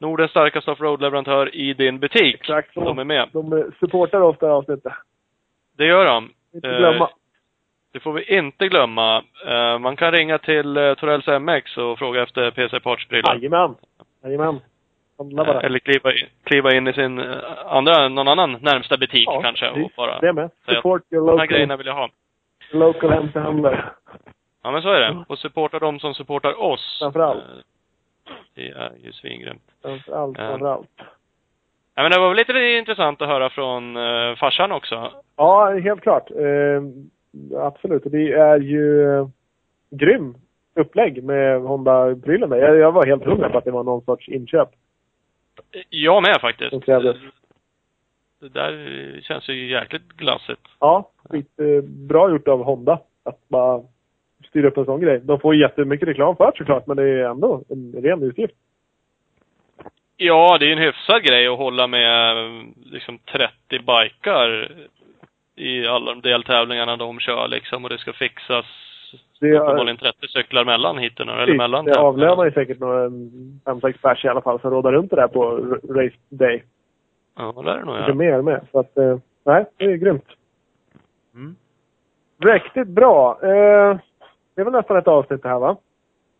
Nordens 0.00 0.30
starkaste 0.30 0.70
offroad-leverantör 0.70 1.54
i 1.54 1.74
din 1.74 1.98
butik. 1.98 2.34
Exakt 2.34 2.74
så. 2.74 2.80
De 2.84 2.98
är 2.98 3.04
med. 3.04 3.28
De 3.32 3.52
eh, 3.52 3.64
supportar 3.80 4.20
ofta 4.20 4.46
avsnittet. 4.50 4.92
Det 5.76 5.86
gör 5.86 6.04
de. 6.04 6.30
Inte 6.54 6.68
Eh, 6.70 6.78
glömma. 6.78 7.10
Det 7.92 8.00
får 8.00 8.12
vi 8.12 8.36
inte 8.36 8.68
glömma. 8.68 9.22
Eh, 9.46 9.78
man 9.78 9.96
kan 9.96 10.12
ringa 10.12 10.38
till 10.38 10.74
Torells 10.74 11.26
MX 11.26 11.76
och 11.76 11.98
fråga 11.98 12.22
efter 12.22 12.50
PC 12.50 12.80
Parts-prylar. 12.80 13.34
Jajamän. 13.34 13.74
Jajamän. 14.24 14.60
Handla 15.18 15.44
bara. 15.44 15.60
Eh, 15.60 15.64
Eller 15.66 15.78
kliva 15.78 16.12
in, 16.12 16.26
kliva 16.44 16.74
in 16.74 16.88
i 16.88 16.92
sin 16.92 17.18
eh, 17.18 17.36
andra, 17.66 18.08
någon 18.08 18.28
annan 18.28 18.52
närmsta 18.60 18.96
butik 18.96 19.26
Ja, 19.26 19.42
kanske 19.42 19.70
och 19.70 19.90
bara 19.96 20.18
Det 20.20 20.32
med. 20.32 20.50
Support 20.68 21.02
your 21.12 21.26
de 21.26 21.30
här 21.30 21.32
local, 21.32 21.46
grejerna 21.46 21.76
vill 21.76 21.86
jag 21.86 21.94
ha. 21.94 22.08
Local 22.70 23.12
MC-handlare. 23.12 23.84
Ja 24.62 24.70
men 24.70 24.82
så 24.82 24.88
är 24.88 25.00
det. 25.00 25.24
Och 25.28 25.38
supporta 25.38 25.78
de 25.78 26.00
som 26.00 26.14
supportar 26.14 26.60
oss. 26.62 26.98
Framförallt. 27.02 27.42
Eh, 27.44 28.34
Det 28.54 28.68
är 28.68 28.92
ju 29.04 29.12
svingrymt. 29.12 29.62
Framförallt, 29.82 30.38
Ja. 30.38 30.48
framförallt. 30.48 30.88
Ja, 31.94 32.02
men 32.02 32.10
det 32.10 32.18
var 32.18 32.28
väl 32.28 32.36
lite 32.36 32.52
intressant 32.52 33.22
att 33.22 33.28
höra 33.28 33.50
från 33.50 33.96
uh, 33.96 34.36
farsan 34.36 34.72
också. 34.72 35.12
Ja, 35.36 35.70
helt 35.82 36.00
klart. 36.00 36.30
Eh, 36.30 36.82
absolut. 37.60 38.02
Det 38.04 38.32
är 38.32 38.60
ju 38.60 39.14
eh, 39.18 39.28
grym 39.90 40.34
upplägg 40.74 41.24
med 41.24 41.60
Honda-prylen 41.60 42.50
där. 42.50 42.56
Jag, 42.56 42.76
jag 42.76 42.92
var 42.92 43.06
helt 43.06 43.24
hundra 43.24 43.50
på 43.50 43.58
att 43.58 43.64
det 43.64 43.70
var 43.70 43.84
någon 43.84 44.04
sorts 44.04 44.28
inköp. 44.28 44.68
Jag 45.88 46.22
med 46.22 46.40
faktiskt. 46.40 46.72
Det 48.40 48.48
där 48.48 49.20
känns 49.22 49.48
ju 49.48 49.70
jäkligt 49.70 50.12
glassigt. 50.16 50.60
Ja, 50.80 51.10
eh, 51.32 51.84
bra 51.84 52.30
gjort 52.30 52.48
av 52.48 52.64
Honda 52.64 53.00
att 53.24 53.48
bara 53.48 53.82
styra 54.48 54.68
upp 54.68 54.76
en 54.76 54.84
sån 54.84 55.00
grej. 55.00 55.20
De 55.24 55.40
får 55.40 55.54
jättemycket 55.54 56.08
reklam 56.08 56.36
för 56.36 56.46
det 56.46 56.58
såklart, 56.58 56.86
men 56.86 56.96
det 56.96 57.02
är 57.02 57.30
ändå 57.30 57.64
en 57.68 57.92
ren 58.02 58.22
utgift. 58.22 58.54
Ja, 60.16 60.56
det 60.60 60.66
är 60.66 60.72
en 60.72 60.78
hyfsad 60.78 61.22
grej 61.22 61.46
att 61.46 61.58
hålla 61.58 61.86
med 61.86 62.36
liksom 62.84 63.18
30 63.18 63.52
bikar 63.68 64.72
i 65.56 65.86
alla 65.86 66.14
de 66.14 66.20
deltävlingarna 66.20 66.96
de 66.96 67.20
kör 67.20 67.48
liksom 67.48 67.84
och 67.84 67.90
det 67.90 67.98
ska 67.98 68.12
fixas 68.12 68.66
Det, 69.40 69.58
uppenbarligen 69.58 69.96
30 69.96 70.28
cyklar 70.28 70.64
mellan 70.64 70.98
hitten 70.98 71.28
eller 71.28 71.54
mellan 71.54 71.84
det 71.84 71.98
avlönar 71.98 72.44
ju 72.44 72.50
säkert 72.50 72.78
några 72.78 73.10
fem 73.64 73.80
sex 73.80 74.00
pers 74.02 74.24
i 74.24 74.28
alla 74.28 74.42
fall 74.42 74.60
som 74.60 74.70
rådar 74.70 74.92
runt 74.92 75.10
det 75.10 75.16
där 75.16 75.28
på 75.28 75.56
race 75.88 76.16
day. 76.28 76.62
Ja, 77.36 77.62
det 77.64 77.70
är 77.70 77.78
det 77.78 77.84
nog 77.84 77.96
ja. 77.96 78.14
mer 78.14 78.42
med. 78.42 78.66
Så 78.72 78.78
att, 78.78 78.98
eh, 78.98 79.18
nej, 79.44 79.64
det 79.76 79.84
är 79.84 79.96
grymt. 79.96 80.24
Mm. 81.34 81.56
Riktigt 82.38 82.88
bra. 82.88 83.38
Eh, 83.42 83.98
det 84.54 84.60
är 84.60 84.64
väl 84.64 84.72
nästan 84.72 84.96
ett 84.96 85.08
avsnitt 85.08 85.42
det 85.42 85.48
här 85.48 85.58
va? 85.58 85.76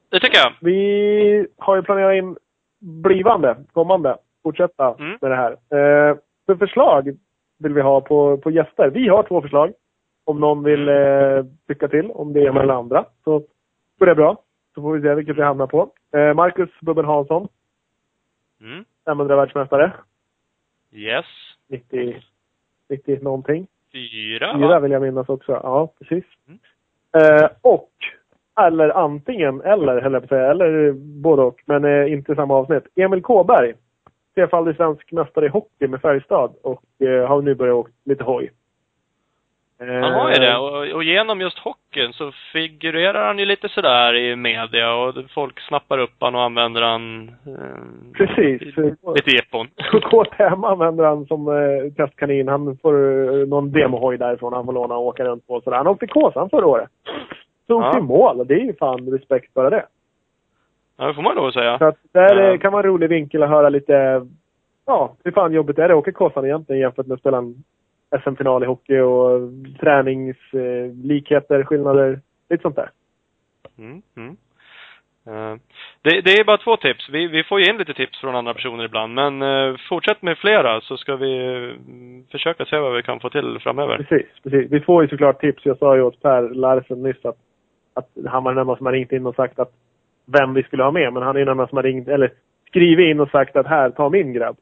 Det 0.09 0.21
tycker 0.21 0.39
jag. 0.39 0.53
Vi 0.61 1.47
har 1.59 1.77
ju 1.77 1.83
planerat 1.83 2.15
in 2.15 2.37
blivande, 2.81 3.57
kommande, 3.73 4.17
fortsätta 4.43 4.95
Mm. 4.99 5.19
med 5.21 5.31
det 5.31 5.37
här. 5.37 5.53
Eh, 5.53 6.17
för 6.47 6.55
förslag 6.55 7.17
vill 7.59 7.75
vi 7.75 7.81
ha 7.81 8.01
på, 8.01 8.37
på 8.37 8.51
gäster. 8.51 8.91
Vi 8.91 9.09
har 9.09 9.23
två 9.23 9.43
förslag. 9.43 9.73
Om 10.25 10.41
någon 10.41 10.63
vill 10.65 10.89
eh, 10.89 11.45
tycka 11.69 11.89
till 11.89 12.11
om 12.11 12.33
det 12.33 12.41
ena 12.45 12.63
eller 12.63 12.75
andra 12.75 13.05
så 13.25 13.39
går 13.99 14.07
det 14.07 14.15
bra. 14.15 14.37
Så 14.75 14.83
får 14.83 14.93
vi 14.93 15.03
se 15.03 15.15
vilket 15.15 15.37
vi 15.37 15.43
hamnar 15.43 15.67
på. 15.67 15.91
Eh, 16.15 16.35
Marcus 16.35 16.71
Bubben 16.81 17.05
Hansson, 17.05 17.49
Mm. 18.61 18.85
500 19.07 19.37
världsmästare. 19.37 19.93
Yes. 20.93 21.27
90, 21.69 22.23
90 22.89 23.19
någonting. 23.23 23.67
Fyra, 23.93 24.55
Fyra 24.57 24.69
va? 24.69 24.81
vill 24.81 24.93
jag 24.93 25.03
minnas 25.03 25.29
också. 25.29 25.53
Ja, 25.53 25.93
precis. 25.99 26.25
Mm. 26.49 26.59
Eh, 27.17 27.49
och, 27.63 27.91
eller 28.61 28.89
antingen 28.89 29.61
eller, 29.61 30.01
höll 30.01 30.13
jag 30.13 30.23
på 30.23 30.25
att 30.25 30.29
säga, 30.29 30.51
eller 30.51 30.93
både 31.23 31.43
och, 31.43 31.63
men 31.67 31.85
eh, 31.85 32.13
inte 32.13 32.35
samma 32.35 32.55
avsnitt. 32.55 32.85
Emil 32.97 33.23
Kåberg, 33.23 33.75
trefaldig 34.35 34.77
svensk 34.77 35.13
mästare 35.13 35.47
i 35.47 35.49
hockey 35.49 35.89
med 35.89 36.01
Färjestad 36.01 36.55
och 36.63 36.83
eh, 37.03 37.29
har 37.29 37.43
nu 37.43 37.55
börjat 37.55 37.75
åka 37.75 37.93
lite 38.05 38.25
hoj. 38.25 38.53
Eh, 39.81 39.87
Han 39.87 40.13
har 40.13 40.29
ju 40.29 40.35
det. 40.35 40.57
Och, 40.57 40.97
och 40.97 41.05
genom 41.05 41.41
just 41.41 41.59
hockeyn 41.91 42.13
så 42.13 42.33
figurerar 42.53 43.27
han 43.27 43.39
ju 43.39 43.45
lite 43.45 43.69
sådär 43.69 44.15
i 44.15 44.37
media 44.37 44.95
och 44.95 45.15
folk 45.35 45.61
snappar 45.61 45.99
upp 45.99 46.11
han 46.19 46.35
och 46.35 46.43
använder 46.43 46.83
han 46.83 47.29
eh, 47.29 48.15
Precis. 48.15 48.77
lite 49.17 49.31
jippon. 49.31 49.67
KTM 50.11 50.65
använder 50.65 51.05
han 51.05 51.27
som 51.27 51.49
eh, 51.49 51.93
testkanin. 51.97 52.49
Han 52.49 52.77
får 52.83 52.95
eh, 52.95 53.47
någon 53.49 53.73
demohoj 53.73 54.19
därifrån 54.19 54.53
han 54.53 54.65
får 54.65 54.73
låna 54.73 54.95
och 54.97 55.07
åka 55.07 55.25
runt 55.25 55.47
på. 55.47 55.61
Sådär. 55.61 55.77
Han 55.77 55.87
åkte 55.87 56.07
Kåsan 56.07 56.51
förra 56.51 56.67
året. 56.67 56.89
Tog 57.69 57.83
Ja. 57.83 57.93
till 57.93 58.03
mål 58.03 58.41
och 58.41 58.47
det 58.47 58.55
är 58.55 58.65
ju 58.65 58.75
fan 58.75 59.11
respekt 59.11 59.55
bara 59.55 59.71
det. 59.71 59.85
Ja, 60.99 61.07
det 61.07 61.15
får 61.15 61.23
man 61.23 61.37
lov 61.37 61.47
att 61.47 61.55
säga. 61.55 61.79
Så 61.79 61.85
att 61.85 61.97
där 62.13 62.37
Ja. 62.37 62.53
eh, 62.53 62.59
kan 62.59 62.73
vara 62.73 62.83
en 62.83 62.89
rolig 62.89 63.09
vinkel 63.09 63.43
att 63.43 63.49
höra 63.49 63.69
lite, 63.69 64.27
ja, 64.87 65.15
hur 65.25 65.33
fan 65.33 65.53
jobbigt 65.53 65.79
är 65.79 65.89
det 65.89 65.95
att 65.95 65.99
åka 65.99 66.13
Kåsan 66.13 66.45
egentligen 66.45 66.81
jämfört 66.83 67.07
med 67.07 67.15
att 67.15 67.21
spela 67.21 67.39
en 67.39 67.55
SM-final 68.25 68.63
i 68.63 68.67
hockey 68.67 68.99
och 68.99 69.41
träningslikheter, 69.81 71.65
skillnader, 71.65 72.21
lite 72.51 72.63
sånt 72.63 72.77
där. 72.77 72.91
Mm, 73.79 74.03
mm. 74.17 74.37
Eh, 75.27 75.57
det, 76.03 76.21
det 76.21 76.33
är 76.33 76.45
bara 76.45 76.59
två 76.59 76.77
tips. 76.77 77.09
Vi, 77.09 77.27
vi 77.27 77.45
får 77.45 77.61
ju 77.61 77.67
in 77.67 77.79
lite 77.79 77.95
tips 77.95 78.21
från 78.21 78.35
andra 78.35 78.55
personer 78.55 78.85
ibland, 78.85 79.15
men 79.15 79.43
eh, 79.43 79.77
fortsätt 79.89 80.23
med 80.23 80.39
flera 80.39 80.81
så 80.81 80.97
ska 80.97 81.17
vi 81.17 81.35
mm, 81.89 82.25
försöka 82.31 82.65
se 82.65 82.79
vad 82.79 82.97
vi 82.97 83.03
kan 83.03 83.21
få 83.21 83.31
till 83.31 83.59
framöver. 83.61 83.97
Precis, 83.97 84.43
precis. 84.43 84.71
Vi 84.71 84.81
får 84.81 85.03
ju 85.03 85.09
såklart 85.09 85.41
tips. 85.41 85.67
Jag 85.67 85.79
sa 85.79 85.97
ju 85.97 86.03
åt 86.03 86.23
Per 86.23 86.49
Larsen 86.49 87.03
nyss 87.03 87.25
att, 87.25 87.37
att 87.95 88.09
han 88.27 88.45
var 88.45 88.53
den 88.53 88.61
enda 88.61 88.77
som 88.77 88.87
har 88.87 88.93
ringt 88.93 89.13
in 89.13 89.27
och 89.27 89.35
sagt 89.35 89.59
att 89.59 89.73
vem 90.27 90.55
vi 90.55 90.63
skulle 90.63 90.83
ha 90.83 90.91
med. 90.91 91.13
Men 91.13 91.23
han 91.23 91.37
är 91.37 91.41
den 91.41 91.49
enda 91.49 91.69
som 91.69 91.77
har 91.77 91.83
ringt, 91.83 92.09
eller 92.09 92.33
skrivit 92.67 93.11
in 93.11 93.21
och 93.21 93.31
sagt 93.31 93.57
att 93.57 93.67
här, 93.67 93.91
ta 93.91 94.09
min 94.09 94.33
grabb. 94.33 94.57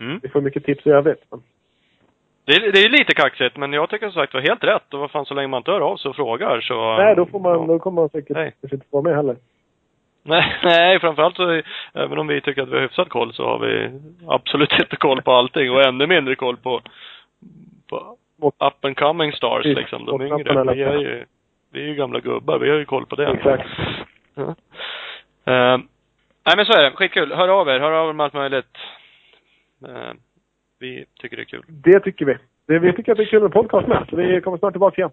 Mm. 0.00 0.20
Vi 0.22 0.28
får 0.28 0.40
mycket 0.40 0.64
tips 0.64 0.86
i 0.86 0.90
övrigt. 0.90 1.24
Men, 1.30 1.42
Det, 2.50 2.56
är- 2.66 2.72
det 2.72 2.78
är 2.78 2.88
lite 2.88 3.14
kaxigt, 3.14 3.56
men 3.56 3.72
jag 3.72 3.90
tycker 3.90 4.06
som 4.10 4.14
sagt 4.22 4.34
var 4.34 4.40
helt 4.40 4.64
rätt. 4.64 4.94
Och 4.94 5.00
vad 5.00 5.10
fan, 5.10 5.26
så 5.26 5.34
länge 5.34 5.48
man 5.48 5.58
inte 5.58 5.70
hör 5.70 5.80
av 5.80 5.96
sig 5.96 6.08
och 6.08 6.16
frågar 6.16 6.60
så... 6.60 6.96
nej, 6.96 7.16
då 7.16 7.26
får 7.26 7.40
man, 7.40 7.52
Ja. 7.60 7.66
då 7.66 7.78
kommer 7.78 8.02
man 8.02 8.08
säkert 8.08 8.36
Nej. 8.36 8.52
inte 8.72 8.86
vara 8.90 9.02
med 9.02 9.16
heller. 9.16 9.36
Nej, 10.22 10.54
nej, 10.62 11.00
framförallt 11.00 11.36
så, 11.36 11.62
även 11.94 12.18
om 12.18 12.26
vi 12.26 12.40
tycker 12.40 12.62
att 12.62 12.68
vi 12.68 12.74
har 12.74 12.82
hyfsad 12.82 13.08
koll 13.08 13.32
så 13.34 13.44
har 13.46 13.58
vi 13.58 13.90
absolut 14.28 14.72
inte 14.72 14.96
koll 14.96 15.22
på 15.22 15.32
allting 15.32 15.70
och 15.70 15.82
ännu 15.86 16.06
mindre 16.06 16.34
koll 16.34 16.56
på, 16.56 16.80
på 17.90 18.16
up 18.66 18.84
and 18.84 18.96
coming 18.96 19.32
stars 19.32 19.62
Precis. 19.62 19.76
liksom. 19.78 20.04
De 20.04 20.22
yngre. 20.22 20.74
Vi 20.74 20.82
är 20.82 20.98
ju, 20.98 21.24
vi 21.72 21.82
är 21.82 21.86
ju 21.86 21.94
gamla 21.94 22.20
gubbar, 22.20 22.58
vi 22.58 22.70
har 22.70 22.76
ju 22.76 22.84
koll 22.84 23.06
på 23.06 23.16
det. 23.16 23.26
Exakt. 23.28 23.68
Ja. 24.34 24.42
Eh, 25.52 25.78
nej 26.46 26.56
men 26.56 26.66
så 26.66 26.72
är 26.72 26.82
det, 26.82 26.90
skitkul. 26.90 27.32
Hör 27.32 27.48
av 27.48 27.68
er, 27.68 27.80
hör 27.80 27.92
av 27.92 28.08
er 28.08 28.12
med 28.12 28.24
allt 28.24 28.32
möjligt. 28.34 28.76
Eh, 29.88 30.12
vi 30.80 31.04
tycker 31.20 31.36
det 31.36 31.42
är 31.42 31.44
kul. 31.44 31.64
Det 31.68 32.00
tycker 32.00 32.24
vi. 32.24 32.36
Det, 32.66 32.78
vi 32.78 32.92
tycker 32.92 33.12
att 33.12 33.18
det 33.18 33.24
är 33.24 33.26
kul 33.26 33.42
med 33.42 33.52
podcast 33.52 33.88
med. 33.88 34.06
Så 34.10 34.16
vi 34.16 34.40
kommer 34.40 34.58
snart 34.58 34.72
tillbaka 34.72 35.00
igen. 35.00 35.10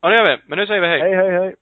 Ja 0.00 0.08
det 0.08 0.16
gör 0.16 0.36
vi, 0.36 0.42
men 0.46 0.58
nu 0.58 0.66
säger 0.66 0.80
vi 0.80 0.86
hej. 0.86 1.00
Hej, 1.00 1.14
hej, 1.14 1.30
hej. 1.30 1.54